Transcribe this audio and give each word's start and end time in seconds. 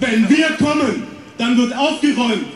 Wenn 0.00 0.28
wir 0.28 0.48
kommen, 0.58 1.06
dann 1.38 1.56
wird 1.56 1.72
aufgeräumt, 1.76 2.46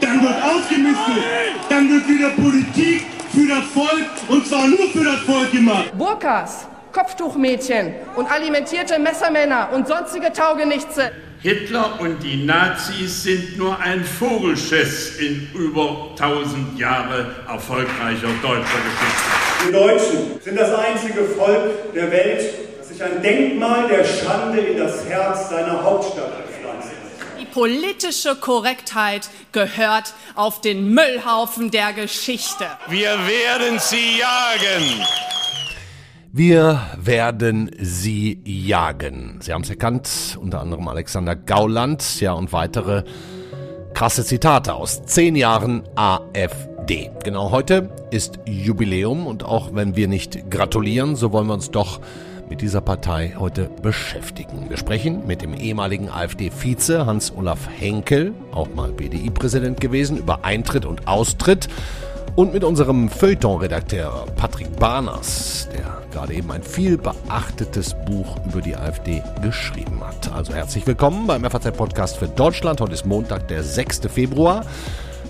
dann 0.00 0.22
wird 0.22 0.42
ausgemistet, 0.42 1.22
dann 1.68 1.90
wird 1.90 2.08
wieder 2.08 2.30
Politik 2.30 3.04
für 3.34 3.46
das 3.46 3.64
Volk 3.74 4.08
und 4.28 4.46
zwar 4.46 4.68
nur 4.68 4.88
für 4.88 5.04
das 5.04 5.20
Volk 5.20 5.52
gemacht. 5.52 5.92
Burkas, 5.98 6.66
Kopftuchmädchen 6.92 7.92
und 8.16 8.30
alimentierte 8.30 8.98
Messermänner 8.98 9.68
und 9.74 9.86
sonstige 9.86 10.32
Taugenichtse. 10.32 11.10
Hitler 11.40 12.00
und 12.00 12.22
die 12.22 12.42
Nazis 12.42 13.24
sind 13.24 13.58
nur 13.58 13.78
ein 13.78 14.02
Vogelschiss 14.02 15.18
in 15.18 15.50
über 15.54 16.12
1000 16.12 16.78
Jahre 16.78 17.34
erfolgreicher 17.46 18.28
deutscher 18.40 18.62
Geschichte. 18.62 19.66
Wir 19.66 19.72
Deutschen 19.72 20.40
sind 20.40 20.58
das 20.58 20.72
einzige 20.72 21.24
Volk 21.24 21.92
der 21.94 22.10
Welt, 22.10 22.63
sich 22.94 23.02
ein 23.02 23.22
Denkmal 23.22 23.88
der 23.88 24.04
Schande 24.04 24.60
in 24.60 24.78
das 24.78 25.04
Herz 25.06 25.50
seiner 25.50 25.82
Hauptstadt 25.82 26.46
gepflanzt. 26.46 26.88
Die 27.40 27.46
politische 27.46 28.36
Korrektheit 28.36 29.28
gehört 29.52 30.14
auf 30.34 30.60
den 30.60 30.90
Müllhaufen 30.94 31.70
der 31.70 31.92
Geschichte. 31.92 32.66
Wir 32.88 33.10
werden 33.26 33.78
sie 33.78 34.18
jagen. 34.18 35.06
Wir 36.32 36.80
werden 36.96 37.70
sie 37.80 38.40
jagen. 38.44 39.38
Sie 39.40 39.52
haben 39.52 39.62
es 39.62 39.70
erkannt, 39.70 40.36
unter 40.40 40.60
anderem 40.60 40.88
Alexander 40.88 41.36
Gauland, 41.36 42.20
ja 42.20 42.32
und 42.32 42.52
weitere 42.52 43.04
krasse 43.94 44.24
Zitate 44.24 44.74
aus 44.74 45.04
zehn 45.04 45.36
Jahren 45.36 45.84
AfD. 45.94 47.10
Genau 47.22 47.52
heute 47.52 47.90
ist 48.10 48.40
Jubiläum 48.46 49.26
und 49.28 49.44
auch 49.44 49.74
wenn 49.74 49.94
wir 49.94 50.08
nicht 50.08 50.50
gratulieren, 50.50 51.14
so 51.14 51.32
wollen 51.32 51.46
wir 51.46 51.54
uns 51.54 51.70
doch 51.70 52.00
mit 52.48 52.60
dieser 52.60 52.80
Partei 52.80 53.34
heute 53.38 53.70
beschäftigen. 53.82 54.68
Wir 54.68 54.76
sprechen 54.76 55.26
mit 55.26 55.42
dem 55.42 55.54
ehemaligen 55.54 56.08
AfD-Vize 56.08 57.06
Hans-Olaf 57.06 57.68
Henkel, 57.78 58.32
auch 58.52 58.68
mal 58.74 58.92
BDI-Präsident 58.92 59.80
gewesen, 59.80 60.18
über 60.18 60.44
Eintritt 60.44 60.84
und 60.84 61.08
Austritt 61.08 61.68
und 62.36 62.52
mit 62.52 62.64
unserem 62.64 63.08
Feuilleton-Redakteur 63.08 64.26
Patrick 64.36 64.74
Barners, 64.76 65.68
der 65.72 66.02
gerade 66.12 66.34
eben 66.34 66.50
ein 66.50 66.62
viel 66.62 66.98
beachtetes 66.98 67.94
Buch 68.06 68.36
über 68.46 68.60
die 68.60 68.76
AfD 68.76 69.22
geschrieben 69.42 70.00
hat. 70.04 70.32
Also 70.32 70.54
herzlich 70.54 70.86
willkommen 70.86 71.26
beim 71.26 71.44
FAZ-Podcast 71.44 72.16
für 72.16 72.28
Deutschland. 72.28 72.80
Heute 72.80 72.92
ist 72.92 73.06
Montag, 73.06 73.48
der 73.48 73.62
6. 73.62 74.02
Februar. 74.08 74.64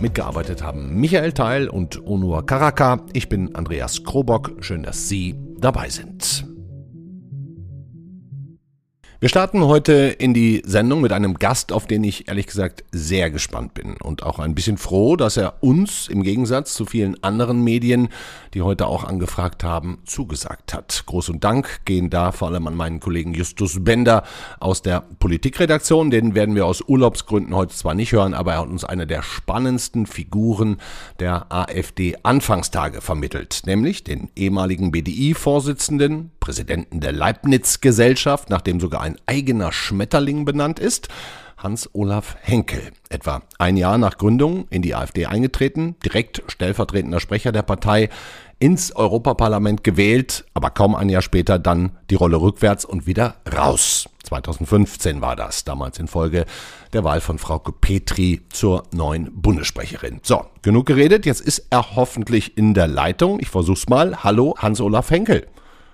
Mitgearbeitet 0.01 0.63
haben 0.63 0.95
Michael 1.01 1.33
Teil 1.33 1.69
und 1.69 2.05
Onur 2.07 2.45
Karaka. 2.47 3.01
Ich 3.13 3.29
bin 3.29 3.55
Andreas 3.55 4.03
Krobock. 4.03 4.53
Schön, 4.61 4.83
dass 4.83 5.09
Sie 5.09 5.35
dabei 5.59 5.89
sind. 5.89 6.54
Wir 9.25 9.31
starten 9.31 9.65
heute 9.65 9.95
in 10.19 10.35
die 10.35 10.61
Sendung 10.67 11.01
mit 11.01 11.11
einem 11.11 11.39
Gast, 11.39 11.73
auf 11.73 11.87
den 11.87 12.05
ich 12.05 12.29
ehrlich 12.29 12.47
gesagt 12.47 12.85
sehr 12.93 13.31
gespannt 13.31 13.73
bin 13.73 13.97
und 13.97 14.23
auch 14.23 14.39
ein 14.39 14.55
bisschen 14.55 14.77
froh, 14.77 15.17
dass 15.17 15.39
er 15.39 15.63
uns 15.63 16.09
im 16.09 16.23
Gegensatz 16.23 16.75
zu 16.75 16.85
vielen 16.85 17.25
anderen 17.25 17.65
Medien, 17.65 18.11
die 18.53 18.61
heute 18.61 18.87
auch 18.87 19.03
angefragt 19.03 19.65
haben, 19.65 20.03
zugesagt 20.05 20.75
hat. 20.75 21.05
Groß 21.07 21.31
und 21.31 21.43
Dank 21.43 21.87
gehen 21.87 22.11
da 22.11 22.33
vor 22.33 22.49
allem 22.49 22.67
an 22.67 22.75
meinen 22.75 23.01
Kollegen 23.01 23.33
Justus 23.33 23.83
Bender 23.83 24.25
aus 24.61 24.83
der 24.83 25.03
Politikredaktion. 25.21 26.11
Den 26.11 26.35
werden 26.35 26.55
wir 26.55 26.67
aus 26.67 26.83
Urlaubsgründen 26.87 27.55
heute 27.55 27.75
zwar 27.75 27.95
nicht 27.95 28.13
hören, 28.13 28.35
aber 28.35 28.53
er 28.53 28.61
hat 28.61 28.69
uns 28.69 28.85
eine 28.85 29.07
der 29.07 29.23
spannendsten 29.23 30.05
Figuren 30.05 30.77
der 31.19 31.51
AfD-Anfangstage 31.51 33.01
vermittelt, 33.01 33.63
nämlich 33.65 34.05
den 34.05 34.29
ehemaligen 34.37 34.91
BDI-Vorsitzenden, 34.91 36.31
Präsidenten 36.41 37.01
der 37.01 37.13
Leibniz-Gesellschaft, 37.13 38.51
nachdem 38.51 38.81
sogar 38.81 39.01
ein 39.01 39.14
eigener 39.27 39.73
Schmetterling 39.73 40.45
benannt 40.45 40.79
ist, 40.79 41.09
Hans-Olaf 41.57 42.37
Henkel. 42.43 42.93
Etwa 43.09 43.43
ein 43.59 43.77
Jahr 43.77 43.99
nach 43.99 44.19
Gründung 44.19 44.67
in 44.71 44.83
die 44.83 44.95
AfD 44.95 45.27
eingetreten, 45.27 45.97
direkt 46.05 46.43
stellvertretender 46.47 47.21
Sprecher 47.21 47.53
der 47.53 47.63
Partei, 47.63 48.11
ins 48.59 48.95
Europaparlament 48.95 49.83
gewählt, 49.83 50.45
aber 50.55 50.71
kaum 50.71 50.95
ein 50.95 51.09
Jahr 51.09 51.23
später 51.23 51.59
dann 51.59 51.99
die 52.11 52.15
Rolle 52.15 52.41
rückwärts 52.41 52.85
und 52.85 53.07
wieder 53.07 53.37
raus. 53.53 54.09
2015 54.25 55.21
war 55.21 55.37
das, 55.37 55.65
damals 55.65 55.99
infolge 55.99 56.47
der 56.93 57.05
Wahl 57.05 57.21
von 57.21 57.39
Frau 57.39 57.59
Petri 57.59 58.43
zur 58.51 58.85
neuen 58.93 59.31
Bundessprecherin. 59.35 60.21
So, 60.23 60.47
genug 60.63 60.87
geredet, 60.87 61.27
jetzt 61.27 61.41
ist 61.41 61.67
er 61.71 61.97
hoffentlich 61.97 62.57
in 62.57 62.75
der 62.75 62.87
Leitung. 62.87 63.41
Ich 63.41 63.49
versuch's 63.49 63.89
mal. 63.89 64.25
Hallo, 64.25 64.55
Hans-Olaf 64.59 65.11
Henkel. 65.11 65.47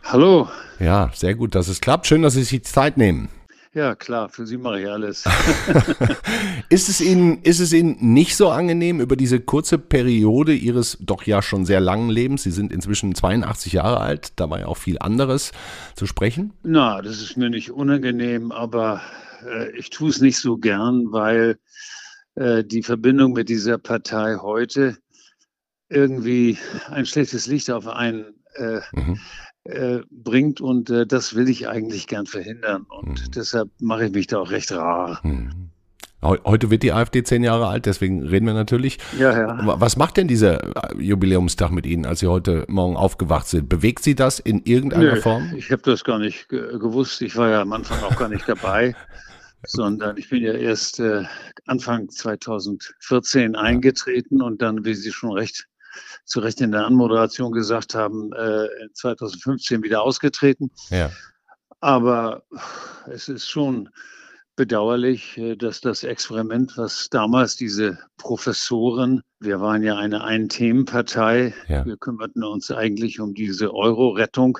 Hallo. 0.04 0.48
Ja, 0.78 1.10
sehr 1.14 1.34
gut, 1.34 1.54
dass 1.54 1.68
es 1.68 1.80
klappt. 1.80 2.06
Schön, 2.06 2.22
dass 2.22 2.34
Sie 2.34 2.42
sich 2.42 2.64
Zeit 2.64 2.96
nehmen. 2.96 3.28
Ja, 3.72 3.94
klar, 3.94 4.28
für 4.28 4.46
Sie 4.46 4.56
mache 4.56 4.80
ich 4.80 4.88
alles. 4.88 5.24
ist, 6.68 6.88
es 6.88 7.00
Ihnen, 7.00 7.40
ist 7.42 7.60
es 7.60 7.72
Ihnen 7.72 7.96
nicht 8.00 8.36
so 8.36 8.50
angenehm, 8.50 9.00
über 9.00 9.14
diese 9.14 9.38
kurze 9.38 9.78
Periode 9.78 10.54
Ihres 10.54 10.98
doch 11.00 11.22
ja 11.22 11.40
schon 11.40 11.64
sehr 11.64 11.80
langen 11.80 12.10
Lebens, 12.10 12.42
Sie 12.42 12.50
sind 12.50 12.72
inzwischen 12.72 13.14
82 13.14 13.74
Jahre 13.74 14.00
alt, 14.00 14.32
da 14.36 14.50
war 14.50 14.58
ja 14.58 14.66
auch 14.66 14.76
viel 14.76 14.98
anderes, 14.98 15.52
zu 15.94 16.06
sprechen? 16.06 16.52
Na, 16.64 17.00
das 17.00 17.22
ist 17.22 17.36
mir 17.36 17.48
nicht 17.48 17.70
unangenehm, 17.70 18.50
aber 18.50 19.02
äh, 19.46 19.70
ich 19.76 19.90
tue 19.90 20.10
es 20.10 20.20
nicht 20.20 20.38
so 20.38 20.56
gern, 20.56 21.12
weil 21.12 21.58
äh, 22.34 22.64
die 22.64 22.82
Verbindung 22.82 23.34
mit 23.34 23.48
dieser 23.48 23.78
Partei 23.78 24.36
heute 24.40 24.96
irgendwie 25.88 26.58
ein 26.88 27.06
schlechtes 27.06 27.46
Licht 27.46 27.70
auf 27.70 27.86
einen 27.86 28.34
äh, 28.54 28.80
mhm. 28.92 29.20
Äh, 29.64 30.00
bringt 30.10 30.62
und 30.62 30.88
äh, 30.88 31.06
das 31.06 31.34
will 31.34 31.50
ich 31.50 31.68
eigentlich 31.68 32.06
gern 32.06 32.24
verhindern 32.24 32.86
und 32.88 33.26
mhm. 33.26 33.30
deshalb 33.32 33.68
mache 33.78 34.06
ich 34.06 34.12
mich 34.12 34.26
da 34.26 34.38
auch 34.38 34.50
recht 34.50 34.72
rar. 34.72 35.20
Mhm. 35.22 35.68
Heute 36.22 36.70
wird 36.70 36.82
die 36.82 36.92
AfD 36.92 37.22
zehn 37.24 37.44
Jahre 37.44 37.66
alt, 37.68 37.84
deswegen 37.84 38.26
reden 38.26 38.46
wir 38.46 38.54
natürlich. 38.54 38.98
Ja, 39.18 39.38
ja. 39.38 39.58
Was 39.78 39.98
macht 39.98 40.16
denn 40.16 40.28
dieser 40.28 40.92
äh, 40.94 41.02
Jubiläumstag 41.02 41.72
mit 41.72 41.84
Ihnen, 41.84 42.06
als 42.06 42.20
Sie 42.20 42.26
heute 42.26 42.64
Morgen 42.68 42.96
aufgewacht 42.96 43.48
sind? 43.48 43.68
Bewegt 43.68 44.02
Sie 44.02 44.14
das 44.14 44.38
in 44.38 44.62
irgendeiner 44.64 45.14
Nö, 45.14 45.20
Form? 45.20 45.52
Ich 45.54 45.70
habe 45.70 45.82
das 45.82 46.04
gar 46.04 46.18
nicht 46.18 46.48
gewusst. 46.48 47.20
Ich 47.20 47.36
war 47.36 47.50
ja 47.50 47.60
am 47.60 47.74
Anfang 47.74 48.02
auch 48.02 48.16
gar 48.16 48.30
nicht 48.30 48.48
dabei, 48.48 48.94
sondern 49.66 50.16
ich 50.16 50.30
bin 50.30 50.42
ja 50.42 50.54
erst 50.54 51.00
äh, 51.00 51.24
Anfang 51.66 52.08
2014 52.08 53.56
eingetreten 53.56 54.40
und 54.40 54.62
dann, 54.62 54.86
wie 54.86 54.94
Sie 54.94 55.12
schon 55.12 55.32
recht 55.32 55.68
zu 56.30 56.40
Recht 56.40 56.60
in 56.60 56.70
der 56.72 56.86
Anmoderation 56.86 57.52
gesagt 57.52 57.94
haben, 57.94 58.32
äh, 58.32 58.68
2015 58.94 59.82
wieder 59.82 60.02
ausgetreten. 60.02 60.70
Ja. 60.88 61.10
Aber 61.80 62.44
es 63.10 63.28
ist 63.28 63.48
schon 63.48 63.88
bedauerlich, 64.54 65.36
äh, 65.38 65.56
dass 65.56 65.80
das 65.80 66.04
Experiment, 66.04 66.76
was 66.76 67.08
damals 67.10 67.56
diese 67.56 67.98
Professoren, 68.16 69.22
wir 69.40 69.60
waren 69.60 69.82
ja 69.82 69.96
eine 69.96 70.22
Ein-Themen-Partei, 70.22 71.52
ja. 71.66 71.84
wir 71.84 71.96
kümmerten 71.96 72.44
uns 72.44 72.70
eigentlich 72.70 73.18
um 73.20 73.34
diese 73.34 73.74
Euro-Rettung, 73.74 74.58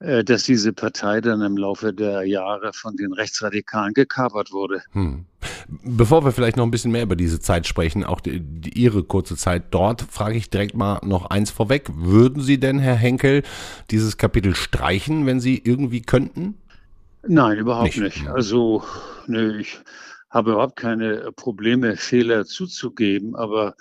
äh, 0.00 0.24
dass 0.24 0.42
diese 0.42 0.72
Partei 0.72 1.20
dann 1.20 1.40
im 1.42 1.56
Laufe 1.56 1.94
der 1.94 2.24
Jahre 2.24 2.72
von 2.72 2.96
den 2.96 3.12
Rechtsradikalen 3.12 3.94
gekapert 3.94 4.50
wurde. 4.50 4.82
Hm. 4.90 5.26
Bevor 5.68 6.24
wir 6.24 6.32
vielleicht 6.32 6.56
noch 6.56 6.64
ein 6.64 6.70
bisschen 6.70 6.92
mehr 6.92 7.02
über 7.02 7.16
diese 7.16 7.40
Zeit 7.40 7.66
sprechen, 7.66 8.04
auch 8.04 8.20
die, 8.20 8.40
die, 8.40 8.78
Ihre 8.78 9.02
kurze 9.02 9.36
Zeit 9.36 9.64
dort, 9.70 10.02
frage 10.02 10.36
ich 10.36 10.50
direkt 10.50 10.76
mal 10.76 11.00
noch 11.04 11.26
eins 11.26 11.50
vorweg. 11.50 11.88
Würden 11.94 12.42
Sie 12.42 12.58
denn, 12.58 12.78
Herr 12.78 12.96
Henkel, 12.96 13.42
dieses 13.90 14.16
Kapitel 14.16 14.54
streichen, 14.54 15.26
wenn 15.26 15.40
Sie 15.40 15.60
irgendwie 15.62 16.02
könnten? 16.02 16.58
Nein, 17.26 17.58
überhaupt 17.58 17.96
nicht. 17.96 18.00
nicht. 18.00 18.28
Also, 18.28 18.84
nö, 19.26 19.58
ich 19.58 19.78
habe 20.30 20.52
überhaupt 20.52 20.76
keine 20.76 21.30
Probleme, 21.34 21.96
Fehler 21.96 22.44
zuzugeben, 22.44 23.34
aber 23.34 23.74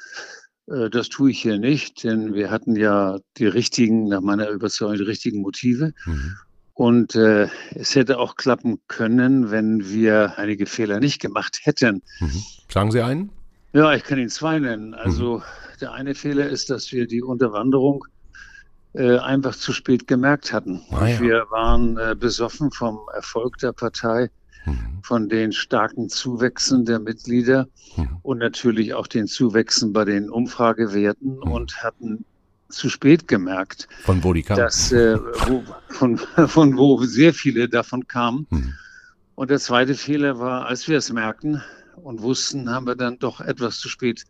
äh, 0.67 0.89
das 0.89 1.09
tue 1.09 1.31
ich 1.31 1.41
hier 1.41 1.57
nicht, 1.57 2.03
denn 2.03 2.33
wir 2.33 2.51
hatten 2.51 2.75
ja 2.75 3.19
die 3.37 3.47
richtigen, 3.47 4.07
nach 4.07 4.21
meiner 4.21 4.49
Überzeugung, 4.49 4.97
die 4.97 5.03
richtigen 5.03 5.41
Motive. 5.41 5.93
Mhm. 6.05 6.35
Und 6.73 7.15
äh, 7.15 7.47
es 7.75 7.95
hätte 7.95 8.17
auch 8.17 8.35
klappen 8.35 8.79
können, 8.87 9.51
wenn 9.51 9.87
wir 9.89 10.37
einige 10.37 10.65
Fehler 10.65 10.99
nicht 10.99 11.21
gemacht 11.21 11.59
hätten. 11.63 12.01
Mhm. 12.19 12.43
Sagen 12.69 12.91
Sie 12.91 13.01
einen? 13.01 13.29
Ja, 13.73 13.93
ich 13.93 14.03
kann 14.03 14.17
Ihnen 14.17 14.29
zwei 14.29 14.59
nennen. 14.59 14.93
Also 14.93 15.37
mhm. 15.37 15.43
der 15.81 15.93
eine 15.93 16.15
Fehler 16.15 16.47
ist, 16.47 16.69
dass 16.69 16.91
wir 16.91 17.05
die 17.05 17.21
Unterwanderung 17.21 18.05
äh, 18.93 19.17
einfach 19.17 19.55
zu 19.55 19.71
spät 19.71 20.07
gemerkt 20.07 20.51
hatten. 20.51 20.81
Ah, 20.91 21.07
ja. 21.07 21.19
Wir 21.19 21.45
waren 21.51 21.97
äh, 21.97 22.15
besoffen 22.15 22.71
vom 22.71 22.99
Erfolg 23.13 23.57
der 23.57 23.73
Partei 23.73 24.29
Mhm. 24.65 24.99
von 25.03 25.29
den 25.29 25.51
starken 25.51 26.09
Zuwächsen 26.09 26.85
der 26.85 26.99
Mitglieder 26.99 27.67
mhm. 27.97 28.17
und 28.21 28.37
natürlich 28.37 28.93
auch 28.93 29.07
den 29.07 29.27
Zuwächsen 29.27 29.91
bei 29.91 30.05
den 30.05 30.29
Umfragewerten 30.29 31.35
mhm. 31.35 31.51
und 31.51 31.83
hatten 31.83 32.25
zu 32.73 32.89
spät 32.89 33.27
gemerkt, 33.27 33.87
von 34.03 34.23
wo 34.23 34.33
die 34.33 34.43
kamen, 34.43 34.59
dass, 34.59 34.91
äh, 34.91 35.17
wo, 35.47 35.63
von, 35.89 36.17
von 36.47 36.77
wo 36.77 37.03
sehr 37.03 37.33
viele 37.33 37.69
davon 37.69 38.07
kamen. 38.07 38.47
Mhm. 38.49 38.73
Und 39.35 39.49
der 39.49 39.59
zweite 39.59 39.95
Fehler 39.95 40.39
war, 40.39 40.67
als 40.67 40.87
wir 40.87 40.97
es 40.97 41.11
merkten 41.11 41.63
und 41.95 42.21
wussten, 42.21 42.69
haben 42.69 42.85
wir 42.85 42.95
dann 42.95 43.17
doch 43.19 43.41
etwas 43.41 43.79
zu 43.79 43.89
spät 43.89 44.25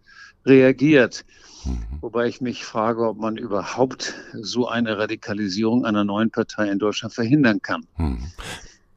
reagiert. 0.46 1.26
Mhm. 1.66 2.00
Wobei 2.02 2.28
ich 2.28 2.42
mich 2.42 2.66
frage, 2.66 3.08
ob 3.08 3.18
man 3.18 3.38
überhaupt 3.38 4.14
so 4.34 4.68
eine 4.68 4.98
Radikalisierung 4.98 5.86
einer 5.86 6.04
neuen 6.04 6.32
Partei 6.32 6.70
in 6.70 6.80
Deutschland 6.80 7.14
verhindern 7.14 7.62
kann. 7.62 7.86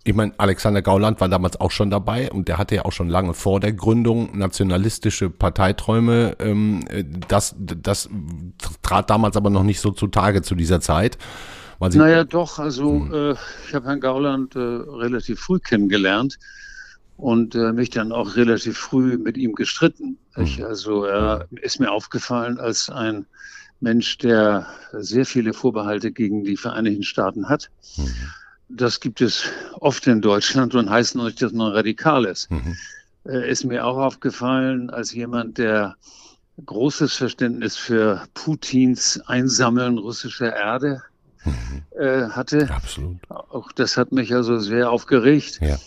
Ich 0.07 0.15
meine, 0.15 0.35
Alexander 0.39 0.83
Gauland 0.83 1.21
war 1.21 1.29
damals 1.29 1.59
auch 1.61 1.73
schon 1.73 1.91
dabei 1.91 2.31
und 2.31 2.47
der 2.47 2.59
hatte 2.59 2.77
ja 2.77 2.85
auch 2.85 2.93
schon 2.93 3.09
lange 3.09 3.35
vor 3.35 3.59
der 3.59 3.73
Gründung 3.73 4.39
nationalistische 4.39 5.31
Parteiträume. 5.31 6.37
Ähm, 6.39 6.85
das, 7.27 7.57
das 7.59 8.09
trat 8.83 9.11
damals 9.11 9.37
aber 9.37 9.51
noch 9.51 9.65
nicht 9.65 9.81
so 9.81 9.91
zutage 9.91 10.43
zu 10.43 10.55
dieser 10.55 10.81
Zeit. 10.81 11.19
Weil 11.81 11.91
Sie 11.91 11.99
naja, 11.99 12.23
doch, 12.23 12.61
also 12.61 12.93
hm. 12.93 13.13
äh, 13.13 13.35
ich 13.67 13.75
habe 13.75 13.89
Herrn 13.89 13.99
Gauland 13.99 14.55
äh, 14.55 14.61
relativ 14.61 15.41
früh 15.41 15.59
kennengelernt 15.59 16.39
und 17.17 17.57
äh, 17.57 17.73
mich 17.73 17.91
dann 17.91 18.13
auch 18.13 18.37
relativ 18.37 18.79
früh 18.79 19.19
mit 19.19 19.37
ihm 19.37 19.55
gestritten. 19.55 20.19
Hm. 20.35 20.45
Ich, 20.45 20.65
also 20.65 21.05
er 21.05 21.49
ist 21.51 21.81
mir 21.81 21.91
aufgefallen 21.91 22.61
als 22.61 22.91
ein 22.91 23.27
Mensch, 23.81 24.19
der 24.19 24.69
sehr 24.93 25.27
viele 25.27 25.53
Vorbehalte 25.53 26.13
gegen 26.13 26.45
die 26.45 26.57
Vereinigten 26.57 27.03
Staaten 27.03 27.49
hat. 27.49 27.71
Mhm 27.97 28.15
das 28.69 29.01
gibt 29.01 29.21
es 29.21 29.45
oft 29.81 30.07
in 30.07 30.21
Deutschland 30.21 30.75
und 30.75 30.91
heißt 30.91 31.15
noch 31.15 31.25
nicht, 31.25 31.41
dass 31.41 31.53
man 31.53 31.73
radikal 31.73 32.25
ist. 32.25 32.51
Mhm. 32.51 32.77
Äh, 33.25 33.51
ist 33.51 33.65
mir 33.65 33.85
auch 33.87 33.97
aufgefallen 33.97 34.91
als 34.91 35.13
jemand, 35.13 35.59
der 35.59 35.97
großes 36.65 37.15
Verständnis 37.15 37.77
für 37.77 38.27
Putins 38.35 39.21
Einsammeln 39.27 39.99
russischer 39.99 40.55
Erde 40.55 41.03
mhm. 41.45 41.83
äh, 41.99 42.29
hatte. 42.29 42.71
Absolut. 42.71 43.19
Auch 43.29 43.73
das 43.73 43.97
hat 43.97 44.13
mich 44.13 44.35
also 44.35 44.59
sehr 44.59 44.91
aufgeregt. 44.91 45.59
Ja. 45.61 45.79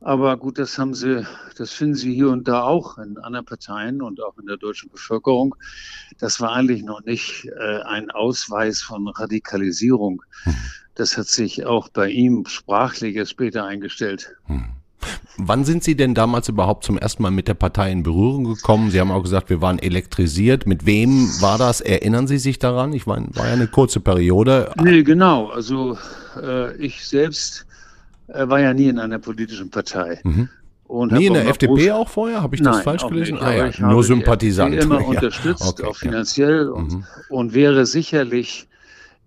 Aber 0.00 0.36
gut, 0.36 0.58
das 0.58 0.78
haben 0.78 0.94
sie, 0.94 1.26
das 1.56 1.72
finden 1.72 1.94
sie 1.94 2.14
hier 2.14 2.28
und 2.28 2.46
da 2.46 2.62
auch 2.62 2.98
in 2.98 3.18
anderen 3.18 3.46
Parteien 3.46 4.02
und 4.02 4.22
auch 4.22 4.36
in 4.38 4.46
der 4.46 4.56
deutschen 4.56 4.90
Bevölkerung. 4.90 5.56
Das 6.18 6.40
war 6.40 6.52
eigentlich 6.52 6.82
noch 6.82 7.02
nicht 7.04 7.46
äh, 7.46 7.80
ein 7.82 8.10
Ausweis 8.10 8.82
von 8.82 9.08
Radikalisierung. 9.08 10.22
Mhm. 10.44 10.54
Das 10.96 11.16
hat 11.16 11.26
sich 11.26 11.66
auch 11.66 11.88
bei 11.88 12.08
ihm 12.08 12.46
sprachlich 12.46 13.28
später 13.28 13.64
eingestellt. 13.64 14.34
Hm. 14.46 14.64
Wann 15.38 15.64
sind 15.64 15.84
Sie 15.84 15.94
denn 15.94 16.14
damals 16.14 16.48
überhaupt 16.48 16.84
zum 16.84 16.96
ersten 16.98 17.22
Mal 17.22 17.30
mit 17.30 17.46
der 17.46 17.54
Partei 17.54 17.92
in 17.92 18.02
Berührung 18.02 18.44
gekommen? 18.44 18.90
Sie 18.90 18.98
haben 18.98 19.12
auch 19.12 19.22
gesagt, 19.22 19.50
wir 19.50 19.60
waren 19.60 19.78
elektrisiert. 19.78 20.66
Mit 20.66 20.86
wem 20.86 21.28
war 21.40 21.58
das? 21.58 21.80
Erinnern 21.80 22.26
Sie 22.26 22.38
sich 22.38 22.58
daran? 22.58 22.92
Ich 22.94 23.06
meine, 23.06 23.28
war 23.34 23.46
ja 23.46 23.52
eine 23.52 23.68
kurze 23.68 24.00
Periode. 24.00 24.72
Nee, 24.82 25.02
genau. 25.02 25.48
Also 25.48 25.98
äh, 26.42 26.74
ich 26.76 27.06
selbst 27.06 27.66
äh, 28.28 28.48
war 28.48 28.60
ja 28.60 28.72
nie 28.72 28.88
in 28.88 28.98
einer 28.98 29.18
politischen 29.18 29.70
Partei. 29.70 30.20
Mhm. 30.24 30.48
Und 30.84 31.12
nie 31.12 31.26
in 31.26 31.34
der 31.34 31.46
FDP 31.48 31.90
auch 31.90 32.08
vorher? 32.08 32.42
Habe 32.42 32.54
ich 32.54 32.62
das 32.62 32.76
Nein, 32.76 32.84
falsch 32.84 33.06
gelesen? 33.06 33.38
Ah, 33.38 33.52
ja. 33.52 33.70
Nur 33.90 34.04
Sympathisant. 34.04 34.74
Ich 34.74 34.82
immer 34.82 35.00
ja. 35.00 35.06
unterstützt, 35.06 35.62
okay, 35.66 35.84
auch 35.84 35.96
finanziell 35.96 36.66
ja. 36.66 36.70
und, 36.70 36.92
mhm. 36.92 37.04
und 37.28 37.54
wäre 37.54 37.86
sicherlich 37.86 38.68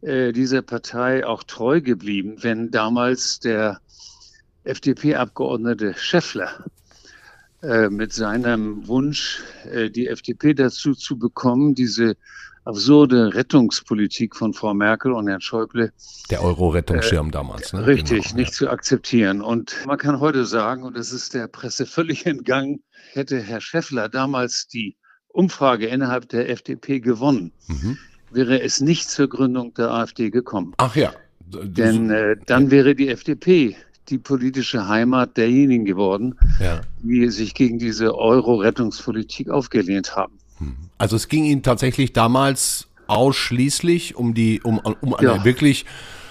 äh, 0.01 0.31
dieser 0.31 0.61
Partei 0.61 1.25
auch 1.25 1.43
treu 1.43 1.81
geblieben, 1.81 2.37
wenn 2.41 2.71
damals 2.71 3.39
der 3.39 3.81
FDP-Abgeordnete 4.63 5.93
Schäffler 5.97 6.65
äh, 7.61 7.89
mit 7.89 8.13
seinem 8.13 8.87
Wunsch, 8.87 9.41
äh, 9.69 9.89
die 9.89 10.07
FDP 10.07 10.53
dazu 10.53 10.93
zu 10.93 11.17
bekommen, 11.17 11.75
diese 11.75 12.15
absurde 12.63 13.33
Rettungspolitik 13.33 14.35
von 14.35 14.53
Frau 14.53 14.73
Merkel 14.73 15.11
und 15.11 15.27
Herrn 15.27 15.41
Schäuble. 15.41 15.91
Der 16.29 16.43
Euro-Rettungsschirm 16.43 17.29
äh, 17.29 17.31
damals, 17.31 17.73
ne? 17.73 17.85
Richtig, 17.85 18.25
genau, 18.25 18.35
nicht 18.37 18.51
ja. 18.51 18.57
zu 18.57 18.69
akzeptieren. 18.69 19.41
Und 19.41 19.75
man 19.85 19.97
kann 19.97 20.19
heute 20.19 20.45
sagen, 20.45 20.83
und 20.83 20.95
das 20.95 21.11
ist 21.11 21.33
der 21.33 21.47
Presse 21.47 21.85
völlig 21.85 22.25
entgangen, 22.25 22.83
hätte 23.11 23.41
Herr 23.41 23.61
Schäffler 23.61 24.07
damals 24.07 24.67
die 24.67 24.97
Umfrage 25.29 25.87
innerhalb 25.87 26.29
der 26.29 26.49
FDP 26.49 26.99
gewonnen, 26.99 27.51
mhm 27.67 27.97
wäre 28.31 28.61
es 28.61 28.81
nicht 28.81 29.09
zur 29.09 29.27
Gründung 29.27 29.73
der 29.73 29.91
AfD 29.91 30.29
gekommen. 30.29 30.73
Ach 30.77 30.95
ja. 30.95 31.11
Denn 31.45 32.09
äh, 32.09 32.35
dann 32.45 32.69
wäre 32.71 32.95
die 32.95 33.09
FDP 33.09 33.75
die 34.09 34.17
politische 34.17 34.87
Heimat 34.87 35.37
derjenigen 35.37 35.85
geworden, 35.85 36.35
ja. 36.59 36.81
die 37.01 37.29
sich 37.29 37.53
gegen 37.53 37.79
diese 37.79 38.17
Euro-Rettungspolitik 38.17 39.49
aufgelehnt 39.49 40.15
haben. 40.15 40.33
Hm. 40.57 40.75
Also 40.97 41.15
es 41.15 41.27
ging 41.27 41.45
Ihnen 41.45 41.63
tatsächlich 41.63 42.13
damals 42.13 42.87
ausschließlich 43.07 44.15
um 44.15 44.33
die, 44.33 44.61
um, 44.61 44.79
um 44.79 45.13
eine 45.13 45.27
ja. 45.27 45.45
wirklich 45.45 45.85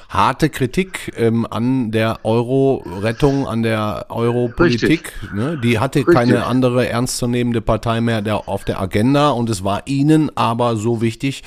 harte 0.09 0.49
Kritik 0.49 1.13
ähm, 1.17 1.47
an 1.49 1.91
der 1.91 2.21
Euro-Rettung, 2.25 3.47
an 3.47 3.63
der 3.63 4.07
Euro-Politik. 4.09 5.13
Ne? 5.35 5.61
Die 5.63 5.79
hatte 5.79 6.01
Richtig. 6.01 6.15
keine 6.15 6.47
andere 6.47 6.89
ernstzunehmende 6.89 7.61
Partei 7.61 8.01
mehr 8.01 8.23
der, 8.23 8.49
auf 8.49 8.65
der 8.65 8.81
Agenda 8.81 9.31
und 9.31 9.51
es 9.51 9.65
war 9.65 9.83
Ihnen 9.87 10.31
aber 10.35 10.77
so 10.77 11.03
wichtig, 11.03 11.43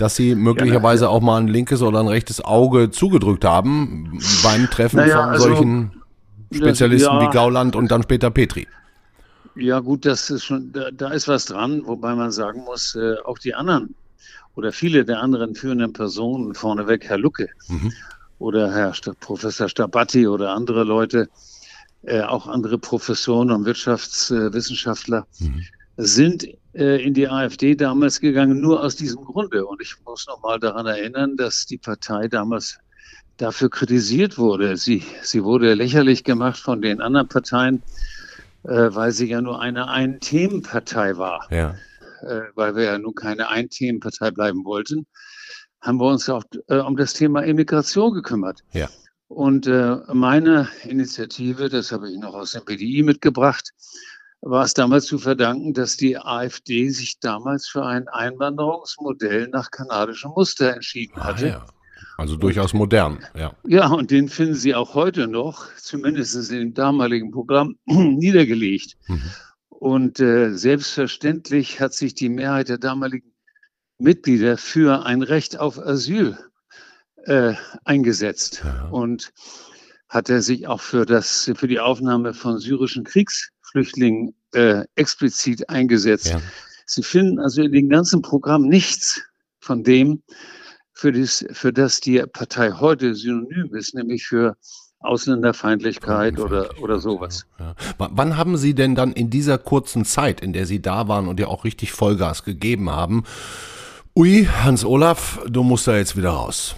dass 0.00 0.16
sie 0.16 0.34
möglicherweise 0.34 1.04
ja, 1.04 1.10
auch 1.10 1.20
mal 1.20 1.40
ein 1.40 1.48
linkes 1.48 1.82
oder 1.82 2.00
ein 2.00 2.08
rechtes 2.08 2.42
Auge 2.42 2.90
zugedrückt 2.90 3.44
haben 3.44 4.18
beim 4.42 4.70
Treffen 4.70 4.96
naja, 4.96 5.22
von 5.22 5.28
also, 5.30 5.48
solchen 5.48 6.02
Spezialisten 6.52 7.12
ja, 7.12 7.20
wie 7.20 7.32
Gauland 7.32 7.76
und 7.76 7.90
dann 7.90 8.02
später 8.02 8.30
Petri. 8.30 8.66
Ja, 9.56 9.80
gut, 9.80 10.06
das 10.06 10.30
ist 10.30 10.44
schon, 10.44 10.72
da, 10.72 10.90
da 10.90 11.10
ist 11.10 11.28
was 11.28 11.44
dran, 11.44 11.82
wobei 11.84 12.14
man 12.14 12.30
sagen 12.30 12.64
muss, 12.64 12.94
äh, 12.94 13.16
auch 13.24 13.38
die 13.38 13.54
anderen 13.54 13.94
oder 14.54 14.72
viele 14.72 15.04
der 15.04 15.20
anderen 15.20 15.54
führenden 15.54 15.92
Personen, 15.92 16.54
vorneweg 16.54 17.04
Herr 17.04 17.18
Lucke 17.18 17.48
mhm. 17.68 17.92
oder 18.38 18.72
Herr 18.72 18.94
St 18.94 19.18
Professor 19.20 19.68
Stabatti 19.68 20.26
oder 20.26 20.54
andere 20.54 20.84
Leute, 20.84 21.28
äh, 22.02 22.22
auch 22.22 22.46
andere 22.46 22.78
Professoren 22.78 23.50
und 23.50 23.66
Wirtschaftswissenschaftler, 23.66 25.26
mhm 25.38 25.64
sind 26.00 26.44
äh, 26.44 26.56
in 26.72 27.14
die 27.14 27.28
AfD 27.28 27.74
damals 27.74 28.20
gegangen, 28.20 28.60
nur 28.60 28.82
aus 28.82 28.94
diesem 28.94 29.24
Grunde. 29.24 29.66
Und 29.66 29.82
ich 29.82 29.96
muss 30.04 30.26
noch 30.28 30.40
mal 30.42 30.60
daran 30.60 30.86
erinnern, 30.86 31.36
dass 31.36 31.66
die 31.66 31.78
Partei 31.78 32.28
damals 32.28 32.78
dafür 33.40 33.70
kritisiert 33.70 34.38
wurde. 34.38 34.76
Sie, 34.76 35.02
sie 35.22 35.42
wurde 35.42 35.74
lächerlich 35.74 36.24
gemacht 36.24 36.58
von 36.58 36.82
den 36.82 37.00
anderen 37.00 37.28
Parteien, 37.28 37.82
äh, 38.64 38.88
weil 38.90 39.12
sie 39.12 39.26
ja 39.26 39.40
nur 39.40 39.60
eine 39.60 39.88
Ein-Themen-Partei 39.88 41.16
war. 41.16 41.46
Ja. 41.50 41.74
Äh, 42.22 42.42
weil 42.54 42.76
wir 42.76 42.84
ja 42.84 42.98
nun 42.98 43.14
keine 43.14 43.48
Ein-Themen-Partei 43.48 44.30
bleiben 44.30 44.64
wollten, 44.64 45.06
haben 45.80 45.98
wir 45.98 46.06
uns 46.06 46.28
auch 46.28 46.44
äh, 46.68 46.76
um 46.76 46.96
das 46.96 47.14
Thema 47.14 47.40
Immigration 47.40 48.12
gekümmert. 48.12 48.62
Ja. 48.72 48.88
Und 49.28 49.66
äh, 49.66 49.96
meine 50.12 50.68
Initiative, 50.84 51.68
das 51.68 51.92
habe 51.92 52.10
ich 52.10 52.18
noch 52.18 52.34
aus 52.34 52.52
dem 52.52 52.64
BDI 52.64 53.02
mitgebracht, 53.02 53.70
war 54.42 54.64
es 54.64 54.74
damals 54.74 55.06
zu 55.06 55.18
verdanken, 55.18 55.74
dass 55.74 55.96
die 55.96 56.16
AfD 56.16 56.88
sich 56.90 57.20
damals 57.20 57.68
für 57.68 57.84
ein 57.84 58.08
Einwanderungsmodell 58.08 59.48
nach 59.48 59.70
kanadischem 59.70 60.32
Muster 60.34 60.74
entschieden 60.74 61.14
ah, 61.16 61.24
hatte. 61.24 61.48
Ja. 61.48 61.66
Also 62.16 62.36
durchaus 62.36 62.74
modern, 62.74 63.24
ja. 63.34 63.54
Ja, 63.66 63.88
und 63.88 64.10
den 64.10 64.28
finden 64.28 64.54
Sie 64.54 64.74
auch 64.74 64.94
heute 64.94 65.26
noch, 65.26 65.74
zumindest 65.76 66.50
in 66.50 66.58
dem 66.58 66.74
damaligen 66.74 67.30
Programm, 67.30 67.76
niedergelegt. 67.86 68.96
Mhm. 69.08 69.22
Und 69.68 70.20
äh, 70.20 70.52
selbstverständlich 70.52 71.80
hat 71.80 71.94
sich 71.94 72.14
die 72.14 72.28
Mehrheit 72.28 72.68
der 72.68 72.78
damaligen 72.78 73.32
Mitglieder 73.98 74.58
für 74.58 75.06
ein 75.06 75.22
Recht 75.22 75.58
auf 75.58 75.78
Asyl 75.78 76.38
äh, 77.24 77.54
eingesetzt. 77.84 78.62
Ja. 78.64 78.88
Und 78.88 79.32
hat 80.08 80.28
er 80.28 80.42
sich 80.42 80.66
auch 80.66 80.80
für 80.80 81.06
das, 81.06 81.50
für 81.54 81.68
die 81.68 81.80
Aufnahme 81.80 82.34
von 82.34 82.58
syrischen 82.58 83.04
Kriegs 83.04 83.50
Flüchtlingen 83.70 84.34
äh, 84.52 84.84
explizit 84.96 85.68
eingesetzt. 85.68 86.28
Ja. 86.28 86.40
Sie 86.86 87.02
finden 87.02 87.38
also 87.38 87.62
in 87.62 87.72
dem 87.72 87.88
ganzen 87.88 88.22
Programm 88.22 88.62
nichts 88.62 89.22
von 89.60 89.84
dem, 89.84 90.22
für 90.92 91.12
das, 91.12 91.44
für 91.52 91.72
das 91.72 92.00
die 92.00 92.22
Partei 92.32 92.72
heute 92.72 93.14
synonym 93.14 93.74
ist, 93.74 93.94
nämlich 93.94 94.26
für 94.26 94.56
Ausländerfeindlichkeit 94.98 96.38
oder, 96.38 96.78
oder 96.82 96.98
sowas. 96.98 97.46
Ja. 97.58 97.74
Wann 97.96 98.36
haben 98.36 98.56
Sie 98.58 98.74
denn 98.74 98.94
dann 98.94 99.12
in 99.12 99.30
dieser 99.30 99.56
kurzen 99.56 100.04
Zeit, 100.04 100.42
in 100.42 100.52
der 100.52 100.66
Sie 100.66 100.82
da 100.82 101.08
waren 101.08 101.26
und 101.26 101.40
ja 101.40 101.46
auch 101.46 101.64
richtig 101.64 101.92
Vollgas 101.92 102.44
gegeben 102.44 102.90
haben, 102.90 103.24
ui, 104.14 104.46
Hans 104.46 104.84
Olaf, 104.84 105.40
du 105.48 105.62
musst 105.62 105.86
da 105.86 105.96
jetzt 105.96 106.16
wieder 106.16 106.30
raus? 106.30 106.76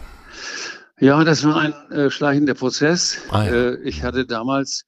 Ja, 1.00 1.24
das 1.24 1.42
war 1.42 1.56
ein 1.56 1.72
äh, 1.90 2.10
schleichender 2.10 2.54
Prozess. 2.54 3.18
Ah, 3.30 3.44
ja. 3.44 3.52
äh, 3.52 3.82
ich 3.82 4.04
hatte 4.04 4.24
damals 4.24 4.84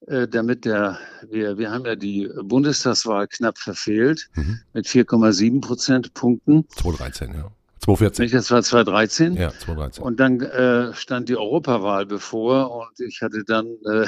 damit 0.00 0.64
der, 0.64 0.98
wir, 1.28 1.58
wir 1.58 1.70
haben 1.70 1.84
ja 1.84 1.96
die 1.96 2.30
Bundestagswahl 2.42 3.26
knapp 3.26 3.58
verfehlt 3.58 4.28
mhm. 4.34 4.60
mit 4.72 4.86
4,7 4.86 5.60
Prozentpunkten. 5.60 6.66
2013, 6.70 7.34
ja. 7.34 7.50
2014. 7.96 8.30
Das 8.30 8.50
war 8.50 8.62
2013. 8.62 9.34
Ja, 9.34 9.50
2013. 9.50 10.04
Und 10.04 10.20
dann 10.20 10.40
äh, 10.40 10.92
stand 10.94 11.28
die 11.28 11.36
Europawahl 11.36 12.06
bevor 12.06 12.70
und 12.70 13.00
ich 13.00 13.22
hatte 13.22 13.44
dann, 13.44 13.66
äh, 13.66 14.06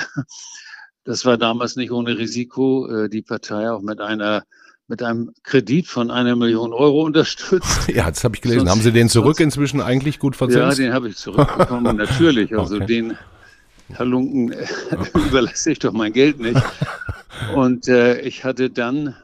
das 1.04 1.24
war 1.24 1.38
damals 1.38 1.76
nicht 1.76 1.90
ohne 1.90 2.18
Risiko, 2.18 2.88
äh, 2.88 3.08
die 3.08 3.22
Partei 3.22 3.70
auch 3.70 3.82
mit 3.82 4.00
einer 4.00 4.44
mit 4.86 5.04
einem 5.04 5.30
Kredit 5.44 5.86
von 5.86 6.10
einer 6.10 6.34
Million 6.34 6.72
Euro 6.72 7.02
unterstützt. 7.02 7.88
Ja, 7.94 8.10
das 8.10 8.24
habe 8.24 8.34
ich 8.34 8.40
gelesen. 8.40 8.60
Sonst, 8.60 8.70
Haben 8.70 8.80
Sie 8.82 8.90
den 8.90 9.08
zurück 9.08 9.36
sonst, 9.36 9.54
inzwischen 9.54 9.80
eigentlich 9.80 10.18
gut 10.18 10.34
verzinst? 10.34 10.78
Ja, 10.78 10.84
den 10.84 10.92
habe 10.92 11.08
ich 11.08 11.16
zurückbekommen, 11.16 11.96
natürlich. 11.96 12.58
Also 12.58 12.74
okay. 12.74 12.86
den 12.86 13.16
Herr 13.96 14.06
Lunken, 14.06 14.54
überlasse 15.14 15.72
ich 15.72 15.78
doch 15.78 15.92
mein 15.92 16.12
Geld 16.12 16.38
nicht. 16.40 16.60
Und 17.54 17.88
äh, 17.88 18.20
ich 18.20 18.44
hatte 18.44 18.70
dann, 18.70 19.14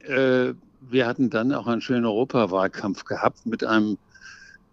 äh, 0.00 0.52
wir 0.80 1.06
hatten 1.06 1.30
dann 1.30 1.52
auch 1.52 1.66
einen 1.66 1.80
schönen 1.80 2.04
Europawahlkampf 2.04 3.04
gehabt 3.04 3.46
mit 3.46 3.64
einem 3.64 3.98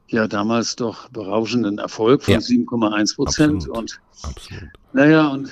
ja 0.08 0.28
damals 0.28 0.76
doch 0.76 1.10
berauschenden 1.10 1.78
Erfolg 1.78 2.24
von 2.24 2.34
ja. 2.36 2.40
7,1 2.40 3.16
Prozent. 3.16 3.68
Und 3.68 4.00
absolut. 4.24 4.64
naja, 4.94 5.28
und 5.28 5.50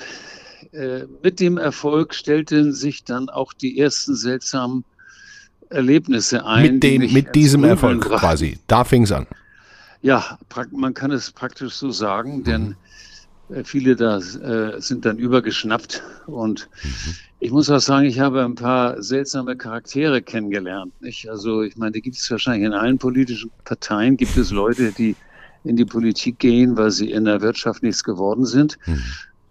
äh, 0.72 1.04
mit 1.22 1.40
dem 1.40 1.58
Erfolg 1.58 2.14
stellten 2.14 2.72
sich 2.72 3.04
dann 3.04 3.28
auch 3.28 3.52
die 3.52 3.78
ersten 3.78 4.14
seltsamen 4.14 4.84
Erlebnisse 5.70 6.44
ein. 6.44 6.74
Mit, 6.74 6.82
dem, 6.82 7.12
mit 7.12 7.34
diesem 7.34 7.64
Erfolg 7.64 8.00
brachten. 8.00 8.18
quasi. 8.18 8.58
Da 8.66 8.84
fing 8.84 9.04
es 9.04 9.12
an. 9.12 9.26
Ja, 10.02 10.38
man 10.72 10.94
kann 10.94 11.10
es 11.10 11.30
praktisch 11.30 11.74
so 11.74 11.90
sagen, 11.90 12.38
mhm. 12.38 12.44
denn 12.44 12.72
äh, 12.72 12.74
viele 13.64 13.96
da 13.96 14.18
äh, 14.18 14.80
sind 14.80 15.04
dann 15.04 15.18
übergeschnappt. 15.18 16.02
Und 16.26 16.68
mhm. 16.82 17.14
ich 17.40 17.50
muss 17.50 17.70
auch 17.70 17.80
sagen, 17.80 18.06
ich 18.06 18.20
habe 18.20 18.44
ein 18.44 18.54
paar 18.54 19.02
seltsame 19.02 19.56
Charaktere 19.56 20.22
kennengelernt. 20.22 20.92
Nicht? 21.00 21.28
Also 21.28 21.62
ich 21.62 21.76
meine, 21.76 21.92
die 21.92 22.02
gibt 22.02 22.16
es 22.16 22.30
wahrscheinlich 22.30 22.66
in 22.66 22.72
allen 22.72 22.98
politischen 22.98 23.50
Parteien, 23.64 24.16
gibt 24.16 24.36
es 24.36 24.50
Leute, 24.50 24.92
die 24.92 25.16
in 25.64 25.76
die 25.76 25.84
Politik 25.84 26.38
gehen, 26.38 26.76
weil 26.76 26.90
sie 26.90 27.10
in 27.10 27.24
der 27.24 27.40
Wirtschaft 27.40 27.82
nichts 27.82 28.04
geworden 28.04 28.46
sind. 28.46 28.78
Mhm. 28.86 29.02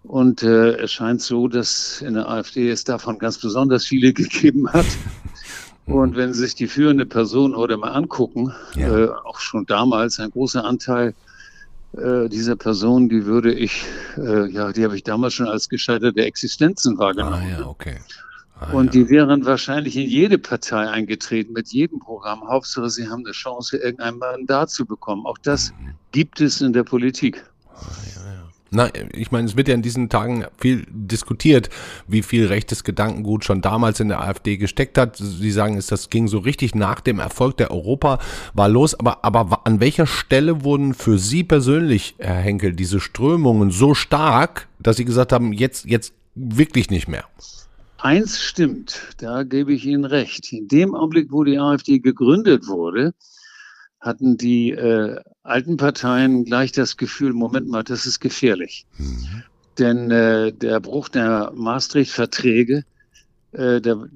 Und 0.02 0.42
äh, 0.42 0.76
es 0.78 0.92
scheint 0.92 1.20
so, 1.20 1.46
dass 1.46 2.00
in 2.00 2.14
der 2.14 2.28
AfD 2.28 2.70
es 2.70 2.84
davon 2.84 3.18
ganz 3.18 3.38
besonders 3.38 3.84
viele 3.84 4.12
gegeben 4.14 4.72
hat. 4.72 4.86
Und 5.86 6.16
wenn 6.16 6.32
Sie 6.32 6.40
sich 6.40 6.54
die 6.54 6.68
führende 6.68 7.04
Person 7.04 7.56
heute 7.56 7.76
mal 7.76 7.90
angucken, 7.90 8.52
ja. 8.76 8.96
äh, 8.96 9.08
auch 9.08 9.40
schon 9.40 9.66
damals 9.66 10.20
ein 10.20 10.30
großer 10.30 10.64
Anteil 10.64 11.14
äh, 11.96 12.28
dieser 12.28 12.56
Person, 12.56 13.08
die 13.08 13.26
würde 13.26 13.52
ich, 13.52 13.84
äh, 14.16 14.48
ja, 14.50 14.72
die 14.72 14.84
habe 14.84 14.96
ich 14.96 15.02
damals 15.02 15.34
schon 15.34 15.48
als 15.48 15.68
gescheiterte 15.68 16.24
Existenzen 16.24 16.98
wahrgenommen. 16.98 17.42
Ah 17.42 17.60
ja, 17.60 17.66
okay. 17.66 17.98
Ah, 18.60 18.72
und 18.72 18.86
ja. 18.86 18.90
die 18.92 19.08
wären 19.08 19.44
wahrscheinlich 19.44 19.96
in 19.96 20.08
jede 20.08 20.38
Partei 20.38 20.88
eingetreten, 20.88 21.52
mit 21.52 21.68
jedem 21.68 21.98
Programm. 21.98 22.46
Hauptsache, 22.46 22.90
sie 22.90 23.08
haben 23.08 23.24
eine 23.24 23.32
Chance, 23.32 23.78
irgendein 23.78 24.18
Mandat 24.18 24.70
zu 24.70 24.84
bekommen. 24.84 25.26
Auch 25.26 25.38
das 25.38 25.72
mhm. 25.72 25.94
gibt 26.12 26.40
es 26.40 26.60
in 26.60 26.72
der 26.72 26.84
Politik. 26.84 27.42
Ah, 27.74 27.80
ja. 28.14 28.39
Na, 28.72 28.88
ich 29.12 29.32
meine, 29.32 29.48
es 29.48 29.56
wird 29.56 29.66
ja 29.66 29.74
in 29.74 29.82
diesen 29.82 30.08
Tagen 30.08 30.44
viel 30.58 30.86
diskutiert, 30.88 31.70
wie 32.06 32.22
viel 32.22 32.46
rechtes 32.46 32.84
Gedankengut 32.84 33.44
schon 33.44 33.62
damals 33.62 33.98
in 33.98 34.08
der 34.08 34.20
AfD 34.20 34.58
gesteckt 34.58 34.96
hat. 34.96 35.16
Sie 35.16 35.50
sagen, 35.50 35.76
es 35.76 35.88
das 35.88 36.08
ging 36.08 36.28
so 36.28 36.38
richtig 36.38 36.76
nach 36.76 37.00
dem 37.00 37.18
Erfolg 37.18 37.56
der 37.56 37.72
Europawahl 37.72 38.70
los. 38.70 38.94
Aber, 38.94 39.24
aber 39.24 39.66
an 39.66 39.80
welcher 39.80 40.06
Stelle 40.06 40.62
wurden 40.62 40.94
für 40.94 41.18
Sie 41.18 41.42
persönlich, 41.42 42.14
Herr 42.18 42.36
Henkel, 42.36 42.72
diese 42.72 43.00
Strömungen 43.00 43.72
so 43.72 43.94
stark, 43.94 44.68
dass 44.78 44.96
Sie 44.96 45.04
gesagt 45.04 45.32
haben, 45.32 45.52
jetzt, 45.52 45.86
jetzt 45.86 46.14
wirklich 46.36 46.90
nicht 46.90 47.08
mehr? 47.08 47.24
Eins 47.98 48.40
stimmt, 48.40 49.00
da 49.18 49.42
gebe 49.42 49.72
ich 49.72 49.84
Ihnen 49.84 50.04
recht. 50.04 50.52
In 50.52 50.68
dem 50.68 50.94
Augenblick, 50.94 51.32
wo 51.32 51.42
die 51.44 51.58
AfD 51.58 51.98
gegründet 51.98 52.66
wurde, 52.68 53.14
hatten 54.00 54.36
die 54.36 54.70
äh, 54.70 55.20
alten 55.42 55.76
Parteien 55.76 56.44
gleich 56.44 56.72
das 56.72 56.96
Gefühl, 56.96 57.32
Moment 57.32 57.68
mal, 57.68 57.84
das 57.84 58.06
ist 58.06 58.20
gefährlich. 58.20 58.86
Mhm. 58.98 59.42
Denn 59.78 60.10
äh, 60.10 60.52
der 60.52 60.80
Bruch 60.80 61.08
der 61.08 61.52
Maastricht-Verträge, 61.54 62.84
äh, 63.52 63.80
der, 63.80 64.08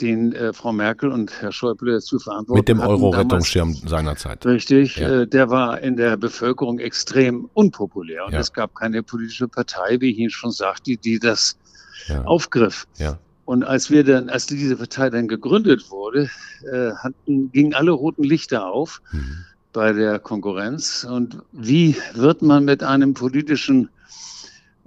den 0.00 0.32
äh, 0.32 0.52
Frau 0.52 0.72
Merkel 0.72 1.10
und 1.10 1.40
Herr 1.40 1.52
Schäuble 1.52 2.00
zu 2.00 2.18
verantworten 2.18 2.58
Mit 2.58 2.68
dem 2.68 2.80
Euro-Rettungsschirm 2.80 3.74
seinerzeit. 3.74 4.44
Richtig, 4.46 4.96
ja. 4.96 5.22
äh, 5.22 5.26
der 5.26 5.50
war 5.50 5.80
in 5.80 5.96
der 5.96 6.16
Bevölkerung 6.16 6.78
extrem 6.78 7.48
unpopulär. 7.54 8.26
Und 8.26 8.32
ja. 8.32 8.40
es 8.40 8.52
gab 8.52 8.74
keine 8.74 9.02
politische 9.02 9.48
Partei, 9.48 10.00
wie 10.00 10.10
ich 10.10 10.18
Ihnen 10.18 10.30
schon 10.30 10.50
sagte, 10.50 10.96
die 10.96 11.18
das 11.18 11.56
ja. 12.08 12.22
aufgriff. 12.24 12.86
Und 13.50 13.64
als 13.64 13.90
wir 13.90 14.04
dann, 14.04 14.28
als 14.28 14.46
diese 14.46 14.76
Partei 14.76 15.10
dann 15.10 15.26
gegründet 15.26 15.90
wurde, 15.90 16.30
äh, 16.72 16.92
hatten, 16.92 17.50
gingen 17.50 17.74
alle 17.74 17.90
roten 17.90 18.22
Lichter 18.22 18.64
auf 18.64 19.02
mhm. 19.10 19.44
bei 19.72 19.92
der 19.92 20.20
Konkurrenz. 20.20 21.02
Und 21.02 21.42
wie 21.50 21.96
wird 22.14 22.42
man 22.42 22.64
mit 22.64 22.84
einem 22.84 23.12
politischen 23.12 23.88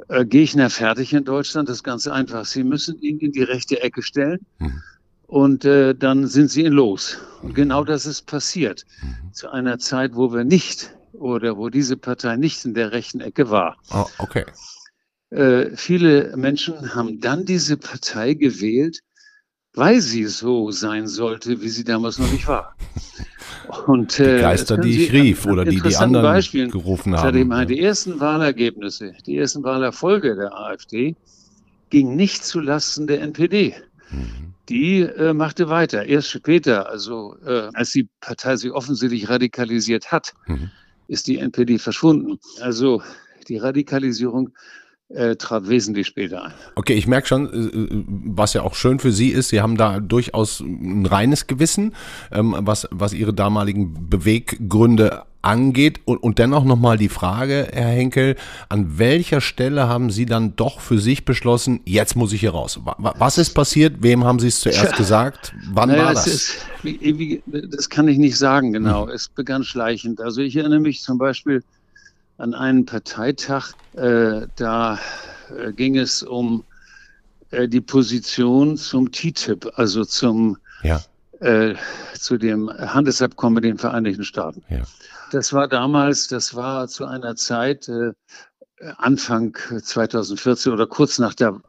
äh, 0.08 0.24
Gegner 0.24 0.70
fertig 0.70 1.12
in 1.12 1.26
Deutschland? 1.26 1.68
Das 1.68 1.80
ist 1.80 1.84
ganz 1.84 2.08
einfach. 2.08 2.46
Sie 2.46 2.64
müssen 2.64 3.02
ihn 3.02 3.20
in 3.20 3.34
die 3.34 3.44
rechte 3.44 3.82
Ecke 3.82 4.02
stellen. 4.02 4.40
Mhm. 4.60 4.82
Und 5.28 5.66
äh, 5.66 5.94
dann 5.94 6.28
sind 6.28 6.50
sie 6.50 6.64
ihn 6.64 6.72
los. 6.72 7.18
Und 7.42 7.50
mhm. 7.50 7.56
genau 7.56 7.84
das 7.84 8.06
ist 8.06 8.28
passiert. 8.28 8.86
Mhm. 9.02 9.34
Zu 9.34 9.50
einer 9.52 9.78
Zeit, 9.78 10.16
wo 10.16 10.32
wir 10.32 10.46
nicht 10.46 10.96
oder 11.12 11.58
wo 11.58 11.68
diese 11.68 11.98
Partei 11.98 12.38
nicht 12.38 12.64
in 12.64 12.74
der 12.76 12.94
rechten 12.94 13.20
Ecke 13.20 13.50
war. 13.50 13.76
Oh, 13.92 14.06
okay. 14.20 14.46
Äh, 15.34 15.76
viele 15.76 16.36
Menschen 16.38 16.94
haben 16.94 17.20
dann 17.20 17.46
diese 17.46 17.78
Partei 17.78 18.36
gewählt, 18.36 19.00
weil 19.74 20.00
sie 20.02 20.26
so 20.26 20.70
sein 20.70 21.08
sollte, 21.08 21.62
wie 21.62 21.70
sie 21.70 21.84
damals 21.84 22.20
noch 22.20 22.32
nicht 22.32 22.48
war. 22.48 22.76
Und, 23.88 24.20
äh, 24.20 24.36
die 24.36 24.42
Geister, 24.42 24.78
die 24.78 25.06
ich 25.06 25.14
rief 25.14 25.46
oder 25.46 25.66
die 25.66 25.80
die 25.82 25.96
anderen 25.96 26.24
Beispielen, 26.24 26.70
gerufen 26.70 27.18
haben. 27.18 27.48
Meine, 27.48 27.66
die 27.66 27.80
ersten 27.80 28.20
Wahlergebnisse, 28.20 29.14
die 29.26 29.38
ersten 29.38 29.64
Wahlerfolge 29.64 30.36
der 30.36 30.54
AfD 30.56 31.16
gingen 31.90 32.16
nicht 32.16 32.46
zulasten 32.46 33.08
der 33.08 33.22
NPD. 33.22 33.76
Mhm. 34.12 34.54
Die 34.70 35.02
äh, 35.02 35.34
machte 35.34 35.70
weiter. 35.70 36.06
Erst 36.06 36.30
später, 36.30 36.90
also 36.90 37.36
äh, 37.46 37.70
als 37.74 37.92
die 37.92 38.08
Partei 38.22 38.56
sich 38.56 38.72
offensichtlich 38.72 39.30
radikalisiert 39.30 40.12
hat, 40.12 40.34
mhm. 40.46 40.70
ist 41.08 41.28
die 41.28 41.40
NPD 41.40 41.80
verschwunden. 41.80 42.40
Also 42.62 43.02
die 43.48 43.58
Radikalisierung 43.58 44.52
äh, 45.14 45.36
trat 45.36 45.70
wesentlich 45.70 46.08
später 46.08 46.46
ein. 46.46 46.54
Okay, 46.76 46.94
ich 46.94 47.08
merke 47.08 47.28
schon, 47.28 47.52
äh, 47.52 47.58
äh, 47.58 48.04
was 48.26 48.54
ja 48.54 48.64
auch 48.64 48.76
schön 48.76 49.00
für 49.00 49.12
Sie 49.12 49.30
ist, 49.30 49.50
Sie 49.50 49.62
haben 49.62 49.78
da 49.78 50.00
durchaus 50.00 50.60
ein 50.60 51.06
reines 51.06 51.48
Gewissen, 51.48 51.94
ähm, 52.32 52.56
was, 52.60 52.88
was 52.92 53.14
Ihre 53.14 53.34
damaligen 53.34 54.10
Beweggründe 54.10 55.24
angeht. 55.44 56.00
Und, 56.06 56.18
und 56.18 56.40
dennoch 56.40 56.64
nochmal 56.64 56.98
die 56.98 57.10
Frage, 57.10 57.68
Herr 57.72 57.90
Henkel, 57.90 58.36
an 58.70 58.98
welcher 58.98 59.42
Stelle 59.42 59.88
haben 59.88 60.10
Sie 60.10 60.26
dann 60.26 60.56
doch 60.56 60.80
für 60.80 60.98
sich 60.98 61.26
beschlossen, 61.26 61.82
jetzt 61.86 62.16
muss 62.16 62.34
ich 62.34 62.40
hier 62.40 62.52
raus? 62.52 62.80
Was 62.98 63.38
ist 63.38 63.54
passiert? 63.54 64.02
Wem 64.02 64.24
haben 64.24 64.40
Sie 64.40 64.48
es 64.48 64.62
zuerst 64.62 64.92
ja. 64.92 64.92
gesagt? 64.98 65.54
Wann 65.72 65.90
naja, 65.90 66.06
war 66.06 66.14
das? 66.14 66.28
Ist, 66.28 66.66
wie, 66.82 66.98
wie, 67.20 67.44
das 67.46 67.90
kann 67.90 68.08
ich 68.08 68.18
nicht 68.18 68.38
sagen 68.38 68.74
genau. 68.74 69.08
Hm. 69.08 69.14
Es 69.14 69.30
begann 69.30 69.64
schleichend. 69.64 70.22
Also 70.22 70.42
ich 70.42 70.56
erinnere 70.56 70.80
mich 70.80 71.02
zum 71.02 71.18
Beispiel 71.18 71.64
an 72.44 72.54
einen 72.54 72.86
Parteitag. 72.86 73.72
Äh, 73.94 74.48
da 74.56 75.00
äh, 75.58 75.72
ging 75.72 75.98
es 75.98 76.22
um 76.22 76.64
äh, 77.52 77.68
die 77.68 77.82
Position 77.82 78.78
zum 78.78 79.12
TTIP, 79.12 79.72
also 79.76 80.06
zum 80.06 80.58
ja. 80.84 81.02
Äh, 81.40 81.76
zu 82.14 82.38
dem 82.38 82.70
Handelsabkommen 82.70 83.56
mit 83.56 83.64
den 83.64 83.78
Vereinigten 83.78 84.24
Staaten. 84.24 84.64
Ja. 84.70 84.84
Das 85.32 85.52
war 85.52 85.68
damals, 85.68 86.28
das 86.28 86.56
war 86.56 86.88
zu 86.88 87.06
einer 87.06 87.36
Zeit 87.36 87.90
äh, 87.90 88.12
Anfang 88.98 89.58
2014 89.82 90.72
oder 90.72 90.86
kurz 90.86 91.20
nach 91.20 91.34
der 91.34 91.60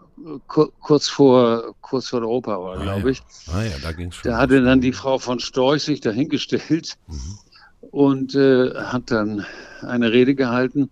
kurz 0.46 1.08
vor 1.08 1.74
kurz 1.80 2.08
vor 2.08 2.20
der 2.20 2.28
Europawahl, 2.28 2.78
ah, 2.78 2.82
glaube 2.82 3.10
ich. 3.10 3.22
Ah, 3.52 3.62
ja, 3.62 3.76
da. 3.82 3.90
Da 4.22 4.38
hatte 4.38 4.62
dann 4.62 4.80
die 4.80 4.92
Frau 4.92 5.18
von 5.18 5.38
Storch 5.38 5.82
sich 5.82 6.00
dahingestellt 6.00 6.96
mhm. 7.06 7.38
Und 7.94 8.34
äh, 8.34 8.74
hat 8.74 9.12
dann 9.12 9.46
eine 9.82 10.10
Rede 10.10 10.34
gehalten, 10.34 10.90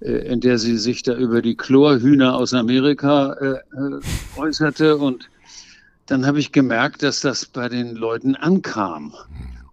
äh, 0.00 0.12
in 0.32 0.40
der 0.40 0.58
sie 0.58 0.78
sich 0.78 1.02
da 1.02 1.16
über 1.16 1.42
die 1.42 1.56
Chlorhühner 1.56 2.36
aus 2.36 2.54
Amerika 2.54 3.32
äh, 3.32 3.46
äh, 3.54 4.00
äußerte. 4.36 4.96
Und 4.96 5.28
dann 6.06 6.26
habe 6.26 6.38
ich 6.38 6.52
gemerkt, 6.52 7.02
dass 7.02 7.20
das 7.20 7.46
bei 7.46 7.68
den 7.68 7.96
Leuten 7.96 8.36
ankam. 8.36 9.12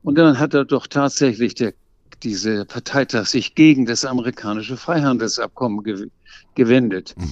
Und 0.01 0.17
dann 0.17 0.39
hat 0.39 0.55
er 0.55 0.65
doch 0.65 0.87
tatsächlich 0.87 1.53
der, 1.53 1.73
diese 2.23 2.65
Parteitag 2.65 3.27
sich 3.27 3.53
gegen 3.53 3.85
das 3.85 4.03
amerikanische 4.03 4.77
Freihandelsabkommen 4.77 5.83
ge 5.83 6.07
gewendet. 6.55 7.13
Mhm. 7.17 7.31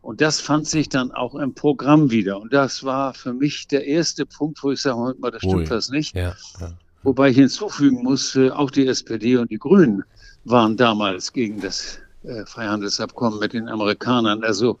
Und 0.00 0.20
das 0.20 0.40
fand 0.40 0.68
sich 0.68 0.88
dann 0.88 1.10
auch 1.10 1.34
im 1.34 1.54
Programm 1.54 2.12
wieder. 2.12 2.40
Und 2.40 2.52
das 2.52 2.84
war 2.84 3.14
für 3.14 3.32
mich 3.32 3.66
der 3.66 3.84
erste 3.88 4.26
Punkt, 4.26 4.62
wo 4.62 4.70
ich 4.70 4.80
sage, 4.80 5.16
mal, 5.18 5.32
das 5.32 5.40
stimmt 5.40 5.68
Ui. 5.68 5.70
was 5.70 5.88
nicht. 5.88 6.14
Ja, 6.14 6.36
ja. 6.60 6.72
Wobei 7.02 7.30
ich 7.30 7.36
hinzufügen 7.36 8.02
muss, 8.02 8.36
auch 8.36 8.70
die 8.70 8.86
SPD 8.86 9.36
und 9.36 9.50
die 9.50 9.58
Grünen 9.58 10.04
waren 10.44 10.76
damals 10.76 11.32
gegen 11.32 11.60
das 11.60 11.98
äh, 12.22 12.44
Freihandelsabkommen 12.44 13.38
mit 13.38 13.52
den 13.52 13.68
Amerikanern. 13.68 14.44
Also 14.44 14.78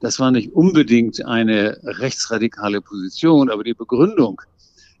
das 0.00 0.18
war 0.18 0.30
nicht 0.30 0.54
unbedingt 0.54 1.24
eine 1.24 1.78
rechtsradikale 1.82 2.80
Position, 2.80 3.50
aber 3.50 3.64
die 3.64 3.74
Begründung 3.74 4.40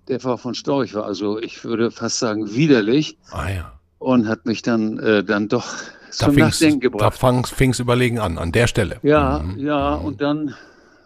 der 0.08 0.20
Frau 0.20 0.36
von 0.36 0.54
Storch 0.54 0.94
war 0.94 1.04
also, 1.04 1.38
ich 1.38 1.64
würde 1.64 1.90
fast 1.90 2.18
sagen, 2.18 2.54
widerlich. 2.54 3.16
Ah, 3.30 3.48
ja. 3.48 3.72
Und 3.98 4.28
hat 4.28 4.46
mich 4.46 4.62
dann, 4.62 4.98
äh, 4.98 5.24
dann 5.24 5.48
doch 5.48 5.66
zum 6.10 6.34
Nachdenken 6.34 6.80
gebracht. 6.80 7.18
Da 7.22 7.42
fing 7.42 7.70
es 7.70 7.80
überlegen 7.80 8.18
an, 8.18 8.38
an 8.38 8.52
der 8.52 8.66
Stelle. 8.66 8.98
Ja, 9.02 9.40
mhm. 9.40 9.58
ja, 9.58 9.94
und 9.94 10.20
dann 10.20 10.54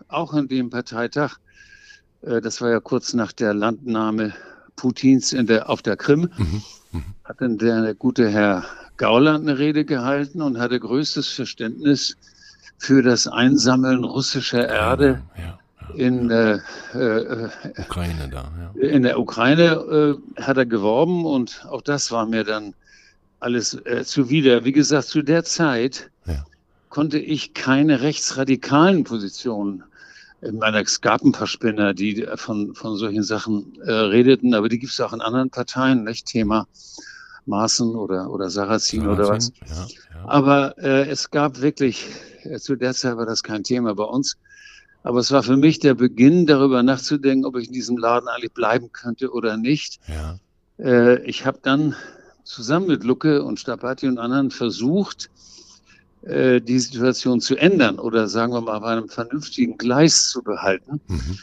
auch 0.08 0.34
an 0.34 0.48
dem 0.48 0.70
Parteitag, 0.70 1.36
äh, 2.22 2.40
das 2.40 2.60
war 2.60 2.70
ja 2.70 2.80
kurz 2.80 3.14
nach 3.14 3.32
der 3.32 3.54
Landnahme 3.54 4.34
Putins 4.82 5.32
in 5.32 5.46
der, 5.46 5.70
auf 5.70 5.80
der 5.80 5.96
Krim, 5.96 6.28
mhm. 6.36 6.62
Mhm. 6.90 7.04
hat 7.22 7.40
dann 7.40 7.56
der 7.56 7.94
gute 7.94 8.28
Herr 8.28 8.64
Gauland 8.96 9.48
eine 9.48 9.56
Rede 9.56 9.84
gehalten 9.84 10.42
und 10.42 10.58
hatte 10.58 10.80
größtes 10.80 11.28
Verständnis 11.28 12.16
für 12.78 13.00
das 13.00 13.28
Einsammeln 13.28 14.02
russischer 14.02 14.68
Erde 14.68 15.22
ja, 15.38 15.44
ja, 15.44 15.94
in, 15.94 16.30
äh, 16.30 16.58
äh, 16.94 17.48
Ukraine 17.78 18.28
da, 18.28 18.50
in 18.74 19.04
der 19.04 19.20
Ukraine 19.20 20.18
äh, 20.36 20.42
hat 20.42 20.56
er 20.56 20.66
geworben 20.66 21.26
und 21.26 21.64
auch 21.70 21.82
das 21.82 22.10
war 22.10 22.26
mir 22.26 22.42
dann 22.42 22.74
alles 23.38 23.74
äh, 23.84 24.02
zuwider. 24.02 24.64
Wie 24.64 24.72
gesagt, 24.72 25.06
zu 25.06 25.22
der 25.22 25.44
Zeit 25.44 26.10
konnte 26.88 27.18
ich 27.18 27.54
keine 27.54 28.02
rechtsradikalen 28.02 29.04
Positionen 29.04 29.84
meiner, 30.50 30.80
es 30.80 31.00
gab 31.00 31.22
ein 31.22 31.32
paar 31.32 31.46
Spinner, 31.46 31.94
die 31.94 32.26
von, 32.36 32.74
von 32.74 32.96
solchen 32.96 33.22
Sachen 33.22 33.78
äh, 33.84 33.92
redeten, 33.92 34.54
aber 34.54 34.68
die 34.68 34.78
gibt 34.78 34.92
es 34.92 35.00
auch 35.00 35.12
in 35.12 35.20
anderen 35.20 35.50
Parteien, 35.50 36.04
nicht? 36.04 36.26
Thema 36.26 36.66
Maaßen 37.46 37.94
oder, 37.94 38.30
oder 38.30 38.50
Sarrazin, 38.50 39.06
oder 39.06 39.28
was. 39.28 39.52
Ja, 39.66 39.86
ja. 40.14 40.28
Aber 40.28 40.78
äh, 40.78 41.08
es 41.08 41.30
gab 41.30 41.60
wirklich, 41.60 42.06
äh, 42.44 42.58
zu 42.58 42.76
der 42.76 42.94
Zeit 42.94 43.16
war 43.16 43.26
das 43.26 43.42
kein 43.42 43.64
Thema 43.64 43.94
bei 43.94 44.04
uns. 44.04 44.36
Aber 45.04 45.18
es 45.18 45.32
war 45.32 45.42
für 45.42 45.56
mich 45.56 45.80
der 45.80 45.94
Beginn, 45.94 46.46
darüber 46.46 46.82
nachzudenken, 46.82 47.44
ob 47.44 47.56
ich 47.56 47.66
in 47.66 47.72
diesem 47.72 47.96
Laden 47.96 48.28
eigentlich 48.28 48.52
bleiben 48.52 48.92
könnte 48.92 49.32
oder 49.32 49.56
nicht. 49.56 49.98
Ja. 50.06 50.38
Äh, 50.78 51.22
ich 51.24 51.44
habe 51.44 51.58
dann 51.62 51.96
zusammen 52.44 52.86
mit 52.86 53.02
Lucke 53.02 53.42
und 53.42 53.58
Stabati 53.58 54.06
und 54.06 54.18
anderen 54.18 54.50
versucht, 54.50 55.26
äh, 55.26 55.32
die 56.24 56.78
Situation 56.78 57.40
zu 57.40 57.56
ändern 57.56 57.98
oder 57.98 58.28
sagen 58.28 58.52
wir 58.52 58.60
mal 58.60 58.76
auf 58.76 58.84
einem 58.84 59.08
vernünftigen 59.08 59.76
Gleis 59.76 60.28
zu 60.28 60.42
behalten. 60.42 61.00
Mhm. 61.08 61.38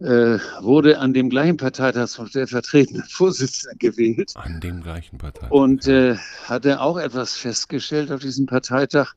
Äh, 0.00 0.38
wurde 0.62 0.98
an 0.98 1.12
dem 1.12 1.28
gleichen 1.28 1.58
Parteitag 1.58 2.06
zum 2.06 2.26
stellvertretenden 2.26 3.04
Vorsitzenden 3.08 3.78
gewählt. 3.78 4.32
An 4.34 4.58
dem 4.60 4.82
gleichen 4.82 5.18
Parteitag. 5.18 5.50
Und 5.50 5.86
äh, 5.88 6.16
hatte 6.44 6.80
auch 6.80 6.96
etwas 6.96 7.34
festgestellt 7.34 8.10
auf 8.10 8.20
diesem 8.20 8.46
Parteitag. 8.46 9.12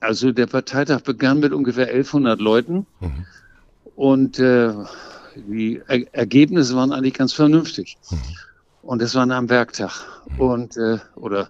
Also 0.00 0.32
der 0.32 0.46
Parteitag 0.46 1.02
begann 1.02 1.38
mit 1.38 1.52
ungefähr 1.52 1.86
1100 1.86 2.40
Leuten 2.40 2.86
mhm. 3.00 3.26
und 3.94 4.38
äh, 4.40 4.72
die 5.36 5.80
er 5.86 6.12
Ergebnisse 6.12 6.74
waren 6.74 6.90
eigentlich 6.90 7.14
ganz 7.14 7.32
vernünftig. 7.32 7.96
Mhm. 8.10 8.18
Und 8.82 9.02
es 9.02 9.14
war 9.14 9.30
am 9.30 9.48
Werktag. 9.48 10.04
Mhm. 10.30 10.40
Und, 10.40 10.76
äh, 10.76 10.98
oder 11.14 11.48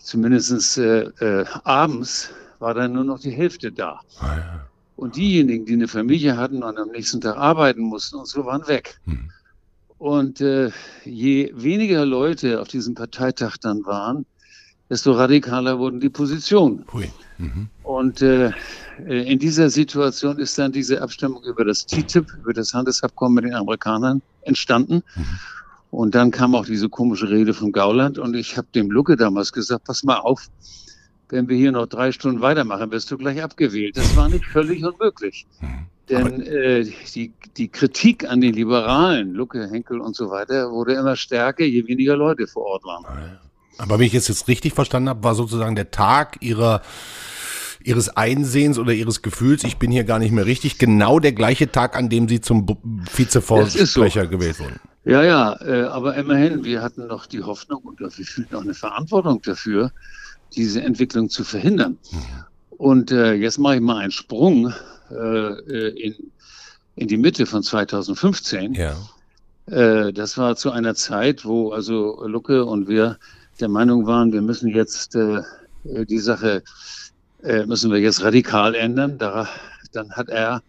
zumindest 0.00 0.78
äh, 0.78 1.02
äh, 1.02 1.44
abends 1.64 2.30
war 2.58 2.74
dann 2.74 2.92
nur 2.92 3.04
noch 3.04 3.20
die 3.20 3.30
Hälfte 3.30 3.72
da. 3.72 4.00
Ah, 4.18 4.36
ja. 4.36 4.66
Und 4.96 5.16
diejenigen, 5.16 5.64
die 5.64 5.72
eine 5.72 5.88
Familie 5.88 6.36
hatten 6.36 6.62
und 6.62 6.78
am 6.78 6.90
nächsten 6.90 7.20
Tag 7.20 7.36
arbeiten 7.36 7.80
mussten 7.82 8.16
und 8.16 8.28
so, 8.28 8.44
waren 8.44 8.66
weg. 8.68 9.00
Mhm. 9.06 9.30
Und 9.96 10.40
äh, 10.40 10.70
je 11.04 11.52
weniger 11.54 12.04
Leute 12.04 12.60
auf 12.60 12.68
diesem 12.68 12.94
Parteitag 12.94 13.56
dann 13.58 13.84
waren, 13.84 14.26
desto 14.90 15.12
radikaler 15.12 15.78
wurden 15.78 16.00
die 16.00 16.10
Positionen. 16.10 16.84
Mhm. 17.38 17.68
Und 17.82 18.20
äh, 18.20 18.52
in 19.08 19.38
dieser 19.38 19.70
Situation 19.70 20.38
ist 20.38 20.58
dann 20.58 20.72
diese 20.72 21.00
Abstimmung 21.00 21.42
über 21.44 21.64
das 21.64 21.86
TTIP, 21.86 22.34
über 22.42 22.52
das 22.52 22.74
Handelsabkommen 22.74 23.36
mit 23.36 23.44
den 23.44 23.54
Amerikanern 23.54 24.20
entstanden. 24.42 25.02
Mhm. 25.14 25.38
Und 25.90 26.14
dann 26.14 26.30
kam 26.30 26.54
auch 26.54 26.66
diese 26.66 26.88
komische 26.88 27.28
Rede 27.30 27.52
von 27.52 27.72
Gauland 27.72 28.18
und 28.18 28.34
ich 28.34 28.56
habe 28.56 28.68
dem 28.74 28.90
Lucke 28.90 29.16
damals 29.16 29.52
gesagt, 29.52 29.84
pass 29.84 30.04
mal 30.04 30.18
auf, 30.18 30.46
wenn 31.28 31.48
wir 31.48 31.56
hier 31.56 31.72
noch 31.72 31.86
drei 31.86 32.12
Stunden 32.12 32.40
weitermachen, 32.40 32.90
wirst 32.90 33.10
du 33.10 33.18
gleich 33.18 33.42
abgewählt. 33.42 33.96
Das 33.96 34.16
war 34.16 34.28
nicht 34.28 34.44
völlig 34.44 34.84
unmöglich. 34.84 35.46
Mhm. 35.60 35.86
Denn 36.08 36.42
äh, 36.42 36.84
die, 37.14 37.32
die 37.56 37.68
Kritik 37.68 38.28
an 38.28 38.40
den 38.40 38.52
Liberalen, 38.52 39.32
Lucke, 39.32 39.68
Henkel 39.70 40.00
und 40.00 40.16
so 40.16 40.28
weiter, 40.30 40.70
wurde 40.72 40.94
immer 40.94 41.14
stärker, 41.14 41.64
je 41.64 41.86
weniger 41.86 42.16
Leute 42.16 42.48
vor 42.48 42.64
Ort 42.64 42.84
waren. 42.84 43.04
Aber 43.78 43.98
wenn 43.98 44.06
ich 44.06 44.14
es 44.14 44.26
jetzt 44.26 44.48
richtig 44.48 44.74
verstanden 44.74 45.08
habe, 45.08 45.22
war 45.22 45.34
sozusagen 45.36 45.76
der 45.76 45.90
Tag 45.90 46.38
ihrer 46.40 46.82
ihres 47.82 48.14
Einsehens 48.14 48.78
oder 48.78 48.92
ihres 48.92 49.22
Gefühls, 49.22 49.64
ich 49.64 49.78
bin 49.78 49.90
hier 49.90 50.04
gar 50.04 50.18
nicht 50.18 50.32
mehr 50.32 50.44
richtig, 50.44 50.76
genau 50.76 51.18
der 51.18 51.32
gleiche 51.32 51.72
Tag, 51.72 51.96
an 51.96 52.10
dem 52.10 52.28
sie 52.28 52.42
zum 52.42 52.66
Vizesprecher 53.14 54.24
so. 54.24 54.28
gewählt 54.28 54.60
wurden. 54.60 54.78
Ja, 55.04 55.22
ja, 55.22 55.58
äh, 55.62 55.84
aber 55.84 56.14
immerhin, 56.16 56.64
wir 56.64 56.82
hatten 56.82 57.06
noch 57.06 57.26
die 57.26 57.42
Hoffnung 57.42 57.82
und 57.82 58.00
wir 58.00 58.10
fühlten 58.10 58.54
auch 58.54 58.62
eine 58.62 58.74
Verantwortung 58.74 59.40
dafür, 59.42 59.92
diese 60.54 60.82
Entwicklung 60.82 61.30
zu 61.30 61.42
verhindern. 61.42 61.96
Und 62.70 63.10
äh, 63.10 63.32
jetzt 63.34 63.58
mache 63.58 63.76
ich 63.76 63.80
mal 63.80 63.98
einen 63.98 64.10
Sprung 64.10 64.74
äh, 65.10 65.14
äh 65.14 65.88
in, 66.06 66.16
in 66.96 67.08
die 67.08 67.16
Mitte 67.16 67.46
von 67.46 67.62
2015. 67.62 68.74
Ja. 68.74 68.96
Äh, 69.66 70.12
das 70.12 70.36
war 70.36 70.56
zu 70.56 70.70
einer 70.70 70.94
Zeit, 70.94 71.46
wo 71.46 71.72
also 71.72 72.26
Lucke 72.26 72.64
und 72.64 72.88
wir 72.88 73.18
der 73.60 73.68
Meinung 73.68 74.06
waren, 74.06 74.32
wir 74.32 74.42
müssen 74.42 74.68
jetzt 74.68 75.14
äh, 75.14 75.42
die 75.84 76.18
Sache, 76.18 76.62
müssen 77.64 77.90
wir 77.90 77.98
jetzt 77.98 78.22
radikal 78.22 78.74
ändern. 78.74 79.16
Da, 79.16 79.48
dann 79.92 80.12
hat 80.12 80.28
er 80.28 80.56
äh, 80.56 80.60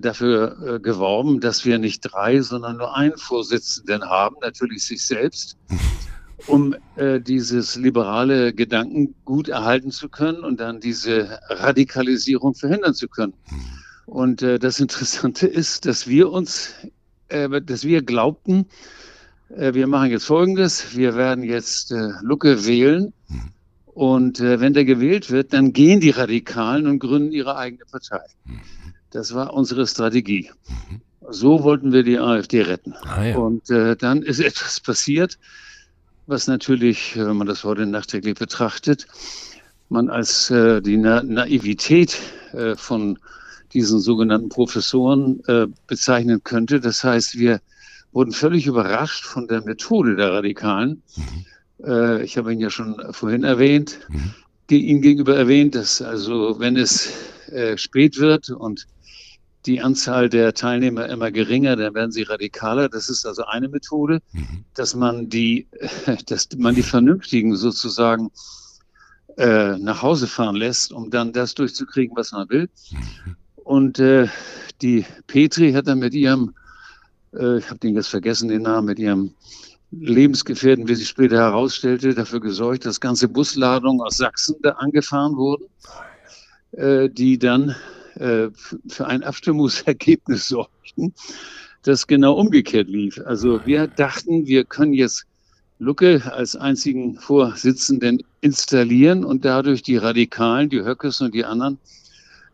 dafür 0.00 0.76
äh, 0.76 0.80
geworben, 0.80 1.40
dass 1.40 1.64
wir 1.64 1.78
nicht 1.78 2.00
drei, 2.00 2.40
sondern 2.40 2.76
nur 2.76 2.96
einen 2.96 3.16
Vorsitzenden 3.16 4.04
haben, 4.04 4.36
natürlich 4.40 4.84
sich 4.84 5.04
selbst, 5.04 5.56
um 6.46 6.76
äh, 6.96 7.20
dieses 7.20 7.76
liberale 7.76 8.52
Gedankengut 8.52 9.48
erhalten 9.48 9.90
zu 9.90 10.08
können 10.08 10.44
und 10.44 10.60
dann 10.60 10.80
diese 10.80 11.40
Radikalisierung 11.48 12.54
verhindern 12.54 12.94
zu 12.94 13.08
können. 13.08 13.34
Und 14.06 14.42
äh, 14.42 14.58
das 14.58 14.80
Interessante 14.80 15.46
ist, 15.62 15.86
dass 15.86 16.06
wir 16.06 16.30
uns, 16.30 16.74
äh, 17.28 17.60
dass 17.60 17.84
wir 17.84 18.02
glaubten, 18.02 18.66
äh, 19.50 19.74
wir 19.74 19.86
machen 19.86 20.10
jetzt 20.10 20.24
Folgendes, 20.24 20.96
wir 20.96 21.16
werden 21.16 21.44
jetzt 21.44 21.92
äh, 21.92 22.10
Lucke 22.22 22.66
wählen. 22.66 23.12
Und 23.86 24.40
äh, 24.40 24.60
wenn 24.60 24.72
der 24.72 24.84
gewählt 24.84 25.30
wird, 25.30 25.52
dann 25.52 25.72
gehen 25.72 26.00
die 26.00 26.10
Radikalen 26.10 26.88
und 26.88 26.98
gründen 26.98 27.32
ihre 27.32 27.56
eigene 27.56 27.84
Partei. 27.84 28.24
Das 29.14 29.32
war 29.32 29.54
unsere 29.54 29.86
Strategie. 29.86 30.50
Mhm. 30.68 31.00
So 31.30 31.62
wollten 31.62 31.92
wir 31.92 32.02
die 32.02 32.18
AfD 32.18 32.62
retten. 32.62 32.94
Ah, 33.04 33.24
ja. 33.24 33.36
Und 33.36 33.70
äh, 33.70 33.96
dann 33.96 34.22
ist 34.22 34.40
etwas 34.50 34.80
passiert, 34.80 35.38
was 36.26 36.48
natürlich, 36.48 37.16
wenn 37.16 37.36
man 37.36 37.46
das 37.46 37.62
heute 37.62 37.86
nachträglich 37.86 38.34
betrachtet, 38.34 39.06
man 39.88 40.10
als 40.10 40.50
äh, 40.50 40.82
die 40.82 40.96
Na 40.96 41.22
Naivität 41.22 42.18
äh, 42.54 42.74
von 42.74 43.20
diesen 43.72 44.00
sogenannten 44.00 44.48
Professoren 44.48 45.44
äh, 45.46 45.68
bezeichnen 45.86 46.42
könnte. 46.42 46.80
Das 46.80 47.04
heißt, 47.04 47.38
wir 47.38 47.60
wurden 48.10 48.32
völlig 48.32 48.66
überrascht 48.66 49.26
von 49.26 49.46
der 49.46 49.62
Methode 49.62 50.16
der 50.16 50.32
Radikalen. 50.32 51.02
Mhm. 51.14 51.86
Äh, 51.86 52.24
ich 52.24 52.36
habe 52.36 52.52
ihn 52.52 52.58
ja 52.58 52.70
schon 52.70 53.00
vorhin 53.12 53.44
erwähnt, 53.44 54.00
mhm. 54.08 54.34
Ihnen 54.70 55.02
gegenüber 55.02 55.36
erwähnt, 55.36 55.76
dass 55.76 56.02
also, 56.02 56.58
wenn 56.58 56.76
es 56.76 57.12
äh, 57.52 57.76
spät 57.76 58.18
wird 58.18 58.48
und 58.50 58.88
die 59.66 59.80
Anzahl 59.80 60.28
der 60.28 60.54
Teilnehmer 60.54 61.08
immer 61.08 61.30
geringer, 61.30 61.76
dann 61.76 61.94
werden 61.94 62.12
sie 62.12 62.22
radikaler. 62.22 62.88
Das 62.88 63.08
ist 63.08 63.26
also 63.26 63.44
eine 63.44 63.68
Methode, 63.68 64.20
mhm. 64.32 64.64
dass 64.74 64.94
man 64.94 65.28
die, 65.28 65.66
dass 66.26 66.48
man 66.56 66.74
die 66.74 66.82
Vernünftigen 66.82 67.56
sozusagen 67.56 68.30
äh, 69.36 69.76
nach 69.78 70.02
Hause 70.02 70.26
fahren 70.26 70.56
lässt, 70.56 70.92
um 70.92 71.10
dann 71.10 71.32
das 71.32 71.54
durchzukriegen, 71.54 72.16
was 72.16 72.32
man 72.32 72.48
will. 72.50 72.68
Mhm. 72.90 73.36
Und 73.56 73.98
äh, 73.98 74.28
die 74.82 75.06
Petri 75.26 75.72
hat 75.72 75.86
dann 75.86 75.98
mit 75.98 76.14
ihrem, 76.14 76.54
äh, 77.32 77.58
ich 77.58 77.70
habe 77.70 77.78
den 77.78 77.94
jetzt 77.94 78.08
vergessen, 78.08 78.48
den 78.48 78.62
Namen, 78.62 78.86
mit 78.86 78.98
ihrem 78.98 79.32
Lebensgefährten, 79.90 80.88
wie 80.88 80.94
sich 80.94 81.08
später 81.08 81.36
herausstellte, 81.36 82.14
dafür 82.14 82.40
gesorgt, 82.40 82.84
dass 82.84 83.00
ganze 83.00 83.28
Busladungen 83.28 84.00
aus 84.00 84.16
Sachsen 84.18 84.56
da 84.62 84.70
angefahren 84.72 85.36
wurden, 85.36 85.66
äh, 86.72 87.08
die 87.08 87.38
dann 87.38 87.74
äh, 88.16 88.48
für 88.88 89.06
ein 89.06 89.22
Abstimmungsergebnis 89.22 90.48
sorgten, 90.48 91.14
das 91.82 92.06
genau 92.06 92.34
umgekehrt 92.34 92.88
lief. 92.88 93.20
Also 93.24 93.64
wir 93.66 93.86
dachten, 93.86 94.46
wir 94.46 94.64
können 94.64 94.92
jetzt 94.92 95.26
Lucke 95.78 96.22
als 96.32 96.56
einzigen 96.56 97.16
Vorsitzenden 97.16 98.22
installieren 98.40 99.24
und 99.24 99.44
dadurch 99.44 99.82
die 99.82 99.96
Radikalen, 99.96 100.68
die 100.68 100.82
Höckes 100.82 101.20
und 101.20 101.34
die 101.34 101.44
anderen 101.44 101.78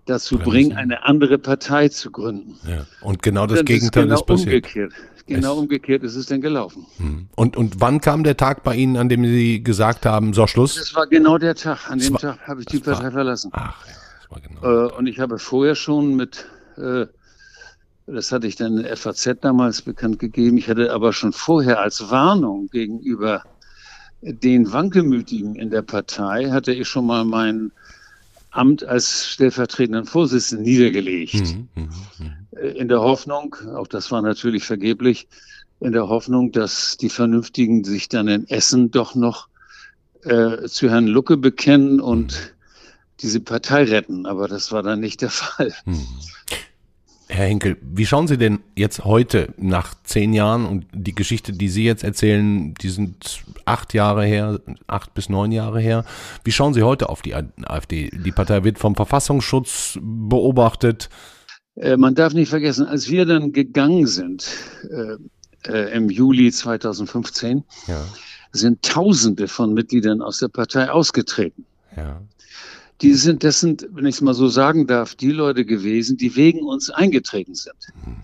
dazu 0.06 0.38
bringen, 0.38 0.72
eine 0.72 1.04
andere 1.04 1.38
Partei 1.38 1.88
zu 1.88 2.10
gründen. 2.10 2.56
Ja. 2.66 2.86
Und 3.02 3.22
genau 3.22 3.46
das 3.46 3.64
Gegenteil 3.64 4.04
ist, 4.04 4.08
genau 4.08 4.14
ist 4.14 4.26
passiert. 4.26 4.54
Umgekehrt. 4.54 4.92
Genau 5.26 5.52
es 5.52 5.58
umgekehrt 5.60 6.02
ist 6.02 6.16
es 6.16 6.26
denn 6.26 6.40
gelaufen. 6.40 6.86
Hm. 6.96 7.28
Und, 7.36 7.56
und 7.56 7.80
wann 7.80 8.00
kam 8.00 8.24
der 8.24 8.36
Tag 8.36 8.64
bei 8.64 8.74
Ihnen, 8.74 8.96
an 8.96 9.08
dem 9.08 9.24
Sie 9.24 9.62
gesagt 9.62 10.04
haben, 10.04 10.32
so 10.32 10.48
Schluss? 10.48 10.74
Das 10.74 10.94
war 10.96 11.06
genau 11.06 11.38
der 11.38 11.54
Tag. 11.54 11.88
An 11.88 12.00
dem 12.00 12.16
Tag 12.16 12.40
habe 12.48 12.60
ich 12.62 12.66
die 12.66 12.80
Partei 12.80 13.12
verlassen. 13.12 13.50
Ach, 13.52 13.86
ja 13.86 13.92
war 14.30 14.40
genau. 14.40 14.62
Äh, 14.62 14.92
und 14.92 15.06
ich 15.06 15.18
habe 15.18 15.38
vorher 15.38 15.74
schon 15.74 16.16
mit, 16.16 16.46
äh, 16.76 17.06
das 18.06 18.32
hatte 18.32 18.46
ich 18.46 18.56
dann 18.56 18.78
in 18.78 18.82
der 18.84 18.96
FAZ 18.96 19.36
damals 19.40 19.82
bekannt 19.82 20.18
gegeben, 20.18 20.58
ich 20.58 20.68
hatte 20.68 20.92
aber 20.92 21.12
schon 21.12 21.32
vorher 21.32 21.80
als 21.80 22.10
Warnung 22.10 22.68
gegenüber 22.68 23.44
den 24.22 24.72
Wankelmütigen 24.72 25.54
in 25.54 25.70
der 25.70 25.82
Partei, 25.82 26.50
hatte 26.50 26.72
ich 26.72 26.88
schon 26.88 27.06
mal 27.06 27.24
mein 27.24 27.72
Amt 28.50 28.82
als 28.84 29.28
stellvertretenden 29.28 30.06
Vorsitzenden 30.06 30.64
niedergelegt. 30.64 31.34
Mhm, 31.34 31.68
mh, 31.74 31.88
mh. 32.18 32.60
Äh, 32.60 32.78
in 32.78 32.88
der 32.88 33.00
Hoffnung, 33.00 33.56
auch 33.74 33.86
das 33.86 34.10
war 34.10 34.22
natürlich 34.22 34.64
vergeblich, 34.64 35.28
in 35.80 35.92
der 35.92 36.08
Hoffnung, 36.08 36.52
dass 36.52 36.96
die 36.98 37.08
Vernünftigen 37.08 37.84
sich 37.84 38.08
dann 38.08 38.28
in 38.28 38.48
Essen 38.48 38.90
doch 38.90 39.14
noch 39.14 39.48
äh, 40.24 40.66
zu 40.66 40.90
Herrn 40.90 41.06
Lucke 41.06 41.38
bekennen 41.38 42.00
und 42.00 42.54
diese 43.22 43.40
Partei 43.40 43.84
retten, 43.84 44.26
aber 44.26 44.48
das 44.48 44.72
war 44.72 44.82
dann 44.82 45.00
nicht 45.00 45.22
der 45.22 45.30
Fall. 45.30 45.72
Hm. 45.84 46.06
Herr 47.28 47.46
Henkel, 47.46 47.76
wie 47.80 48.06
schauen 48.06 48.26
Sie 48.26 48.36
denn 48.36 48.58
jetzt 48.74 49.04
heute 49.04 49.54
nach 49.56 49.94
zehn 50.02 50.32
Jahren 50.32 50.66
und 50.66 50.86
die 50.92 51.14
Geschichte, 51.14 51.52
die 51.52 51.68
Sie 51.68 51.84
jetzt 51.84 52.02
erzählen, 52.02 52.74
die 52.74 52.88
sind 52.88 53.44
acht 53.64 53.94
Jahre 53.94 54.24
her, 54.24 54.60
acht 54.88 55.14
bis 55.14 55.28
neun 55.28 55.52
Jahre 55.52 55.80
her. 55.80 56.04
Wie 56.42 56.50
schauen 56.50 56.74
Sie 56.74 56.82
heute 56.82 57.08
auf 57.08 57.22
die 57.22 57.34
AfD? 57.34 58.10
Die 58.10 58.32
Partei 58.32 58.64
wird 58.64 58.80
vom 58.80 58.96
Verfassungsschutz 58.96 59.96
beobachtet. 60.02 61.08
Äh, 61.76 61.96
man 61.96 62.16
darf 62.16 62.34
nicht 62.34 62.48
vergessen, 62.48 62.86
als 62.86 63.08
wir 63.08 63.26
dann 63.26 63.52
gegangen 63.52 64.08
sind 64.08 64.48
äh, 64.90 65.70
äh, 65.70 65.94
im 65.94 66.10
Juli 66.10 66.50
2015, 66.50 67.62
ja. 67.86 68.04
sind 68.50 68.82
Tausende 68.82 69.46
von 69.46 69.72
Mitgliedern 69.72 70.20
aus 70.20 70.38
der 70.38 70.48
Partei 70.48 70.90
ausgetreten. 70.90 71.64
Ja. 71.96 72.20
Die 73.02 73.14
sind, 73.14 73.44
das 73.44 73.60
sind, 73.60 73.88
wenn 73.92 74.06
ich 74.06 74.16
es 74.16 74.20
mal 74.20 74.34
so 74.34 74.48
sagen 74.48 74.86
darf, 74.86 75.14
die 75.14 75.30
Leute 75.30 75.64
gewesen, 75.64 76.16
die 76.16 76.36
wegen 76.36 76.62
uns 76.62 76.90
eingetreten 76.90 77.54
sind. 77.54 77.76
Mhm. 78.04 78.16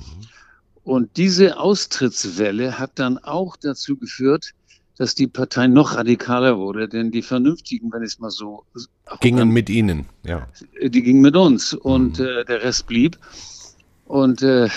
Und 0.84 1.16
diese 1.16 1.58
Austrittswelle 1.58 2.78
hat 2.78 2.92
dann 2.96 3.18
auch 3.18 3.56
dazu 3.56 3.96
geführt, 3.96 4.52
dass 4.96 5.14
die 5.14 5.26
Partei 5.26 5.66
noch 5.66 5.94
radikaler 5.94 6.58
wurde, 6.58 6.88
denn 6.88 7.10
die 7.10 7.22
Vernünftigen, 7.22 7.92
wenn 7.92 8.02
ich 8.02 8.12
es 8.12 8.18
mal 8.18 8.30
so 8.30 8.64
gingen 9.20 9.38
kann, 9.40 9.48
mit 9.48 9.68
ihnen, 9.68 10.06
ja, 10.24 10.48
die 10.80 11.02
gingen 11.02 11.20
mit 11.20 11.36
uns 11.36 11.74
und 11.74 12.18
mhm. 12.18 12.24
äh, 12.24 12.44
der 12.44 12.62
Rest 12.62 12.86
blieb. 12.86 13.18
Und 14.06 14.42
äh, 14.42 14.68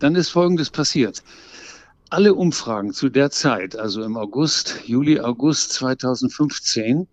dann 0.00 0.16
ist 0.16 0.30
Folgendes 0.30 0.70
passiert: 0.70 1.22
Alle 2.10 2.34
Umfragen 2.34 2.92
zu 2.92 3.08
der 3.08 3.30
Zeit, 3.30 3.76
also 3.76 4.02
im 4.02 4.16
August, 4.16 4.80
Juli, 4.86 5.20
August 5.20 5.72
2015 5.74 7.06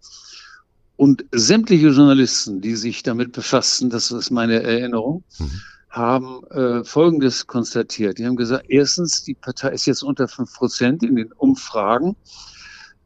und 0.99 1.23
sämtliche 1.31 1.89
Journalisten, 1.89 2.59
die 2.59 2.75
sich 2.75 3.03
damit 3.03 3.31
befassten, 3.31 3.89
das 3.89 4.11
ist 4.11 4.31
meine 4.31 4.61
Erinnerung, 4.61 5.23
mhm 5.39 5.61
haben 5.89 6.43
äh, 6.51 6.83
Folgendes 6.83 7.47
konstatiert. 7.47 8.19
Die 8.19 8.27
haben 8.27 8.35
gesagt, 8.35 8.65
erstens, 8.69 9.23
die 9.23 9.33
Partei 9.33 9.69
ist 9.69 9.87
jetzt 9.87 10.03
unter 10.03 10.27
fünf 10.27 10.53
Prozent 10.53 11.01
in 11.01 11.15
den 11.15 11.31
Umfragen. 11.31 12.15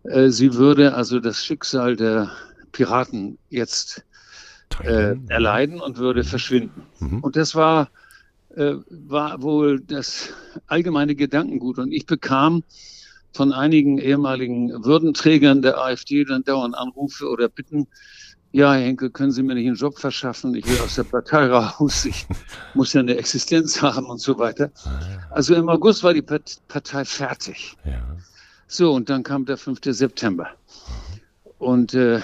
Äh, 0.04 0.30
sie 0.32 0.56
würde 0.56 0.94
also 0.94 1.22
das 1.22 1.46
Schicksal 1.46 1.96
der 1.96 2.30
Piraten 2.74 3.38
jetzt 3.50 4.04
äh, 4.84 5.16
erleiden 5.30 5.80
und 5.80 5.98
würde 5.98 6.26
verschwinden. 6.26 6.84
Mhm. 7.00 7.20
Und 7.22 7.38
das 7.38 7.56
war, 7.56 7.90
äh, 8.54 8.74
war 8.90 9.42
wohl 9.42 9.80
das 9.80 10.34
allgemeine 10.68 11.16
Gedankengut. 11.16 11.80
Und 11.80 11.94
ich 11.94 12.06
bekam 12.06 12.64
von 13.34 13.52
einigen 13.52 13.98
ehemaligen 13.98 14.86
Würdenträgern 14.86 15.62
der 15.62 15.80
AfD 15.80 16.24
dann 16.24 16.44
dauernd 16.44 16.76
Anrufe 16.76 17.28
oder 17.28 17.50
Bitten, 17.50 17.88
ja, 18.52 18.72
Herr 18.74 18.86
Henkel, 18.86 19.10
können 19.10 19.32
Sie 19.32 19.42
mir 19.42 19.56
nicht 19.56 19.66
einen 19.66 19.76
Job 19.76 19.98
verschaffen? 19.98 20.54
Ich 20.54 20.68
will 20.68 20.80
aus 20.80 20.94
der 20.94 21.06
Partei 21.06 21.48
raus. 21.48 22.06
Ich 22.06 22.28
muss 22.76 22.94
ja 22.94 23.00
eine 23.00 23.18
Existenz 23.18 23.82
haben 23.82 24.06
und 24.06 24.22
so 24.22 24.38
weiter. 24.38 24.72
Ah, 24.86 25.00
also 25.32 25.56
im 25.56 25.70
August 25.70 26.04
war 26.04 26.14
die 26.14 26.22
Partei 26.22 27.04
fertig. 27.04 27.76
Ja. 27.84 28.16
So, 28.68 28.94
und 28.94 29.10
dann 29.10 29.24
kam 29.24 29.46
der 29.46 29.58
5. 29.58 29.80
September. 29.86 30.50
Und 31.58 31.96
äh, 31.96 32.22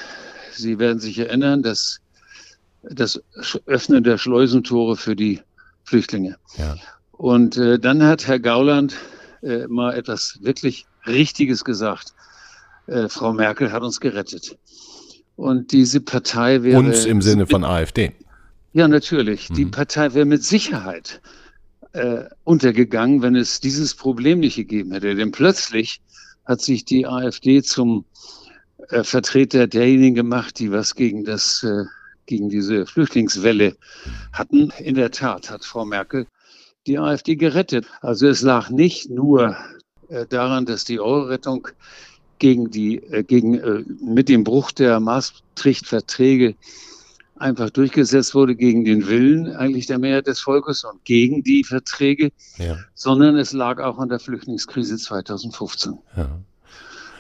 Sie 0.51 0.77
werden 0.77 0.99
sich 0.99 1.17
erinnern, 1.17 1.63
dass 1.63 1.99
das 2.83 3.21
Öffnen 3.65 4.03
der 4.03 4.19
Schleusentore 4.19 4.97
für 4.97 5.15
die 5.15 5.41
Flüchtlinge. 5.83 6.37
Ja. 6.57 6.75
Und 7.11 7.57
äh, 7.57 7.79
dann 7.79 8.03
hat 8.03 8.27
Herr 8.27 8.39
Gauland 8.39 8.95
äh, 9.41 9.65
mal 9.67 9.95
etwas 9.95 10.37
wirklich 10.41 10.85
Richtiges 11.05 11.63
gesagt. 11.63 12.13
Äh, 12.87 13.07
Frau 13.09 13.33
Merkel 13.33 13.71
hat 13.71 13.83
uns 13.83 13.99
gerettet. 13.99 14.57
Und 15.35 15.71
diese 15.71 16.01
Partei 16.01 16.63
wäre. 16.63 16.79
Uns 16.79 17.05
im 17.05 17.21
Sinne 17.21 17.47
von 17.47 17.63
AfD. 17.63 18.13
Ja, 18.73 18.87
natürlich. 18.87 19.49
Mhm. 19.49 19.53
Die 19.55 19.65
Partei 19.65 20.13
wäre 20.13 20.25
mit 20.25 20.43
Sicherheit 20.43 21.21
äh, 21.93 22.25
untergegangen, 22.43 23.21
wenn 23.21 23.35
es 23.35 23.59
dieses 23.59 23.95
Problem 23.95 24.39
nicht 24.39 24.55
gegeben 24.55 24.91
hätte. 24.91 25.15
Denn 25.15 25.31
plötzlich 25.31 26.01
hat 26.45 26.61
sich 26.61 26.85
die 26.85 27.07
AfD 27.07 27.61
zum 27.61 28.05
äh, 28.89 29.03
Vertreter 29.03 29.67
derjenigen 29.67 30.15
gemacht, 30.15 30.59
die 30.59 30.71
was 30.71 30.95
gegen 30.95 31.23
das, 31.23 31.63
äh, 31.63 31.85
gegen 32.25 32.49
diese 32.49 32.85
Flüchtlingswelle 32.85 33.75
hatten. 34.33 34.71
In 34.79 34.95
der 34.95 35.11
Tat 35.11 35.49
hat 35.49 35.63
Frau 35.63 35.85
Merkel 35.85 36.27
die 36.85 36.97
AfD 36.97 37.35
gerettet. 37.35 37.85
Also 38.01 38.27
es 38.27 38.41
lag 38.41 38.69
nicht 38.69 39.09
nur 39.09 39.55
daran, 40.29 40.65
dass 40.65 40.85
die 40.85 40.99
Euro-Rettung 40.99 41.67
gegen 42.39 42.71
die, 42.71 42.97
äh, 43.03 43.23
gegen, 43.23 43.55
äh, 43.55 43.83
mit 44.01 44.29
dem 44.29 44.43
Bruch 44.43 44.71
der 44.71 44.99
Maastricht-Verträge 44.99 46.55
einfach 47.35 47.69
durchgesetzt 47.69 48.33
wurde 48.35 48.55
gegen 48.55 48.83
den 48.83 49.07
Willen 49.07 49.55
eigentlich 49.55 49.85
der 49.85 49.99
Mehrheit 49.99 50.27
des 50.27 50.39
Volkes 50.41 50.83
und 50.83 51.03
gegen 51.05 51.43
die 51.43 51.63
Verträge, 51.63 52.31
ja. 52.57 52.77
sondern 52.95 53.37
es 53.37 53.53
lag 53.53 53.79
auch 53.79 53.97
an 53.99 54.09
der 54.09 54.19
Flüchtlingskrise 54.19 54.97
2015. 54.97 55.97
Ja. 56.17 56.29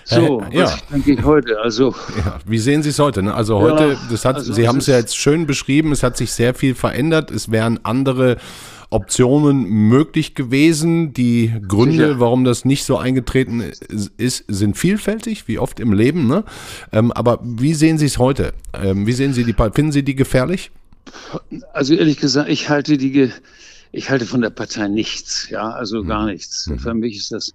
So, 0.05 0.41
ja, 0.51 0.63
was 0.63 0.87
denke 0.87 1.13
ich 1.13 1.23
heute? 1.23 1.59
Also, 1.59 1.93
ja, 2.17 2.39
wie 2.45 2.57
sehen 2.57 2.81
Sie 2.81 2.89
es 2.89 2.97
heute? 2.97 3.21
Ne? 3.21 3.33
Also 3.33 3.59
heute, 3.59 3.95
das 4.09 4.25
hat, 4.25 4.37
also 4.37 4.53
Sie 4.53 4.67
haben 4.67 4.79
es 4.79 4.87
ja 4.87 4.97
jetzt 4.97 5.15
schön 5.15 5.45
beschrieben. 5.45 5.91
Es 5.91 6.01
hat 6.01 6.17
sich 6.17 6.31
sehr 6.31 6.55
viel 6.55 6.73
verändert. 6.73 7.29
Es 7.29 7.51
wären 7.51 7.79
andere 7.85 8.37
Optionen 8.91 9.63
möglich 9.65 10.33
gewesen. 10.33 11.13
Die 11.13 11.53
Gründe, 11.67 12.07
Sicher. 12.07 12.19
warum 12.19 12.43
das 12.43 12.65
nicht 12.65 12.85
so 12.85 12.97
eingetreten 12.97 13.61
ist, 14.17 14.45
sind 14.47 14.77
vielfältig, 14.77 15.47
wie 15.47 15.59
oft 15.59 15.79
im 15.79 15.93
Leben. 15.93 16.27
Ne? 16.27 16.43
Ähm, 16.91 17.11
aber 17.11 17.39
wie 17.43 17.73
sehen 17.73 17.97
Sie 17.97 18.07
es 18.07 18.17
heute? 18.17 18.53
Ähm, 18.73 19.05
wie 19.05 19.13
sehen 19.13 19.33
Sie 19.33 19.43
die? 19.43 19.53
Finden 19.53 19.91
Sie 19.91 20.03
die 20.03 20.15
gefährlich? 20.15 20.71
Also 21.73 21.93
ehrlich 21.93 22.17
gesagt, 22.17 22.49
ich 22.49 22.69
halte 22.69 22.97
die, 22.97 23.31
ich 23.91 24.09
halte 24.09 24.25
von 24.25 24.41
der 24.41 24.49
Partei 24.49 24.87
nichts. 24.87 25.49
Ja, 25.49 25.69
also 25.69 26.03
mhm. 26.03 26.07
gar 26.07 26.25
nichts. 26.25 26.67
Mhm. 26.67 26.79
Für 26.79 26.93
mich 26.95 27.17
ist 27.17 27.31
das 27.31 27.53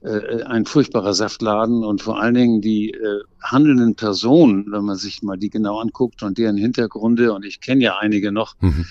äh, 0.00 0.44
ein 0.44 0.64
furchtbarer 0.64 1.12
Saftladen 1.12 1.84
und 1.84 2.00
vor 2.00 2.20
allen 2.20 2.34
Dingen 2.34 2.60
die 2.62 2.90
äh, 2.90 3.20
handelnden 3.42 3.96
Personen, 3.96 4.72
wenn 4.72 4.84
man 4.84 4.96
sich 4.96 5.22
mal 5.22 5.36
die 5.36 5.50
genau 5.50 5.78
anguckt 5.78 6.22
und 6.22 6.38
deren 6.38 6.56
Hintergründe, 6.56 7.34
und 7.34 7.44
ich 7.44 7.60
kenne 7.60 7.84
ja 7.84 7.98
einige 7.98 8.32
noch, 8.32 8.54
mhm 8.60 8.86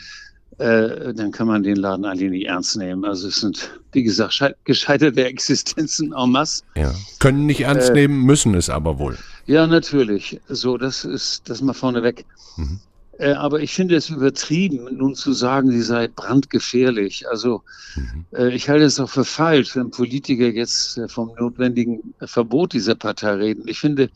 äh, 0.64 1.14
dann 1.14 1.32
kann 1.32 1.48
man 1.48 1.62
den 1.62 1.76
Laden 1.76 2.06
eigentlich 2.06 2.32
nicht 2.32 2.48
ernst 2.48 2.78
nehmen. 2.78 3.04
Also 3.04 3.28
es 3.28 3.42
sind, 3.42 3.70
wie 3.92 4.04
gesagt, 4.04 4.42
gescheiterte 4.64 5.26
Existenzen 5.26 6.14
en 6.14 6.32
masse. 6.32 6.64
Ja. 6.76 6.94
Können 7.20 7.46
nicht 7.46 7.62
ernst 7.62 7.90
äh, 7.90 7.94
nehmen, 7.94 8.22
müssen 8.22 8.56
es 8.56 8.70
aber 8.70 8.98
wohl. 8.98 9.18
Ja, 9.46 9.68
natürlich. 9.68 10.40
So, 10.48 10.78
das 10.78 11.04
ist 11.04 11.50
das 11.50 11.62
mal 11.62 11.74
vorneweg. 11.74 12.26
Mhm. 12.56 12.80
Äh, 13.20 13.34
aber 13.34 13.60
ich 13.60 13.74
finde 13.74 13.96
es 13.96 14.10
übertrieben, 14.10 14.88
nun 14.98 15.16
zu 15.16 15.34
sagen, 15.34 15.70
sie 15.70 15.82
sei 15.82 16.08
brandgefährlich. 16.08 17.28
Also 17.30 17.62
mhm. 17.96 18.26
Äh, 18.32 18.56
ich 18.56 18.70
halte 18.70 18.86
es 18.86 19.00
auch 19.02 19.10
für 19.10 19.26
falsch, 19.26 19.76
wenn 19.76 19.92
Politiker 19.92 20.48
jetzt 20.48 20.98
äh, 20.98 21.10
vom 21.10 21.32
notwendigen 21.38 22.14
Verbot 22.22 22.72
dieser 22.72 22.96
Partei 22.96 23.34
reden. 23.34 23.64
Ich 23.68 23.80
finde, 23.80 24.10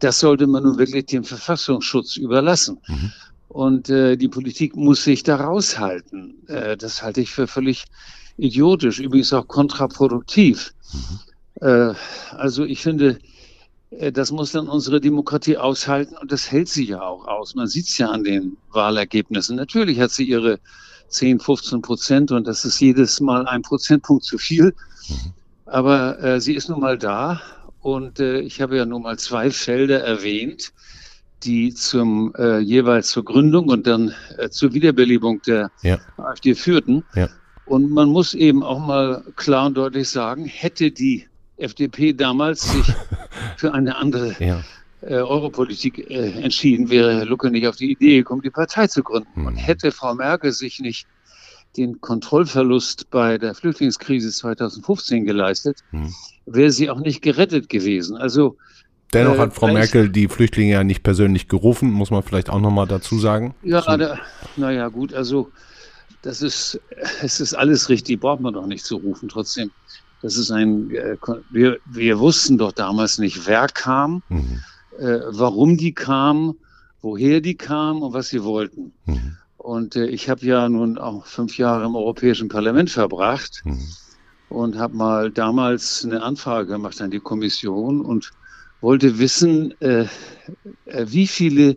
das 0.00 0.20
sollte 0.20 0.46
man 0.46 0.64
nun 0.64 0.78
wirklich 0.78 1.06
dem 1.06 1.24
Verfassungsschutz 1.24 2.16
überlassen. 2.16 2.78
Mhm. 2.86 3.12
Und 3.56 3.88
äh, 3.88 4.16
die 4.16 4.28
Politik 4.28 4.76
muss 4.76 5.02
sich 5.02 5.22
da 5.22 5.36
raushalten. 5.36 6.46
Äh, 6.46 6.76
das 6.76 7.02
halte 7.02 7.22
ich 7.22 7.30
für 7.30 7.46
völlig 7.46 7.86
idiotisch, 8.36 9.00
übrigens 9.00 9.32
auch 9.32 9.48
kontraproduktiv. 9.48 10.74
Mhm. 10.92 11.66
Äh, 11.66 11.94
also 12.32 12.64
ich 12.66 12.82
finde, 12.82 13.18
äh, 13.92 14.12
das 14.12 14.30
muss 14.30 14.52
dann 14.52 14.68
unsere 14.68 15.00
Demokratie 15.00 15.56
aushalten 15.56 16.16
und 16.20 16.32
das 16.32 16.52
hält 16.52 16.68
sie 16.68 16.84
ja 16.84 17.00
auch 17.00 17.26
aus. 17.26 17.54
Man 17.54 17.66
sieht 17.66 17.88
es 17.88 17.96
ja 17.96 18.10
an 18.10 18.24
den 18.24 18.58
Wahlergebnissen. 18.72 19.56
Natürlich 19.56 20.00
hat 20.00 20.10
sie 20.10 20.24
ihre 20.24 20.60
10, 21.08 21.40
15 21.40 21.80
Prozent 21.80 22.32
und 22.32 22.46
das 22.46 22.66
ist 22.66 22.78
jedes 22.78 23.20
Mal 23.20 23.46
ein 23.46 23.62
Prozentpunkt 23.62 24.24
zu 24.24 24.36
viel. 24.36 24.74
Mhm. 25.08 25.32
Aber 25.64 26.22
äh, 26.22 26.42
sie 26.42 26.52
ist 26.52 26.68
nun 26.68 26.80
mal 26.80 26.98
da 26.98 27.40
und 27.80 28.20
äh, 28.20 28.38
ich 28.40 28.60
habe 28.60 28.76
ja 28.76 28.84
nun 28.84 29.00
mal 29.00 29.18
zwei 29.18 29.50
Felder 29.50 30.04
erwähnt, 30.04 30.74
die 31.42 31.74
zum 31.74 32.34
äh, 32.38 32.58
jeweils 32.58 33.10
zur 33.10 33.24
Gründung 33.24 33.68
und 33.68 33.86
dann 33.86 34.14
äh, 34.38 34.48
zur 34.48 34.72
Wiederbelebung 34.72 35.42
der 35.42 35.70
ja. 35.82 35.98
AfD 36.16 36.54
führten. 36.54 37.04
Ja. 37.14 37.28
Und 37.66 37.90
man 37.90 38.08
muss 38.08 38.34
eben 38.34 38.62
auch 38.62 38.78
mal 38.78 39.24
klar 39.36 39.66
und 39.66 39.76
deutlich 39.76 40.08
sagen, 40.08 40.44
hätte 40.46 40.90
die 40.90 41.26
FDP 41.56 42.12
damals 42.12 42.62
sich 42.62 42.86
für 43.56 43.74
eine 43.74 43.96
andere 43.96 44.36
ja. 44.38 44.62
äh, 45.02 45.16
Europolitik 45.16 46.10
äh, 46.10 46.30
entschieden, 46.40 46.90
wäre 46.90 47.16
Herr 47.16 47.26
Lucke 47.26 47.50
nicht 47.50 47.66
auf 47.66 47.76
die 47.76 47.90
Idee 47.90 48.18
gekommen, 48.18 48.42
die 48.42 48.50
Partei 48.50 48.86
zu 48.86 49.02
gründen. 49.02 49.40
Mhm. 49.40 49.46
Und 49.46 49.56
hätte 49.56 49.90
Frau 49.90 50.14
Merkel 50.14 50.52
sich 50.52 50.80
nicht 50.80 51.06
den 51.76 52.00
Kontrollverlust 52.00 53.10
bei 53.10 53.36
der 53.36 53.54
Flüchtlingskrise 53.54 54.30
2015 54.30 55.24
geleistet, 55.24 55.80
mhm. 55.90 56.14
wäre 56.46 56.70
sie 56.70 56.88
auch 56.88 57.00
nicht 57.00 57.20
gerettet 57.20 57.68
gewesen. 57.68 58.16
Also 58.16 58.56
Dennoch 59.16 59.38
hat 59.38 59.54
Frau 59.54 59.68
Merkel 59.68 60.08
die 60.08 60.28
Flüchtlinge 60.28 60.72
ja 60.72 60.84
nicht 60.84 61.02
persönlich 61.02 61.48
gerufen, 61.48 61.90
muss 61.90 62.10
man 62.10 62.22
vielleicht 62.22 62.50
auch 62.50 62.60
nochmal 62.60 62.86
dazu 62.86 63.18
sagen. 63.18 63.54
Ja, 63.62 63.82
so. 63.82 63.96
naja, 64.56 64.88
gut, 64.88 65.14
also 65.14 65.50
das 66.22 66.42
ist, 66.42 66.80
es 67.22 67.40
ist 67.40 67.54
alles 67.54 67.88
richtig, 67.88 68.20
braucht 68.20 68.40
man 68.40 68.54
doch 68.54 68.66
nicht 68.66 68.84
zu 68.84 68.96
rufen. 68.96 69.28
Trotzdem, 69.28 69.70
das 70.22 70.36
ist 70.36 70.50
ein, 70.50 70.90
äh, 70.90 71.16
wir, 71.50 71.78
wir 71.86 72.18
wussten 72.18 72.58
doch 72.58 72.72
damals 72.72 73.18
nicht, 73.18 73.46
wer 73.46 73.68
kam, 73.68 74.22
mhm. 74.28 74.60
äh, 74.98 75.20
warum 75.28 75.76
die 75.76 75.92
kamen, 75.92 76.56
woher 77.02 77.40
die 77.40 77.54
kamen 77.54 78.02
und 78.02 78.12
was 78.12 78.28
sie 78.28 78.42
wollten. 78.42 78.92
Mhm. 79.04 79.36
Und 79.56 79.96
äh, 79.96 80.06
ich 80.06 80.28
habe 80.28 80.44
ja 80.44 80.68
nun 80.68 80.98
auch 80.98 81.26
fünf 81.26 81.58
Jahre 81.58 81.84
im 81.84 81.94
Europäischen 81.94 82.48
Parlament 82.48 82.90
verbracht 82.90 83.62
mhm. 83.64 83.86
und 84.48 84.78
habe 84.78 84.96
mal 84.96 85.30
damals 85.30 86.04
eine 86.04 86.22
Anfrage 86.22 86.68
gemacht 86.68 87.00
an 87.00 87.10
die 87.10 87.20
Kommission 87.20 88.00
und 88.00 88.32
wollte 88.80 89.18
wissen, 89.18 89.78
äh, 89.80 90.06
äh 90.86 91.06
wie 91.08 91.26
viele 91.26 91.76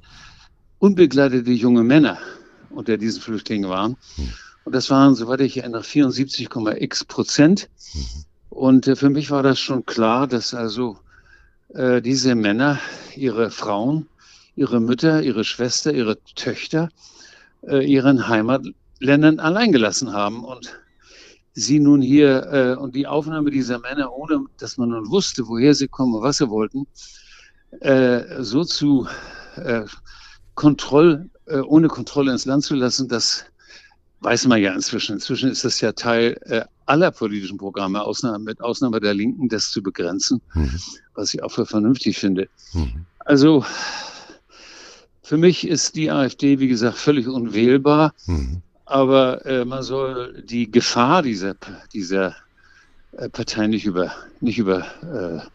unbegleitete 0.80 1.52
junge 1.52 1.84
Männer 1.84 2.18
unter 2.70 2.98
diesen 2.98 3.22
Flüchtlingen 3.22 3.70
waren. 3.70 3.98
Mhm. 4.18 4.34
Und 4.66 4.76
das 4.76 4.90
waren, 4.90 5.16
soweit 5.16 5.42
ich 5.42 5.58
erinnere, 5.58 5.82
74,x 5.82 7.06
Prozent. 7.06 7.70
Mhm. 7.94 8.02
Und 8.50 8.88
äh, 8.88 8.96
für 8.96 9.10
mich 9.10 9.32
war 9.32 9.44
das 9.44 9.60
schon 9.60 9.86
klar, 9.86 10.28
dass 10.28 10.54
also 10.54 10.98
äh, 11.74 12.02
diese 12.02 12.36
Männer 12.36 12.80
ihre 13.16 13.52
Frauen, 13.52 14.08
ihre 14.56 14.80
Mütter, 14.80 15.22
ihre 15.22 15.44
Schwester, 15.44 15.94
ihre 15.94 16.18
Töchter 16.36 16.90
äh, 17.68 17.86
ihren 17.86 18.28
Heimatländern 18.28 19.40
alleingelassen 19.40 20.14
haben. 20.14 20.44
Und 20.44 20.80
sie 21.60 21.80
nun 21.80 22.02
hier 22.02 22.48
äh, 22.52 22.76
und 22.76 22.96
die 22.96 23.08
Aufnahme 23.08 23.52
dieser 23.52 23.80
Männer, 23.80 24.14
ohne 24.14 24.46
dass 24.58 24.78
man 24.78 24.90
nun 24.90 25.10
wusste, 25.10 25.48
woher 25.48 25.74
sie 25.76 25.88
kommen 25.88 26.16
und 26.16 26.24
was 26.24 26.38
sie 26.38 26.50
wollten, 26.50 26.88
äh, 27.82 28.42
so 28.44 28.64
zu 28.64 29.08
äh, 29.56 29.84
Kontroll, 30.56 31.30
äh, 31.46 31.60
ohne 31.60 31.88
Kontrolle 31.88 32.32
ins 32.32 32.46
Land 32.46 32.64
zu 32.64 32.76
lassen, 32.76 33.08
das 33.08 33.46
weiß 34.22 34.48
man 34.48 34.62
ja 34.62 34.74
inzwischen. 34.74 35.14
Inzwischen 35.14 35.50
ist 35.50 35.64
das 35.64 35.80
ja 35.82 35.92
Teil 35.94 36.38
äh, 36.46 36.64
aller 36.86 37.12
politischen 37.12 37.58
Programme, 37.58 38.02
Ausnahme, 38.02 38.40
mit 38.40 38.62
Ausnahme 38.62 39.00
der 39.00 39.14
Linken, 39.14 39.48
das 39.48 39.72
zu 39.72 39.82
begrenzen, 39.82 40.42
mhm. 40.54 40.80
was 41.14 41.34
ich 41.34 41.44
auch 41.44 41.52
für 41.52 41.66
vernünftig 41.66 42.18
finde. 42.18 42.50
Mhm. 42.74 43.06
Also 43.20 43.64
für 45.22 45.38
mich 45.38 45.68
ist 45.68 45.96
die 45.96 46.10
AfD, 46.10 46.60
wie 46.60 46.68
gesagt, 46.68 46.98
völlig 46.98 47.28
unwählbar. 47.28 48.14
Mhm. 48.26 48.62
Aber 48.90 49.46
äh, 49.46 49.66
man 49.66 49.84
soll 49.84 50.42
die 50.42 50.72
Gefahr 50.72 51.22
dieser, 51.22 51.56
dieser 51.94 52.36
äh, 53.12 53.30
Partei 53.30 53.68
nicht 53.68 53.86
über, 53.86 54.12
nicht 54.42 54.58
über 54.58 54.86
äh. 55.04 55.48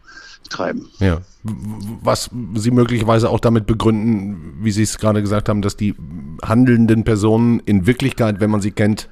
Ja. 1.00 1.20
Was 1.42 2.30
Sie 2.54 2.70
möglicherweise 2.70 3.28
auch 3.28 3.40
damit 3.40 3.66
begründen, 3.66 4.58
wie 4.62 4.70
Sie 4.70 4.84
es 4.84 4.98
gerade 4.98 5.20
gesagt 5.20 5.48
haben, 5.48 5.62
dass 5.62 5.76
die 5.76 5.96
handelnden 6.42 7.02
Personen 7.02 7.60
in 7.60 7.86
Wirklichkeit, 7.86 8.38
wenn 8.38 8.50
man 8.50 8.60
sie 8.60 8.70
kennt, 8.70 9.08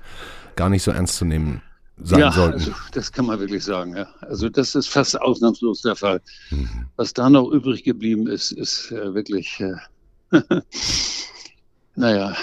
gar 0.54 0.68
nicht 0.68 0.84
so 0.84 0.92
ernst 0.92 1.16
zu 1.16 1.24
nehmen 1.24 1.60
sein 2.00 2.20
ja, 2.20 2.30
sollten. 2.30 2.60
Also, 2.60 2.72
das 2.92 3.10
kann 3.10 3.26
man 3.26 3.40
wirklich 3.40 3.64
sagen. 3.64 3.96
Ja. 3.96 4.06
Also 4.20 4.50
das 4.50 4.76
ist 4.76 4.86
fast 4.88 5.20
ausnahmslos 5.20 5.82
der 5.82 5.96
Fall. 5.96 6.20
Mhm. 6.50 6.86
Was 6.94 7.12
da 7.12 7.28
noch 7.28 7.50
übrig 7.50 7.82
geblieben 7.82 8.28
ist, 8.28 8.52
ist 8.52 8.92
äh, 8.92 9.12
wirklich, 9.14 9.60
äh, 9.60 10.40
naja, 11.96 12.36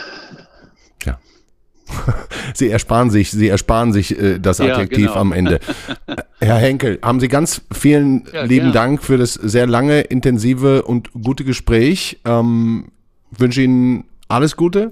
Sie 2.53 2.69
ersparen 2.69 3.09
sich, 3.09 3.31
Sie 3.31 3.47
ersparen 3.47 3.93
sich 3.93 4.19
äh, 4.19 4.39
das 4.39 4.59
Adjektiv 4.59 5.05
ja, 5.05 5.07
genau. 5.07 5.21
am 5.21 5.31
Ende. 5.31 5.59
Herr 6.39 6.57
Henkel, 6.57 6.99
haben 7.01 7.19
Sie 7.19 7.27
ganz 7.27 7.61
vielen 7.71 8.25
ja, 8.33 8.43
lieben 8.43 8.71
gerne. 8.71 8.71
Dank 8.71 9.03
für 9.03 9.17
das 9.17 9.33
sehr 9.33 9.67
lange, 9.67 10.01
intensive 10.01 10.83
und 10.83 11.11
gute 11.13 11.43
Gespräch. 11.43 12.19
Ähm, 12.25 12.85
wünsche 13.31 13.61
Ihnen 13.61 14.05
alles 14.27 14.55
Gute. 14.55 14.91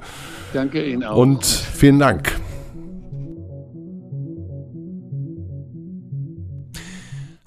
Danke 0.53 0.83
Ihnen 0.83 1.03
auch. 1.03 1.17
Und 1.17 1.45
vielen 1.45 1.99
Dank. 1.99 2.33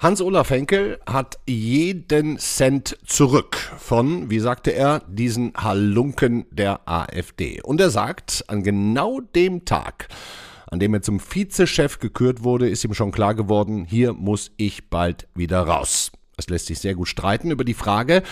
Hans-Olaf 0.01 0.49
Henkel 0.49 0.99
hat 1.05 1.39
jeden 1.47 2.39
Cent 2.39 2.97
zurück 3.05 3.57
von, 3.77 4.31
wie 4.31 4.39
sagte 4.39 4.71
er, 4.71 5.01
diesen 5.01 5.53
Halunken 5.55 6.47
der 6.51 6.89
AfD. 6.89 7.61
Und 7.61 7.83
er 7.83 7.91
sagt, 7.91 8.45
an 8.49 8.63
genau 8.63 9.21
dem 9.21 9.67
Tag, 9.67 10.09
an 10.69 10.81
dem 10.81 10.95
er 10.95 11.03
zum 11.03 11.21
Vizechef 11.21 11.99
gekürt 11.99 12.43
wurde, 12.43 12.67
ist 12.67 12.83
ihm 12.83 12.95
schon 12.95 13.13
klar 13.13 13.35
geworden, 13.35 13.85
hier 13.85 14.15
muss 14.15 14.53
ich 14.57 14.89
bald 14.89 15.29
wieder 15.35 15.61
raus. 15.61 16.11
Es 16.39 16.49
lässt 16.49 16.69
sich 16.69 16.79
sehr 16.79 16.95
gut 16.95 17.09
streiten 17.09 17.51
über 17.51 17.65
die 17.65 17.75
Frage, 17.75 18.23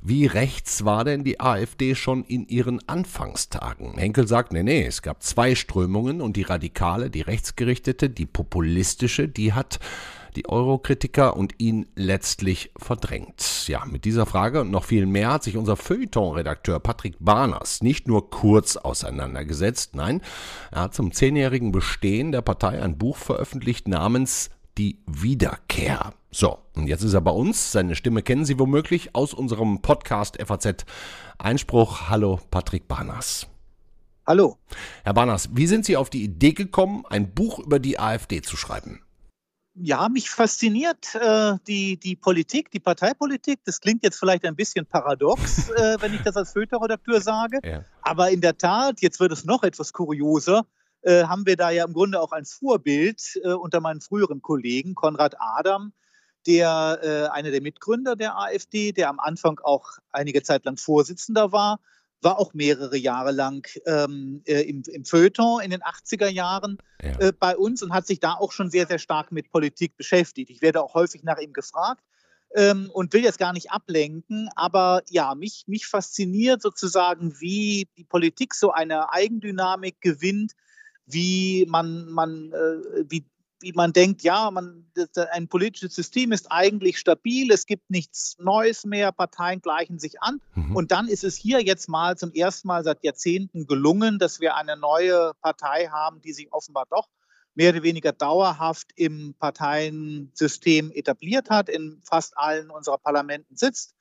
wie 0.00 0.24
rechts 0.24 0.86
war 0.86 1.04
denn 1.04 1.24
die 1.24 1.40
AfD 1.40 1.94
schon 1.94 2.24
in 2.24 2.48
ihren 2.48 2.80
Anfangstagen? 2.88 3.98
Henkel 3.98 4.26
sagt, 4.26 4.54
nee, 4.54 4.62
nee, 4.62 4.86
es 4.86 5.02
gab 5.02 5.22
zwei 5.22 5.54
Strömungen 5.54 6.22
und 6.22 6.38
die 6.38 6.42
radikale, 6.42 7.10
die 7.10 7.20
rechtsgerichtete, 7.20 8.08
die 8.08 8.24
populistische, 8.24 9.28
die 9.28 9.52
hat 9.52 9.78
die 10.36 10.48
Eurokritiker 10.48 11.36
und 11.36 11.54
ihn 11.58 11.86
letztlich 11.94 12.70
verdrängt. 12.76 13.66
Ja, 13.68 13.84
mit 13.84 14.04
dieser 14.04 14.26
Frage 14.26 14.60
und 14.60 14.70
noch 14.70 14.84
viel 14.84 15.06
mehr 15.06 15.32
hat 15.32 15.42
sich 15.42 15.56
unser 15.56 15.76
Feuilleton-Redakteur 15.76 16.80
Patrick 16.80 17.16
Barners 17.18 17.82
nicht 17.82 18.08
nur 18.08 18.30
kurz 18.30 18.76
auseinandergesetzt, 18.76 19.94
nein, 19.94 20.20
er 20.70 20.82
hat 20.82 20.94
zum 20.94 21.12
zehnjährigen 21.12 21.72
Bestehen 21.72 22.32
der 22.32 22.42
Partei 22.42 22.82
ein 22.82 22.98
Buch 22.98 23.16
veröffentlicht 23.16 23.88
namens 23.88 24.50
Die 24.76 25.00
Wiederkehr. 25.06 26.12
So, 26.30 26.58
und 26.76 26.86
jetzt 26.86 27.02
ist 27.02 27.14
er 27.14 27.20
bei 27.20 27.30
uns. 27.30 27.72
Seine 27.72 27.96
Stimme 27.96 28.22
kennen 28.22 28.44
Sie 28.44 28.58
womöglich 28.58 29.14
aus 29.14 29.34
unserem 29.34 29.80
Podcast 29.80 30.38
FAZ 30.40 30.84
Einspruch. 31.38 32.08
Hallo, 32.10 32.38
Patrick 32.50 32.86
Barners. 32.86 33.46
Hallo. 34.26 34.58
Herr 35.04 35.14
Barners, 35.14 35.48
wie 35.54 35.66
sind 35.66 35.86
Sie 35.86 35.96
auf 35.96 36.10
die 36.10 36.22
Idee 36.22 36.52
gekommen, 36.52 37.04
ein 37.08 37.32
Buch 37.32 37.58
über 37.58 37.78
die 37.78 37.98
AfD 37.98 38.42
zu 38.42 38.58
schreiben? 38.58 39.00
Ja, 39.80 40.08
mich 40.08 40.30
fasziniert 40.30 41.14
äh, 41.14 41.54
die, 41.66 41.96
die 41.98 42.16
Politik, 42.16 42.70
die 42.70 42.80
Parteipolitik. 42.80 43.60
Das 43.64 43.80
klingt 43.80 44.02
jetzt 44.02 44.18
vielleicht 44.18 44.44
ein 44.44 44.56
bisschen 44.56 44.86
paradox, 44.86 45.68
äh, 45.76 45.96
wenn 46.00 46.14
ich 46.14 46.22
das 46.22 46.36
als 46.36 46.52
Filterredakteur 46.52 47.20
sage. 47.20 47.60
Ja. 47.64 47.84
Aber 48.02 48.30
in 48.30 48.40
der 48.40 48.56
Tat, 48.56 49.00
jetzt 49.00 49.20
wird 49.20 49.32
es 49.32 49.44
noch 49.44 49.62
etwas 49.62 49.92
kurioser, 49.92 50.66
äh, 51.02 51.24
haben 51.24 51.46
wir 51.46 51.56
da 51.56 51.70
ja 51.70 51.84
im 51.84 51.92
Grunde 51.92 52.20
auch 52.20 52.32
ein 52.32 52.44
Vorbild 52.44 53.38
äh, 53.44 53.52
unter 53.52 53.80
meinen 53.80 54.00
früheren 54.00 54.42
Kollegen, 54.42 54.94
Konrad 54.94 55.36
Adam, 55.38 55.92
der 56.46 56.98
äh, 57.02 57.28
einer 57.28 57.50
der 57.50 57.62
Mitgründer 57.62 58.16
der 58.16 58.38
AfD, 58.38 58.92
der 58.92 59.08
am 59.08 59.20
Anfang 59.20 59.60
auch 59.62 59.98
einige 60.10 60.42
Zeit 60.42 60.64
lang 60.64 60.76
Vorsitzender 60.76 61.52
war 61.52 61.80
war 62.20 62.38
auch 62.38 62.54
mehrere 62.54 62.96
Jahre 62.96 63.32
lang 63.32 63.66
ähm, 63.86 64.42
äh, 64.46 64.62
im, 64.62 64.82
im 64.90 65.04
Feuilleton 65.04 65.60
in 65.62 65.70
den 65.70 65.82
80er 65.82 66.28
Jahren 66.28 66.78
ja. 67.02 67.18
äh, 67.20 67.32
bei 67.32 67.56
uns 67.56 67.82
und 67.82 67.92
hat 67.92 68.06
sich 68.06 68.20
da 68.20 68.34
auch 68.34 68.52
schon 68.52 68.70
sehr, 68.70 68.86
sehr 68.86 68.98
stark 68.98 69.30
mit 69.30 69.50
Politik 69.50 69.96
beschäftigt. 69.96 70.50
Ich 70.50 70.62
werde 70.62 70.82
auch 70.82 70.94
häufig 70.94 71.22
nach 71.22 71.38
ihm 71.38 71.52
gefragt 71.52 72.02
ähm, 72.54 72.90
und 72.92 73.12
will 73.12 73.22
jetzt 73.22 73.38
gar 73.38 73.52
nicht 73.52 73.70
ablenken, 73.70 74.48
aber 74.56 75.02
ja, 75.08 75.34
mich, 75.34 75.64
mich 75.66 75.86
fasziniert 75.86 76.62
sozusagen, 76.62 77.38
wie 77.40 77.88
die 77.96 78.04
Politik 78.04 78.54
so 78.54 78.72
eine 78.72 79.12
Eigendynamik 79.12 80.00
gewinnt, 80.00 80.52
wie 81.06 81.66
man, 81.68 82.10
man 82.10 82.52
äh, 82.52 83.04
wie 83.08 83.24
wie 83.60 83.72
man 83.72 83.92
denkt, 83.92 84.22
ja, 84.22 84.50
man, 84.50 84.90
ein 85.32 85.48
politisches 85.48 85.94
System 85.94 86.32
ist 86.32 86.50
eigentlich 86.50 86.98
stabil, 86.98 87.50
es 87.50 87.66
gibt 87.66 87.90
nichts 87.90 88.36
Neues 88.38 88.84
mehr, 88.84 89.12
Parteien 89.12 89.60
gleichen 89.60 89.98
sich 89.98 90.22
an. 90.22 90.40
Mhm. 90.54 90.76
Und 90.76 90.92
dann 90.92 91.08
ist 91.08 91.24
es 91.24 91.36
hier 91.36 91.60
jetzt 91.60 91.88
mal 91.88 92.16
zum 92.16 92.32
ersten 92.32 92.68
Mal 92.68 92.84
seit 92.84 93.02
Jahrzehnten 93.02 93.66
gelungen, 93.66 94.18
dass 94.18 94.40
wir 94.40 94.56
eine 94.56 94.76
neue 94.76 95.32
Partei 95.40 95.88
haben, 95.88 96.20
die 96.20 96.32
sich 96.32 96.52
offenbar 96.52 96.86
doch 96.90 97.08
mehr 97.54 97.72
oder 97.72 97.82
weniger 97.82 98.12
dauerhaft 98.12 98.92
im 98.94 99.34
Parteiensystem 99.38 100.92
etabliert 100.92 101.50
hat, 101.50 101.68
in 101.68 102.00
fast 102.04 102.38
allen 102.38 102.70
unserer 102.70 102.98
Parlamenten 102.98 103.56
sitzt 103.56 103.94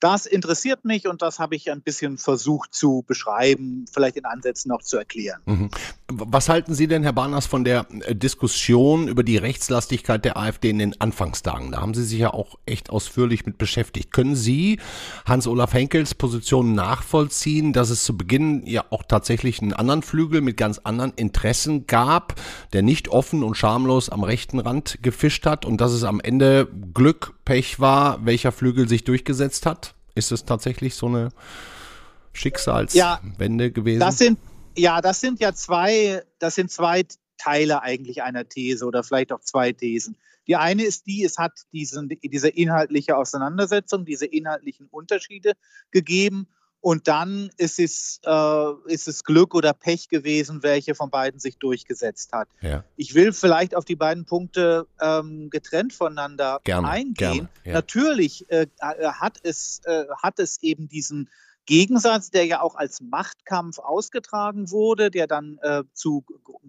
das 0.00 0.26
interessiert 0.26 0.84
mich 0.84 1.08
und 1.08 1.22
das 1.22 1.38
habe 1.38 1.56
ich 1.56 1.70
ein 1.70 1.80
bisschen 1.80 2.18
versucht 2.18 2.74
zu 2.74 3.02
beschreiben, 3.06 3.86
vielleicht 3.90 4.16
in 4.16 4.26
Ansätzen 4.26 4.68
noch 4.68 4.82
zu 4.82 4.98
erklären. 4.98 5.40
Mhm. 5.46 5.70
Was 6.08 6.48
halten 6.48 6.74
Sie 6.74 6.86
denn, 6.86 7.02
Herr 7.02 7.14
Barners, 7.14 7.46
von 7.46 7.64
der 7.64 7.86
äh, 8.04 8.14
Diskussion 8.14 9.08
über 9.08 9.22
die 9.22 9.38
Rechtslastigkeit 9.38 10.24
der 10.24 10.36
AfD 10.36 10.70
in 10.70 10.78
den 10.78 11.00
Anfangstagen? 11.00 11.72
Da 11.72 11.80
haben 11.80 11.94
Sie 11.94 12.04
sich 12.04 12.18
ja 12.18 12.32
auch 12.32 12.56
echt 12.66 12.90
ausführlich 12.90 13.46
mit 13.46 13.56
beschäftigt. 13.56 14.12
Können 14.12 14.36
Sie 14.36 14.78
Hans-Olaf 15.24 15.72
Henkels 15.72 16.14
Position 16.14 16.74
nachvollziehen, 16.74 17.72
dass 17.72 17.90
es 17.90 18.04
zu 18.04 18.16
Beginn 18.16 18.66
ja 18.66 18.84
auch 18.90 19.02
tatsächlich 19.02 19.62
einen 19.62 19.72
anderen 19.72 20.02
Flügel 20.02 20.42
mit 20.42 20.58
ganz 20.58 20.78
anderen 20.78 21.12
Interessen 21.16 21.86
gab, 21.86 22.34
der 22.72 22.82
nicht 22.82 23.08
offen 23.08 23.42
und 23.42 23.56
schamlos 23.56 24.10
am 24.10 24.22
rechten 24.22 24.58
Rand 24.58 24.98
gefischt 25.02 25.46
hat 25.46 25.64
und 25.64 25.80
dass 25.80 25.92
es 25.92 26.04
am 26.04 26.20
Ende 26.20 26.68
Glück, 26.92 27.35
Pech 27.46 27.80
war, 27.80 28.26
welcher 28.26 28.52
Flügel 28.52 28.86
sich 28.88 29.04
durchgesetzt 29.04 29.64
hat? 29.64 29.94
Ist 30.14 30.32
es 30.32 30.44
tatsächlich 30.44 30.94
so 30.94 31.06
eine 31.06 31.30
Schicksalswende 32.34 33.64
ja, 33.64 33.70
gewesen? 33.70 34.00
Das 34.00 34.18
sind, 34.18 34.38
ja, 34.76 35.00
das 35.00 35.20
sind 35.20 35.40
ja 35.40 35.54
zwei, 35.54 36.22
das 36.38 36.56
sind 36.56 36.70
zwei 36.70 37.06
Teile 37.38 37.82
eigentlich 37.82 38.22
einer 38.22 38.48
These 38.48 38.84
oder 38.84 39.02
vielleicht 39.02 39.32
auch 39.32 39.40
zwei 39.40 39.72
Thesen. 39.72 40.16
Die 40.48 40.56
eine 40.56 40.84
ist 40.84 41.06
die, 41.06 41.24
es 41.24 41.38
hat 41.38 41.52
diesen, 41.72 42.08
diese 42.08 42.48
inhaltliche 42.48 43.16
Auseinandersetzung, 43.16 44.04
diese 44.04 44.26
inhaltlichen 44.26 44.86
Unterschiede 44.90 45.52
gegeben. 45.90 46.48
Und 46.86 47.08
dann 47.08 47.50
ist 47.56 47.80
es, 47.80 48.20
äh, 48.24 48.72
ist 48.86 49.08
es 49.08 49.24
Glück 49.24 49.56
oder 49.56 49.72
Pech 49.72 50.08
gewesen, 50.08 50.62
welche 50.62 50.94
von 50.94 51.10
beiden 51.10 51.40
sich 51.40 51.58
durchgesetzt 51.58 52.32
hat. 52.32 52.46
Ja. 52.60 52.84
Ich 52.94 53.16
will 53.16 53.32
vielleicht 53.32 53.74
auf 53.74 53.84
die 53.84 53.96
beiden 53.96 54.24
Punkte 54.24 54.86
ähm, 55.00 55.50
getrennt 55.50 55.92
voneinander 55.92 56.60
gerne, 56.62 56.86
eingehen. 56.86 57.16
Gerne, 57.16 57.48
ja. 57.64 57.72
Natürlich 57.72 58.48
äh, 58.52 58.68
hat, 58.78 59.40
es, 59.42 59.80
äh, 59.84 60.04
hat 60.22 60.38
es 60.38 60.62
eben 60.62 60.86
diesen, 60.86 61.28
Gegensatz, 61.66 62.30
der 62.30 62.46
ja 62.46 62.60
auch 62.60 62.76
als 62.76 63.00
Machtkampf 63.00 63.78
ausgetragen 63.78 64.70
wurde, 64.70 65.10
der 65.10 65.26
dann 65.26 65.58
äh, 65.62 65.82
zu 65.92 66.24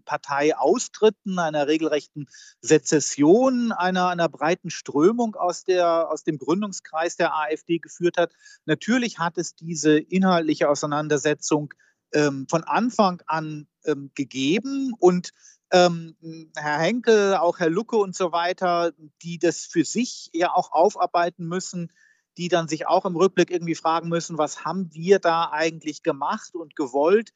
Parteiaustritten, 0.05 1.39
einer 1.39 1.67
regelrechten 1.67 2.27
Sezession, 2.61 3.71
einer, 3.71 4.09
einer 4.09 4.27
breiten 4.27 4.69
Strömung 4.69 5.35
aus, 5.35 5.63
der, 5.63 6.09
aus 6.11 6.23
dem 6.23 6.37
Gründungskreis 6.37 7.15
der 7.15 7.35
AfD 7.35 7.77
geführt 7.77 8.17
hat. 8.17 8.33
Natürlich 8.65 9.19
hat 9.19 9.37
es 9.37 9.55
diese 9.55 9.97
inhaltliche 9.97 10.69
Auseinandersetzung 10.69 11.73
ähm, 12.13 12.47
von 12.49 12.63
Anfang 12.63 13.21
an 13.27 13.67
ähm, 13.85 14.11
gegeben 14.15 14.93
und 14.97 15.31
ähm, 15.71 16.15
Herr 16.55 16.79
Henkel, 16.79 17.35
auch 17.35 17.59
Herr 17.59 17.69
Lucke 17.69 17.97
und 17.97 18.15
so 18.15 18.31
weiter, 18.31 18.93
die 19.21 19.37
das 19.37 19.65
für 19.65 19.83
sich 19.83 20.29
ja 20.33 20.53
auch 20.53 20.71
aufarbeiten 20.71 21.45
müssen, 21.45 21.91
die 22.37 22.47
dann 22.47 22.67
sich 22.67 22.87
auch 22.87 23.05
im 23.05 23.15
Rückblick 23.15 23.51
irgendwie 23.51 23.75
fragen 23.75 24.09
müssen, 24.09 24.37
was 24.37 24.63
haben 24.63 24.93
wir 24.93 25.19
da 25.19 25.49
eigentlich 25.51 26.03
gemacht 26.03 26.55
und 26.55 26.75
gewollt? 26.75 27.33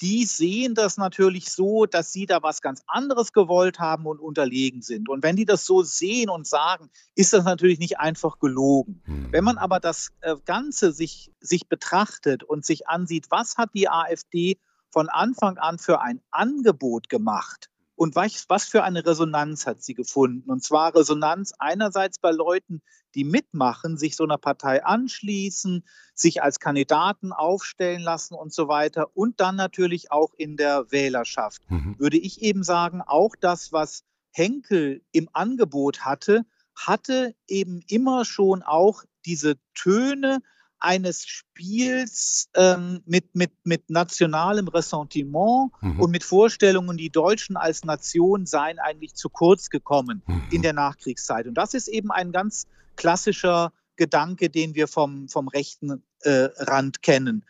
Die 0.00 0.24
sehen 0.24 0.74
das 0.74 0.96
natürlich 0.96 1.50
so, 1.50 1.86
dass 1.86 2.12
sie 2.12 2.26
da 2.26 2.42
was 2.42 2.60
ganz 2.60 2.82
anderes 2.86 3.32
gewollt 3.32 3.78
haben 3.78 4.06
und 4.06 4.18
unterlegen 4.18 4.82
sind. 4.82 5.08
Und 5.08 5.22
wenn 5.22 5.36
die 5.36 5.44
das 5.44 5.64
so 5.64 5.82
sehen 5.82 6.30
und 6.30 6.46
sagen, 6.46 6.90
ist 7.14 7.32
das 7.32 7.44
natürlich 7.44 7.78
nicht 7.78 7.98
einfach 7.98 8.38
gelogen. 8.38 9.02
Hm. 9.04 9.28
Wenn 9.30 9.44
man 9.44 9.56
aber 9.56 9.78
das 9.78 10.10
äh, 10.20 10.34
Ganze 10.44 10.92
sich, 10.92 11.30
sich 11.40 11.68
betrachtet 11.68 12.42
und 12.42 12.64
sich 12.64 12.88
ansieht, 12.88 13.26
was 13.30 13.56
hat 13.56 13.70
die 13.74 13.88
AfD 13.88 14.58
von 14.90 15.08
Anfang 15.08 15.58
an 15.58 15.78
für 15.78 16.00
ein 16.00 16.20
Angebot 16.30 17.08
gemacht, 17.08 17.70
und 17.96 18.16
was, 18.16 18.46
was 18.48 18.64
für 18.64 18.82
eine 18.82 19.06
Resonanz 19.06 19.66
hat 19.66 19.82
sie 19.82 19.94
gefunden? 19.94 20.50
Und 20.50 20.62
zwar 20.62 20.94
Resonanz 20.94 21.52
einerseits 21.58 22.18
bei 22.18 22.30
Leuten, 22.30 22.82
die 23.14 23.24
mitmachen, 23.24 23.96
sich 23.96 24.16
so 24.16 24.24
einer 24.24 24.38
Partei 24.38 24.84
anschließen, 24.84 25.84
sich 26.14 26.42
als 26.42 26.58
Kandidaten 26.58 27.32
aufstellen 27.32 28.02
lassen 28.02 28.34
und 28.34 28.52
so 28.52 28.66
weiter. 28.68 29.08
Und 29.14 29.40
dann 29.40 29.56
natürlich 29.56 30.10
auch 30.10 30.34
in 30.36 30.56
der 30.56 30.90
Wählerschaft. 30.90 31.62
Mhm. 31.70 31.96
Würde 31.98 32.18
ich 32.18 32.42
eben 32.42 32.64
sagen, 32.64 33.00
auch 33.00 33.36
das, 33.40 33.72
was 33.72 34.02
Henkel 34.32 35.02
im 35.12 35.28
Angebot 35.32 36.04
hatte, 36.04 36.44
hatte 36.74 37.36
eben 37.46 37.80
immer 37.88 38.24
schon 38.24 38.62
auch 38.62 39.04
diese 39.24 39.54
Töne 39.74 40.40
eines 40.84 41.26
Spiels 41.26 42.48
ähm, 42.54 43.00
mit, 43.06 43.34
mit, 43.34 43.52
mit 43.64 43.88
nationalem 43.88 44.68
Ressentiment 44.68 45.70
mhm. 45.80 46.00
und 46.00 46.10
mit 46.10 46.22
Vorstellungen, 46.22 46.96
die 46.96 47.10
Deutschen 47.10 47.56
als 47.56 47.84
Nation 47.84 48.46
seien 48.46 48.78
eigentlich 48.78 49.14
zu 49.14 49.30
kurz 49.30 49.70
gekommen 49.70 50.22
mhm. 50.26 50.42
in 50.50 50.62
der 50.62 50.74
Nachkriegszeit. 50.74 51.46
Und 51.46 51.54
das 51.54 51.74
ist 51.74 51.88
eben 51.88 52.10
ein 52.10 52.32
ganz 52.32 52.66
klassischer 52.96 53.72
Gedanke, 53.96 54.50
den 54.50 54.74
wir 54.74 54.86
vom, 54.86 55.28
vom 55.28 55.48
rechten 55.48 56.02
äh, 56.20 56.48
Rand 56.58 57.02
kennen. 57.02 57.44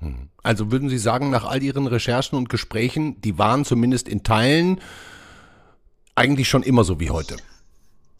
Mhm. 0.00 0.28
Also 0.42 0.70
würden 0.70 0.90
Sie 0.90 0.98
sagen, 0.98 1.30
nach 1.30 1.44
all 1.44 1.62
Ihren 1.62 1.86
Recherchen 1.86 2.36
und 2.36 2.50
Gesprächen, 2.50 3.20
die 3.22 3.38
waren 3.38 3.64
zumindest 3.64 4.08
in 4.08 4.22
Teilen 4.22 4.80
eigentlich 6.14 6.48
schon 6.48 6.62
immer 6.62 6.84
so 6.84 7.00
wie 7.00 7.10
heute? 7.10 7.36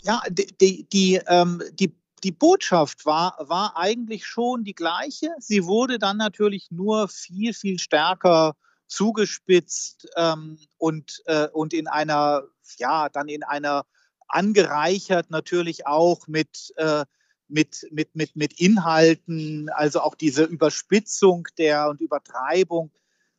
Ja, 0.04 0.22
die, 0.30 0.46
die, 0.60 0.86
die, 0.90 1.20
ähm, 1.26 1.62
die 1.78 1.94
die 2.24 2.32
Botschaft 2.32 3.04
war, 3.04 3.36
war 3.38 3.76
eigentlich 3.76 4.26
schon 4.26 4.64
die 4.64 4.74
gleiche. 4.74 5.28
Sie 5.38 5.64
wurde 5.64 5.98
dann 5.98 6.16
natürlich 6.16 6.70
nur 6.70 7.08
viel, 7.08 7.52
viel 7.52 7.78
stärker 7.78 8.56
zugespitzt 8.86 10.08
ähm, 10.16 10.58
und, 10.78 11.22
äh, 11.26 11.48
und 11.48 11.74
in 11.74 11.86
einer, 11.86 12.44
ja, 12.78 13.08
dann 13.10 13.28
in 13.28 13.42
einer 13.42 13.84
angereichert 14.26 15.30
natürlich 15.30 15.86
auch 15.86 16.26
mit, 16.26 16.72
äh, 16.76 17.04
mit, 17.48 17.86
mit, 17.90 18.14
mit, 18.16 18.36
mit 18.36 18.58
Inhalten, 18.58 19.68
also 19.68 20.00
auch 20.00 20.14
diese 20.14 20.44
Überspitzung 20.44 21.46
der 21.58 21.90
und 21.90 22.00
Übertreibung 22.00 22.90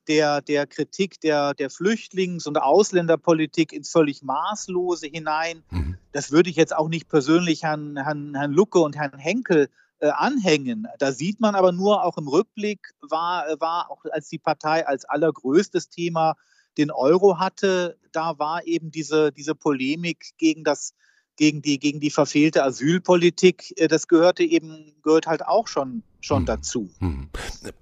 der, 0.08 0.42
der 0.42 0.68
Kritik 0.68 1.20
der, 1.22 1.54
der 1.54 1.70
Flüchtlings- 1.70 2.48
und 2.48 2.58
Ausländerpolitik 2.58 3.74
ins 3.74 3.90
völlig 3.90 4.24
Maßlose 4.24 5.08
hinein. 5.08 5.64
Mhm. 5.72 5.98
Das 6.12 6.32
würde 6.32 6.50
ich 6.50 6.56
jetzt 6.56 6.76
auch 6.76 6.90
nicht 6.90 7.10
persönlich 7.10 7.64
Herrn, 7.64 7.98
Herrn, 7.98 8.36
Herrn 8.36 8.52
Lucke 8.52 8.80
und 8.80 8.96
Herrn 8.96 9.18
Henkel 9.18 9.70
äh, 10.00 10.10
anhängen. 10.10 10.88
Da 11.00 11.12
sieht 11.12 11.40
man 11.40 11.56
aber 11.56 11.72
nur 11.72 12.04
auch 12.04 12.18
im 12.18 12.28
Rückblick, 12.28 12.94
war, 13.02 13.46
war 13.60 13.90
auch 13.90 14.04
als 14.12 14.30
die 14.30 14.40
Partei 14.40 14.86
als 14.86 15.06
allergrößtes 15.06 15.90
Thema 15.90 16.36
den 16.78 16.92
Euro 16.92 17.40
hatte, 17.40 17.98
da 18.12 18.38
war 18.38 18.66
eben 18.68 18.92
diese, 18.92 19.32
diese 19.32 19.56
Polemik 19.56 20.32
gegen 20.38 20.64
das 20.64 20.94
gegen 21.38 21.62
die, 21.62 21.80
gegen 21.80 22.00
die 22.00 22.12
verfehlte 22.12 22.64
Asylpolitik, 22.64 23.74
äh, 23.78 23.88
das 23.88 24.08
gehörte 24.08 24.44
eben, 24.44 24.96
gehört 25.04 25.28
halt 25.28 25.46
auch 25.46 25.68
schon, 25.68 26.04
schon 26.26 26.40
hm. 26.40 26.46
dazu. 26.46 26.90
Hm. 27.00 27.30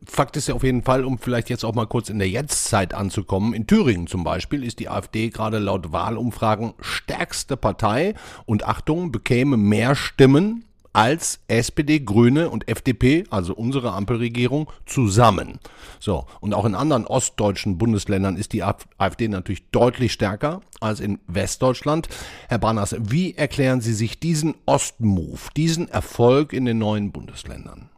Fakt 0.06 0.38
ist 0.38 0.48
ja 0.48 0.56
auf 0.56 0.64
jeden 0.64 0.84
Fall, 0.84 1.06
um 1.06 1.18
vielleicht 1.18 1.50
jetzt 1.50 1.64
auch 1.64 1.74
mal 1.74 1.88
kurz 1.88 2.10
in 2.10 2.20
der 2.20 2.30
Jetztzeit 2.30 2.94
anzukommen, 2.94 3.54
in 3.54 3.68
Thüringen 3.68 4.08
zum 4.08 4.24
Beispiel 4.24 4.64
ist 4.64 4.80
die 4.80 4.90
AfD 4.90 5.30
gerade 5.30 5.60
laut 5.60 5.92
Wahlumfragen 5.92 6.74
stärkste 6.80 7.58
Partei 7.58 8.16
und 8.46 8.66
Achtung, 8.66 9.12
bekäme 9.12 9.58
mehr 9.58 9.96
Stimmen 9.96 10.66
als 10.94 11.40
SPD, 11.48 12.00
Grüne 12.00 12.52
und 12.52 12.68
FDP, 12.68 13.26
also 13.32 13.56
unsere 13.56 13.94
Ampelregierung, 13.94 14.72
zusammen. 14.86 15.60
So, 16.00 16.26
und 16.40 16.54
auch 16.54 16.66
in 16.66 16.76
anderen 16.76 17.08
ostdeutschen 17.08 17.80
Bundesländern 17.80 18.38
ist 18.38 18.54
die 18.54 18.64
AfD 18.64 19.28
natürlich 19.28 19.72
deutlich 19.72 20.14
stärker 20.14 20.62
als 20.80 21.00
in 21.00 21.20
Westdeutschland. 21.28 22.10
Herr 22.48 22.60
Barnas, 22.60 22.96
wie 23.00 23.34
erklären 23.34 23.82
Sie 23.82 23.94
sich 23.94 24.20
diesen 24.20 24.54
Ostmove, 24.68 25.50
diesen 25.58 25.90
Erfolg 25.90 26.54
in 26.54 26.66
den 26.66 26.78
neuen 26.78 27.12
Bundesländern? 27.12 27.90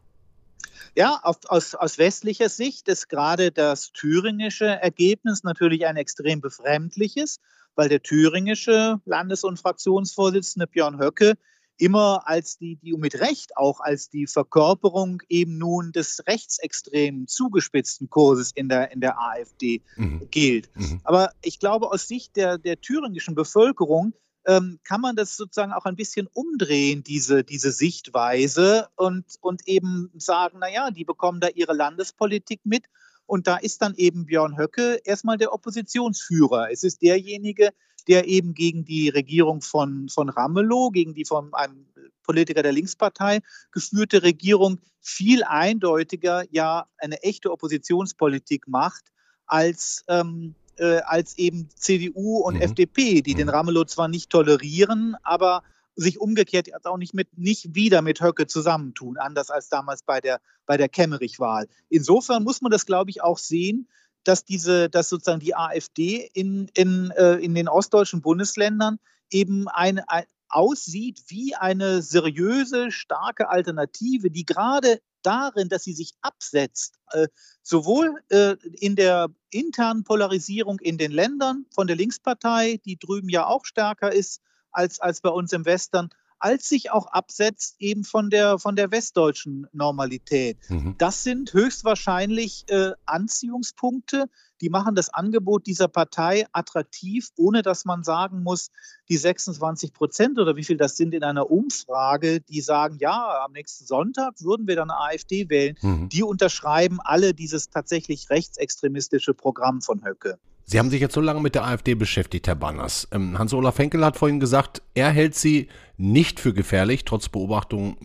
Ja, 0.96 1.20
auf, 1.24 1.38
aus, 1.48 1.76
aus 1.76 1.98
westlicher 1.98 2.48
Sicht 2.48 2.88
ist 2.88 3.10
gerade 3.10 3.52
das 3.52 3.92
thüringische 3.92 4.66
Ergebnis 4.66 5.44
natürlich 5.44 5.86
ein 5.86 5.98
extrem 5.98 6.40
befremdliches, 6.40 7.40
weil 7.76 7.90
der 7.90 8.02
thüringische 8.02 9.02
Landes- 9.06 9.44
und 9.44 9.60
Fraktionsvorsitzende 9.60 10.68
Björn 10.68 10.98
Höcke 10.98 11.34
immer 11.78 12.26
als 12.26 12.58
die, 12.58 12.78
die 12.78 12.94
mit 12.94 13.20
Recht 13.20 13.58
auch 13.58 13.82
als 13.82 14.10
die 14.10 14.28
Verkörperung 14.28 15.22
eben 15.28 15.58
nun 15.58 15.92
des 15.92 16.24
rechtsextremen 16.26 17.28
zugespitzten 17.28 18.10
Kurses 18.10 18.52
in 18.56 18.70
der, 18.70 18.92
in 18.92 19.02
der 19.02 19.20
AfD 19.20 19.82
mhm. 19.98 20.28
gilt. 20.32 20.70
Mhm. 20.76 21.02
Aber 21.04 21.32
ich 21.42 21.60
glaube, 21.60 21.92
aus 21.92 22.08
Sicht 22.08 22.38
der, 22.38 22.58
der 22.58 22.80
thüringischen 22.80 23.36
Bevölkerung 23.36 24.14
ähm, 24.46 24.80
kann 24.84 25.02
man 25.02 25.16
das 25.16 25.36
sozusagen 25.38 25.74
auch 25.74 25.86
ein 25.86 25.96
bisschen 25.96 26.28
umdrehen, 26.34 27.04
diese, 27.04 27.44
diese 27.44 27.72
Sichtweise 27.72 28.88
und, 28.96 29.26
und 29.42 29.68
eben 29.68 30.12
sagen, 30.18 30.60
naja, 30.60 30.92
die 30.92 31.04
bekommen 31.04 31.40
da 31.40 31.48
ihre 31.50 31.74
Landespolitik 31.74 32.62
mit. 32.64 32.86
Und 33.28 33.48
da 33.48 33.58
ist 33.58 33.82
dann 33.82 33.96
eben 33.96 34.26
Björn 34.26 34.58
Höcke 34.58 35.02
erstmal 35.04 35.38
der 35.38 35.52
Oppositionsführer. 35.52 36.72
Es 36.72 36.84
ist 36.84 37.02
derjenige, 37.02 37.72
der 38.08 38.28
eben 38.28 38.54
gegen 38.54 38.86
die 38.86 39.10
Regierung 39.10 39.62
von, 39.62 40.10
von 40.10 40.30
Ramelow, 40.30 40.92
gegen 40.92 41.16
die 41.16 41.26
von 41.26 41.54
einem 41.54 41.88
Politiker 42.24 42.64
der 42.64 42.72
Linkspartei 42.72 43.40
geführte 43.72 44.24
Regierung 44.24 44.80
viel 45.02 45.44
eindeutiger 45.44 46.44
ja 46.52 46.88
eine 46.98 47.22
echte 47.24 47.52
Oppositionspolitik 47.52 48.68
macht 48.68 49.12
als, 49.46 50.04
ähm, 50.08 50.56
äh, 50.78 51.02
als 51.06 51.38
eben 51.38 51.70
CDU 51.76 52.38
und 52.40 52.56
mhm. 52.56 52.62
FDP, 52.62 53.22
die 53.22 53.34
mhm. 53.34 53.38
den 53.38 53.50
Ramelow 53.50 53.86
zwar 53.86 54.08
nicht 54.08 54.30
tolerieren, 54.30 55.16
aber 55.24 55.64
sich 55.96 56.20
umgekehrt 56.20 56.68
jetzt 56.68 56.86
auch 56.86 56.98
nicht 56.98 57.14
mit 57.14 57.38
nicht 57.38 57.74
wieder 57.74 58.02
mit 58.02 58.22
Höcke 58.22 58.48
zusammentun, 58.48 59.18
anders 59.18 59.50
als 59.50 59.70
damals 59.70 60.04
bei 60.04 60.20
der 60.20 60.42
bei 60.66 60.78
der 60.78 60.90
Kemmerich-Wahl. 60.90 61.68
Insofern 61.90 62.44
muss 62.44 62.62
man 62.62 62.72
das, 62.72 62.86
glaube 62.86 63.12
ich, 63.12 63.22
auch 63.22 63.38
sehen, 63.38 63.88
dass 64.24 64.44
diese, 64.44 64.90
dass 64.90 65.10
sozusagen 65.10 65.40
die 65.40 65.56
AfD 65.56 66.30
in, 66.34 66.70
in, 66.74 67.12
äh, 67.12 67.36
in 67.36 67.54
den 67.54 67.68
ostdeutschen 67.68 68.22
Bundesländern 68.22 69.00
eben 69.30 69.68
eine, 69.68 70.10
ein, 70.10 70.26
aussieht 70.50 71.24
wie 71.28 71.56
eine 71.56 72.02
seriöse, 72.02 72.92
starke 72.92 73.50
Alternative, 73.50 74.32
die 74.32 74.46
gerade 74.46 75.00
darin, 75.26 75.70
dass 75.70 75.84
sie 75.84 75.94
sich 75.94 76.14
absetzt, 76.22 76.96
äh, 77.12 77.28
sowohl 77.62 78.22
äh, 78.30 78.56
in 78.80 78.96
der 78.96 79.30
internen 79.50 80.04
Polarisierung 80.04 80.80
in 80.80 80.98
den 80.98 81.12
Ländern 81.12 81.66
von 81.74 81.88
der 81.88 81.96
Linkspartei, 81.96 82.80
die 82.86 82.98
drüben 82.98 83.30
ja 83.30 83.46
auch 83.48 83.66
stärker 83.66 84.12
ist 84.12 84.42
als, 84.72 85.00
als 85.00 85.22
bei 85.22 85.30
uns 85.30 85.54
im 85.54 85.66
Western, 85.66 86.10
als 86.40 86.68
sich 86.70 86.92
auch 86.92 87.08
absetzt 87.08 87.76
eben 87.80 88.04
von 88.04 88.30
der, 88.30 88.60
von 88.60 88.76
der 88.76 88.92
westdeutschen 88.92 89.68
Normalität. 89.72 90.58
Mhm. 90.70 90.96
Das 90.98 91.24
sind 91.24 91.54
höchstwahrscheinlich 91.54 92.66
äh, 92.70 92.92
Anziehungspunkte, 93.06 94.26
die 94.62 94.70
machen 94.70 94.96
das 94.96 95.10
Angebot 95.14 95.68
dieser 95.68 95.88
Partei 95.88 96.46
attraktiv, 96.52 97.30
ohne 97.38 97.62
dass 97.62 97.86
man 97.86 98.04
sagen 98.04 98.42
muss, 98.42 98.72
die 99.10 99.18
26 99.18 99.94
Prozent 99.94 100.40
oder 100.40 100.56
wie 100.56 100.64
viel 100.64 100.78
das 100.78 100.96
sind 100.96 101.14
in 101.14 101.24
einer 101.24 101.52
Umfrage, 101.52 102.42
die 102.42 102.62
sagen, 102.62 102.98
ja, 103.00 103.44
am 103.44 103.52
nächsten 103.52 103.86
Sonntag 103.86 104.42
würden 104.42 104.68
wir 104.68 104.76
dann 104.76 104.92
eine 104.92 105.00
AfD 105.00 105.50
wählen, 105.50 105.76
mhm. 105.82 106.10
die 106.10 106.24
unterschreiben 106.24 107.00
alle 107.02 107.34
dieses 107.34 107.70
tatsächlich 107.70 108.30
rechtsextremistische 108.30 109.34
Programm 109.34 109.82
von 109.82 110.06
Höcke. 110.06 110.40
Sie 110.68 110.80
haben 110.80 110.90
sich 110.90 111.00
jetzt 111.00 111.14
so 111.14 111.22
lange 111.22 111.42
mit 111.42 111.54
der 111.54 111.66
AfD 111.66 111.94
beschäftigt, 111.94 112.48
Herr 112.48 112.56
Banners. 112.56 113.08
Ähm, 113.12 113.38
Hans-Olaf 113.38 113.78
Henkel 113.78 114.04
hat 114.04 114.18
vorhin 114.18 114.40
gesagt, 114.40 114.82
er 114.96 115.12
hält 115.12 115.36
sie 115.36 115.70
nicht 115.98 116.40
für 116.40 116.54
gefährlich, 116.54 117.06
trotz 117.06 117.30
Beobachtung 117.30 117.98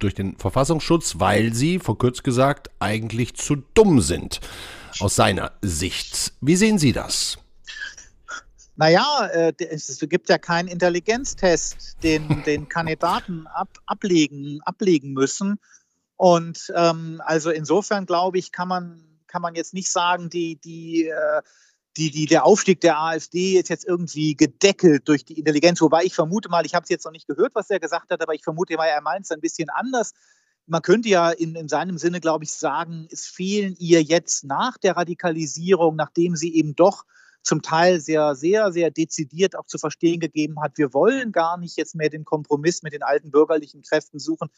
durch 0.00 0.14
den 0.14 0.36
Verfassungsschutz, 0.36 1.20
weil 1.20 1.54
sie, 1.54 1.78
vor 1.78 1.96
kurz 1.96 2.24
gesagt, 2.24 2.70
eigentlich 2.80 3.36
zu 3.36 3.56
dumm 3.74 4.00
sind, 4.00 4.40
aus 4.98 5.14
seiner 5.14 5.52
Sicht. 5.62 6.32
Wie 6.40 6.56
sehen 6.56 6.78
Sie 6.78 6.92
das? 6.92 7.38
Naja, 8.74 9.26
äh, 9.32 9.52
es 9.58 9.98
gibt 10.08 10.28
ja 10.28 10.38
keinen 10.38 10.66
Intelligenztest, 10.66 12.02
den, 12.02 12.42
den 12.46 12.68
Kandidaten 12.68 13.46
ab, 13.46 13.68
ablegen, 13.86 14.60
ablegen 14.62 15.12
müssen. 15.12 15.60
Und 16.16 16.72
ähm, 16.74 17.22
also 17.24 17.50
insofern 17.50 18.06
glaube 18.06 18.38
ich, 18.38 18.50
kann 18.50 18.66
man, 18.66 19.04
kann 19.28 19.40
man 19.40 19.54
jetzt 19.54 19.72
nicht 19.72 19.90
sagen, 19.90 20.30
die, 20.30 20.56
die 20.56 21.06
äh, 21.06 21.42
die, 21.98 22.10
die, 22.10 22.26
der 22.26 22.44
Aufstieg 22.44 22.80
der 22.80 23.00
AfD 23.00 23.58
ist 23.58 23.68
jetzt 23.68 23.84
irgendwie 23.84 24.36
gedeckelt 24.36 25.08
durch 25.08 25.24
die 25.24 25.38
Intelligenz. 25.38 25.80
Wobei 25.80 26.04
ich 26.04 26.14
vermute 26.14 26.48
mal, 26.48 26.64
ich 26.64 26.74
habe 26.74 26.84
es 26.84 26.88
jetzt 26.88 27.04
noch 27.04 27.12
nicht 27.12 27.26
gehört, 27.26 27.54
was 27.54 27.68
er 27.70 27.80
gesagt 27.80 28.10
hat, 28.10 28.22
aber 28.22 28.34
ich 28.34 28.44
vermute 28.44 28.76
mal, 28.76 28.86
er 28.86 29.02
meint 29.02 29.24
es 29.24 29.32
ein 29.32 29.40
bisschen 29.40 29.68
anders. 29.68 30.12
Man 30.66 30.82
könnte 30.82 31.08
ja 31.08 31.30
in, 31.30 31.56
in 31.56 31.68
seinem 31.68 31.98
Sinne, 31.98 32.20
glaube 32.20 32.44
ich, 32.44 32.52
sagen, 32.52 33.08
es 33.10 33.26
fehlen 33.26 33.74
ihr 33.78 34.02
jetzt 34.02 34.44
nach 34.44 34.78
der 34.78 34.96
Radikalisierung, 34.96 35.96
nachdem 35.96 36.36
sie 36.36 36.54
eben 36.54 36.76
doch 36.76 37.04
zum 37.42 37.62
Teil 37.62 38.00
sehr, 38.00 38.34
sehr, 38.34 38.72
sehr 38.72 38.90
dezidiert 38.90 39.56
auch 39.56 39.66
zu 39.66 39.78
verstehen 39.78 40.20
gegeben 40.20 40.60
hat, 40.60 40.76
wir 40.76 40.92
wollen 40.92 41.32
gar 41.32 41.56
nicht 41.56 41.76
jetzt 41.76 41.94
mehr 41.94 42.10
den 42.10 42.24
Kompromiss 42.24 42.82
mit 42.82 42.92
den 42.92 43.02
alten 43.02 43.30
bürgerlichen 43.30 43.82
Kräften 43.82 44.18
suchen. 44.18 44.48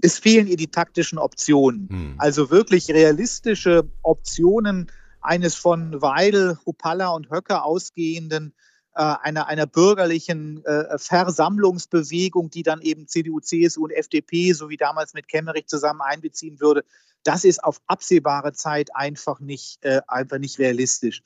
Es 0.00 0.18
fehlen 0.18 0.46
ihr 0.46 0.56
die 0.56 0.70
taktischen 0.70 1.18
Optionen. 1.18 1.88
Hm. 1.90 2.14
Also 2.18 2.50
wirklich 2.50 2.88
realistische 2.88 3.90
Optionen, 4.02 4.90
eines 5.20 5.54
von 5.54 6.00
Weidel, 6.00 6.58
Hupalla 6.64 7.08
und 7.08 7.30
Höcke 7.30 7.62
ausgehenden 7.62 8.54
äh, 8.94 9.02
einer, 9.22 9.46
einer 9.46 9.66
bürgerlichen 9.66 10.64
äh, 10.64 10.98
Versammlungsbewegung, 10.98 12.50
die 12.50 12.64
dann 12.64 12.80
eben 12.82 13.06
CDU, 13.06 13.38
CSU 13.38 13.84
und 13.84 13.92
FDP, 13.92 14.52
so 14.52 14.68
wie 14.68 14.76
damals 14.76 15.14
mit 15.14 15.28
Kemmerich 15.28 15.66
zusammen 15.66 16.00
einbeziehen 16.00 16.60
würde, 16.60 16.84
das 17.22 17.44
ist 17.44 17.62
auf 17.62 17.80
absehbare 17.86 18.52
Zeit 18.52 18.94
einfach 18.96 19.38
nicht, 19.38 19.84
äh, 19.84 20.00
einfach 20.08 20.38
nicht 20.38 20.58
realistisch. 20.58 21.22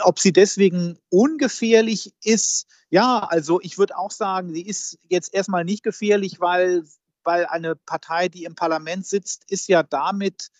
Ob 0.00 0.18
sie 0.18 0.32
deswegen 0.32 0.98
ungefährlich 1.10 2.14
ist, 2.22 2.66
ja, 2.88 3.18
also 3.18 3.60
ich 3.60 3.76
würde 3.76 3.98
auch 3.98 4.10
sagen, 4.10 4.54
sie 4.54 4.66
ist 4.66 4.98
jetzt 5.08 5.34
erstmal 5.34 5.64
nicht 5.64 5.82
gefährlich, 5.82 6.40
weil, 6.40 6.84
weil 7.22 7.44
eine 7.46 7.76
Partei, 7.76 8.28
die 8.28 8.44
im 8.44 8.54
Parlament 8.54 9.06
sitzt, 9.06 9.50
ist 9.50 9.68
ja 9.68 9.82
damit 9.82 10.50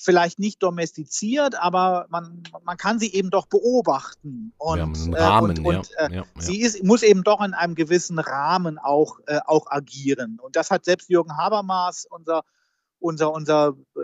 vielleicht 0.00 0.38
nicht 0.38 0.62
domestiziert, 0.62 1.54
aber 1.60 2.06
man, 2.08 2.42
man 2.64 2.76
kann 2.76 2.98
sie 2.98 3.12
eben 3.12 3.30
doch 3.30 3.46
beobachten. 3.46 4.52
Und, 4.56 4.96
ja, 5.12 5.28
Rahmen, 5.28 5.56
äh, 5.56 5.60
und, 5.60 5.76
und 5.76 5.90
äh, 5.98 6.16
ja, 6.16 6.24
sie 6.38 6.62
ist, 6.62 6.82
muss 6.82 7.02
eben 7.02 7.22
doch 7.22 7.42
in 7.42 7.52
einem 7.52 7.74
gewissen 7.74 8.18
Rahmen 8.18 8.78
auch, 8.78 9.20
äh, 9.26 9.40
auch 9.44 9.66
agieren. 9.70 10.38
Und 10.40 10.56
das 10.56 10.70
hat 10.70 10.84
selbst 10.84 11.10
Jürgen 11.10 11.36
Habermas, 11.36 12.06
unser 12.08 12.44
unser, 13.00 13.32
unser 13.32 13.76
äh, 13.96 14.00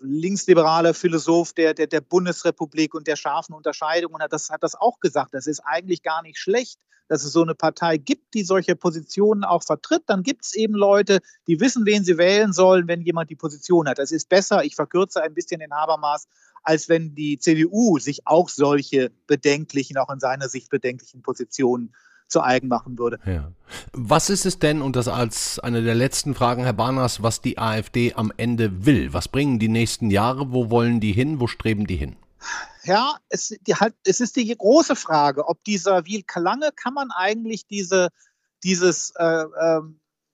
linksliberale 0.00 0.94
Philosoph 0.94 1.52
der, 1.52 1.74
der, 1.74 1.86
der 1.86 2.00
Bundesrepublik 2.00 2.94
und 2.94 3.06
der 3.06 3.16
scharfen 3.16 3.54
Unterscheidung 3.54 4.14
und 4.14 4.22
hat 4.22 4.32
das, 4.32 4.50
hat 4.50 4.62
das 4.62 4.74
auch 4.74 5.00
gesagt. 5.00 5.34
Das 5.34 5.46
ist 5.46 5.60
eigentlich 5.60 6.02
gar 6.02 6.22
nicht 6.22 6.38
schlecht, 6.38 6.78
dass 7.08 7.24
es 7.24 7.32
so 7.32 7.42
eine 7.42 7.54
Partei 7.54 7.96
gibt, 7.96 8.34
die 8.34 8.42
solche 8.42 8.76
Positionen 8.76 9.44
auch 9.44 9.62
vertritt. 9.62 10.02
Dann 10.06 10.22
gibt 10.22 10.44
es 10.44 10.54
eben 10.54 10.74
Leute, 10.74 11.20
die 11.46 11.60
wissen, 11.60 11.86
wen 11.86 12.04
sie 12.04 12.18
wählen 12.18 12.52
sollen, 12.52 12.88
wenn 12.88 13.02
jemand 13.02 13.30
die 13.30 13.36
Position 13.36 13.88
hat. 13.88 13.98
Das 13.98 14.12
ist 14.12 14.28
besser, 14.28 14.64
ich 14.64 14.74
verkürze 14.74 15.22
ein 15.22 15.34
bisschen 15.34 15.60
den 15.60 15.72
Habermaß, 15.72 16.28
als 16.62 16.88
wenn 16.88 17.14
die 17.14 17.38
CDU 17.38 17.98
sich 17.98 18.26
auch 18.26 18.48
solche 18.48 19.10
bedenklichen, 19.26 19.96
auch 19.96 20.10
in 20.10 20.20
seiner 20.20 20.48
Sicht 20.48 20.70
bedenklichen 20.70 21.22
Positionen 21.22 21.94
zu 22.28 22.42
eigen 22.42 22.68
machen 22.68 22.98
würde. 22.98 23.18
Ja. 23.26 23.52
Was 23.92 24.30
ist 24.30 24.46
es 24.46 24.58
denn, 24.58 24.82
und 24.82 24.96
das 24.96 25.08
als 25.08 25.58
eine 25.58 25.82
der 25.82 25.94
letzten 25.94 26.34
Fragen, 26.34 26.62
Herr 26.62 26.72
Barners, 26.72 27.22
was 27.22 27.40
die 27.40 27.58
AfD 27.58 28.14
am 28.14 28.32
Ende 28.36 28.86
will? 28.86 29.12
Was 29.12 29.28
bringen 29.28 29.58
die 29.58 29.68
nächsten 29.68 30.10
Jahre? 30.10 30.52
Wo 30.52 30.70
wollen 30.70 31.00
die 31.00 31.12
hin? 31.12 31.40
Wo 31.40 31.46
streben 31.46 31.86
die 31.86 31.96
hin? 31.96 32.16
Ja, 32.84 33.16
es, 33.28 33.54
die, 33.66 33.74
halt, 33.74 33.94
es 34.04 34.20
ist 34.20 34.36
die 34.36 34.56
große 34.56 34.96
Frage, 34.96 35.46
ob 35.46 35.62
dieser, 35.64 36.06
wie 36.06 36.24
lange 36.36 36.70
kann 36.72 36.94
man 36.94 37.10
eigentlich 37.10 37.66
diese, 37.66 38.08
dieses, 38.62 39.12
äh, 39.16 39.24
äh, 39.24 39.80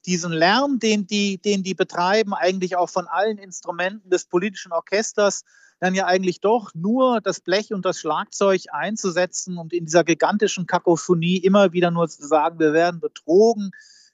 diesen 0.07 0.33
Lärm, 0.33 0.79
den 0.79 1.07
die, 1.07 1.39
den 1.39 1.63
die 1.63 1.75
betreiben, 1.75 2.35
eigentlich 2.35 2.77
auch 2.77 2.89
von 2.91 3.07
allen 3.07 3.39
Instrumenten 3.39 4.11
des 4.11 4.27
politischen 4.27 4.73
Orchesters 4.73 5.45
dann 5.81 5.95
ja 5.95 6.07
eigentlich 6.07 6.41
doch 6.41 6.71
nur 6.75 7.21
das 7.21 7.41
Blech 7.41 7.73
und 7.73 7.85
das 7.85 7.99
Schlagzeug 7.99 8.63
einzusetzen 8.73 9.59
und 9.59 9.73
in 9.73 9.85
dieser 9.85 10.05
gigantischen 10.05 10.67
Kakophonie 10.67 11.37
immer 11.37 11.73
wieder 11.73 11.91
nur 11.91 12.09
zu 12.09 12.27
sagen, 12.27 12.59
wir 12.59 12.73
werden 12.73 13.01
betrogen, 13.01 13.71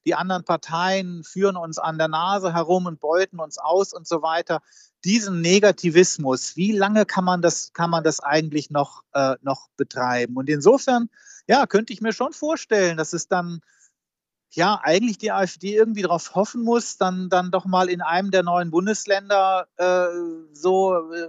die 0.06 0.14
anderen 0.14 0.44
Parteien 0.44 1.22
führen 1.24 1.56
uns 1.56 1.78
an 1.78 1.98
der 1.98 2.08
Nase 2.08 2.54
herum 2.54 2.86
und 2.86 3.00
beuten 3.00 3.38
uns 3.38 3.58
aus 3.58 3.92
und 3.92 4.06
so 4.08 4.22
weiter. 4.22 4.62
Diesen 5.04 5.42
Negativismus, 5.42 6.56
wie 6.56 6.72
lange 6.72 7.04
kann 7.04 7.24
man 7.24 7.42
das, 7.42 7.72
kann 7.72 7.90
man 7.90 8.02
das 8.02 8.20
eigentlich 8.20 8.70
noch, 8.70 9.02
äh, 9.12 9.36
noch 9.42 9.68
betreiben? 9.76 10.36
Und 10.36 10.48
insofern, 10.48 11.10
ja, 11.46 11.66
könnte 11.66 11.92
ich 11.92 12.00
mir 12.00 12.12
schon 12.12 12.32
vorstellen, 12.32 12.96
dass 12.96 13.12
es 13.12 13.28
dann 13.28 13.60
ja, 14.52 14.80
eigentlich 14.82 15.18
die 15.18 15.30
AfD 15.30 15.76
irgendwie 15.76 16.02
darauf 16.02 16.34
hoffen 16.34 16.62
muss, 16.62 16.96
dann, 16.96 17.28
dann 17.28 17.50
doch 17.50 17.66
mal 17.66 17.88
in 17.88 18.00
einem 18.00 18.30
der 18.30 18.42
neuen 18.42 18.70
Bundesländer 18.70 19.68
äh, 19.76 20.06
so 20.52 20.94
äh, 21.12 21.28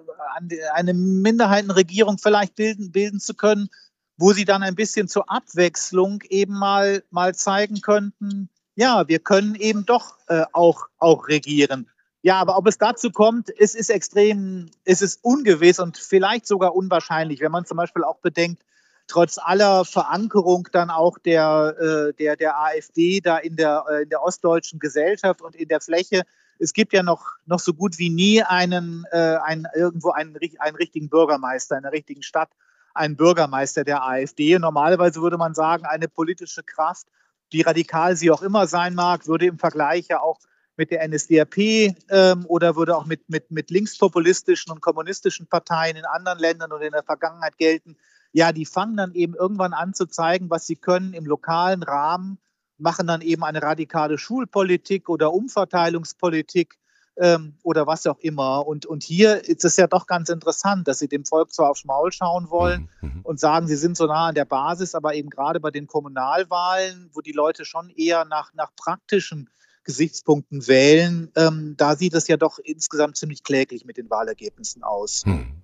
eine 0.74 0.93
Minderheitenregierung 0.93 2.17
vielleicht 2.17 2.55
bilden, 2.55 2.91
bilden 2.91 3.19
zu 3.19 3.36
können, 3.36 3.69
wo 4.17 4.34
sie 4.34 4.45
dann 4.45 4.63
ein 4.63 4.76
bisschen 4.76 5.07
zur 5.07 5.30
Abwechslung 5.30 6.22
eben 6.30 6.53
mal, 6.53 7.03
mal 7.11 7.36
zeigen 7.36 7.82
könnten, 7.82 8.49
ja, 8.76 9.07
wir 9.07 9.19
können 9.19 9.55
eben 9.55 9.86
doch 9.86 10.17
äh, 10.28 10.45
auch, 10.53 10.88
auch 10.97 11.28
regieren. 11.28 11.89
Ja, 12.24 12.39
aber 12.39 12.57
ob 12.57 12.67
es 12.67 12.78
dazu 12.78 13.11
kommt, 13.11 13.49
es 13.59 13.76
ist 13.76 13.89
extrem, 13.89 14.69
es 14.86 15.01
ist 15.01 15.24
ungewiss 15.24 15.80
und 15.80 15.97
vielleicht 15.97 16.47
sogar 16.47 16.76
unwahrscheinlich, 16.76 17.41
wenn 17.41 17.51
man 17.51 17.65
zum 17.65 17.78
Beispiel 17.78 18.03
auch 18.03 18.19
bedenkt, 18.19 18.63
trotz 19.12 19.38
aller 19.38 19.84
Verankerung 19.84 20.70
dann 20.72 20.89
auch 20.89 21.18
der, 21.18 21.76
äh, 21.80 22.14
der, 22.14 22.38
der 22.38 22.57
AfD 22.57 23.20
da 23.20 23.38
in 23.38 23.57
der, 23.57 23.84
äh, 23.89 24.03
in 24.03 24.09
der 24.09 24.24
ostdeutschen 24.24 24.80
Gesellschaft 24.80 25.41
und 25.41 25.53
in 25.55 25.68
der 25.68 25.82
Fläche. 25.82 26.24
Es 26.59 26.72
gibt 26.72 26.93
ja 26.93 27.03
noch, 27.03 27.26
noch 27.45 27.59
so 27.59 27.74
gut 27.74 27.99
wie 27.99 28.09
nie 28.09 28.41
einen, 28.41 29.05
äh, 29.12 29.38
einen 29.43 29.68
irgendwo 29.76 30.12
einen, 30.12 30.38
einen 30.59 30.76
richtigen 30.78 31.09
Bürgermeister 31.09 31.76
in 31.76 31.84
der 31.84 31.91
richtigen 31.91 32.24
Stadt, 32.24 32.49
einen 32.93 33.18
Bürgermeister 33.18 33.84
der 33.84 34.01
AfD. 34.05 34.57
Normalerweise 34.57 35.22
würde 35.22 35.38
man 35.38 35.53
sagen, 35.53 35.86
eine 35.86 36.07
politische 36.07 36.64
Kraft, 36.64 37.07
wie 37.49 37.62
radikal 37.62 38.16
sie 38.16 38.32
auch 38.32 38.41
immer 38.41 38.66
sein 38.66 38.95
mag, 38.95 39.28
würde 39.28 39.45
im 39.45 39.59
Vergleich 39.59 40.07
ja 40.07 40.22
auch 40.22 40.39
mit 40.78 40.89
der 40.89 41.05
NSDAP 41.05 41.57
ähm, 41.57 42.45
oder 42.47 42.78
würde 42.78 42.95
auch 42.95 43.05
mit, 43.05 43.30
mit, 43.30 43.51
mit 43.51 43.70
linkspopulistischen 43.72 44.72
und 44.72 44.80
kommunistischen 44.80 45.47
Parteien 45.47 45.97
in 45.97 46.05
anderen 46.05 46.39
Ländern 46.39 46.72
oder 46.72 46.86
in 46.86 46.93
der 46.93 47.03
Vergangenheit 47.03 47.57
gelten, 47.57 47.97
ja, 48.34 48.51
die 48.51 48.65
fangen 48.65 48.97
dann 48.97 49.13
eben 49.13 49.36
irgendwann 49.36 49.73
an 49.73 49.93
zu 49.93 50.05
zeigen, 50.05 50.49
was 50.49 50.65
sie 50.65 50.75
können 50.75 51.13
im 51.13 51.25
lokalen 51.25 51.84
Rahmen, 51.84 52.39
machen 52.77 53.07
dann 53.07 53.21
eben 53.21 53.43
eine 53.43 53.61
radikale 53.61 54.17
Schulpolitik 54.17 55.09
oder 55.09 55.34
Umverteilungspolitik 55.34 56.79
ähm, 57.17 57.55
oder 57.63 57.88
was 57.88 58.07
auch 58.07 58.19
immer. 58.19 58.65
Und, 58.65 58.86
und 58.86 59.03
hier 59.03 59.47
ist 59.47 59.65
es 59.65 59.77
ja 59.77 59.88
doch 59.88 60.07
ganz 60.07 60.29
interessant, 60.29 60.88
dass 60.88 60.99
sie 60.99 61.07
dem 61.07 61.25
Volk 61.25 61.53
zwar 61.53 61.69
aufs 61.69 61.86
Maul 61.86 62.11
schauen 62.11 62.49
wollen 62.49 62.89
mhm. 63.01 63.09
mhm. 63.09 63.21
und 63.23 63.39
sagen, 63.39 63.67
sie 63.67 63.75
sind 63.75 63.97
so 63.97 64.07
nah 64.07 64.27
an 64.27 64.36
der 64.36 64.45
Basis, 64.45 64.95
aber 64.95 65.13
eben 65.13 65.29
gerade 65.29 65.59
bei 65.59 65.71
den 65.71 65.88
Kommunalwahlen, 65.88 67.09
wo 67.13 67.21
die 67.21 67.34
Leute 67.34 67.65
schon 67.65 67.89
eher 67.89 68.25
nach, 68.25 68.53
nach 68.53 68.71
praktischen 68.75 69.49
Gesichtspunkten 69.84 70.67
wählen, 70.67 71.32
ähm, 71.36 71.75
da 71.77 71.95
sieht 71.95 72.13
es 72.13 72.27
ja 72.27 72.38
doch 72.38 72.59
insgesamt 72.59 73.17
ziemlich 73.17 73.43
kläglich 73.43 73.84
mit 73.84 73.97
den 73.97 74.09
Wahlergebnissen 74.09 74.84
aus. 74.84 75.25
Mhm. 75.25 75.61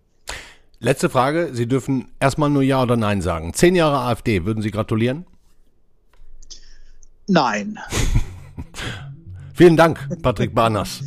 Letzte 0.79 1.09
Frage. 1.09 1.49
Sie 1.53 1.67
dürfen 1.67 2.09
erstmal 2.19 2.49
nur 2.49 2.61
Ja 2.61 2.83
oder 2.83 2.97
Nein 2.97 3.21
sagen. 3.21 3.53
Zehn 3.53 3.75
Jahre 3.75 3.99
AfD, 3.99 4.45
würden 4.45 4.61
Sie 4.61 4.71
gratulieren? 4.71 5.25
Nein. 7.27 7.79
Vielen 9.53 9.75
Dank, 9.75 10.07
Patrick 10.21 10.53
Barners. 10.53 11.01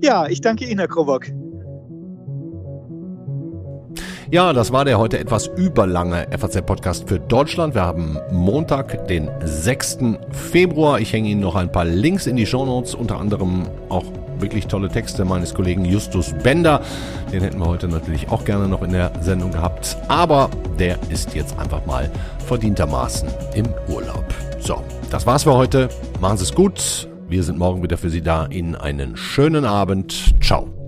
Ja, 0.00 0.26
ich 0.26 0.40
danke 0.40 0.64
Ihnen, 0.64 0.78
Herr 0.78 0.88
Krobock. 0.88 1.26
Ja, 4.30 4.52
das 4.54 4.72
war 4.72 4.86
der 4.86 4.98
heute 4.98 5.18
etwas 5.18 5.48
überlange 5.48 6.26
FAZ-Podcast 6.36 7.06
für 7.06 7.20
Deutschland. 7.20 7.74
Wir 7.74 7.82
haben 7.82 8.18
Montag, 8.32 9.06
den 9.06 9.30
6. 9.44 9.98
Februar. 10.30 10.98
Ich 10.98 11.12
hänge 11.12 11.28
Ihnen 11.28 11.42
noch 11.42 11.54
ein 11.54 11.70
paar 11.70 11.84
Links 11.84 12.26
in 12.26 12.36
die 12.36 12.46
Shownotes, 12.46 12.94
unter 12.94 13.20
anderem 13.20 13.68
auch 13.90 14.06
wirklich 14.44 14.66
tolle 14.66 14.90
Texte 14.90 15.24
meines 15.24 15.54
Kollegen 15.54 15.86
Justus 15.86 16.34
Bender. 16.42 16.82
Den 17.32 17.42
hätten 17.42 17.58
wir 17.58 17.66
heute 17.66 17.88
natürlich 17.88 18.28
auch 18.28 18.44
gerne 18.44 18.68
noch 18.68 18.82
in 18.82 18.92
der 18.92 19.10
Sendung 19.22 19.50
gehabt. 19.50 19.96
Aber 20.08 20.50
der 20.78 20.98
ist 21.08 21.34
jetzt 21.34 21.58
einfach 21.58 21.84
mal 21.86 22.10
verdientermaßen 22.46 23.28
im 23.54 23.66
Urlaub. 23.88 24.24
So, 24.60 24.82
das 25.10 25.26
war's 25.26 25.44
für 25.44 25.54
heute. 25.54 25.88
Machen 26.20 26.36
Sie 26.36 26.44
es 26.44 26.54
gut. 26.54 27.08
Wir 27.26 27.42
sind 27.42 27.58
morgen 27.58 27.82
wieder 27.82 27.96
für 27.96 28.10
Sie 28.10 28.20
da. 28.20 28.46
Ihnen 28.48 28.76
einen 28.76 29.16
schönen 29.16 29.64
Abend. 29.64 30.34
Ciao. 30.42 30.83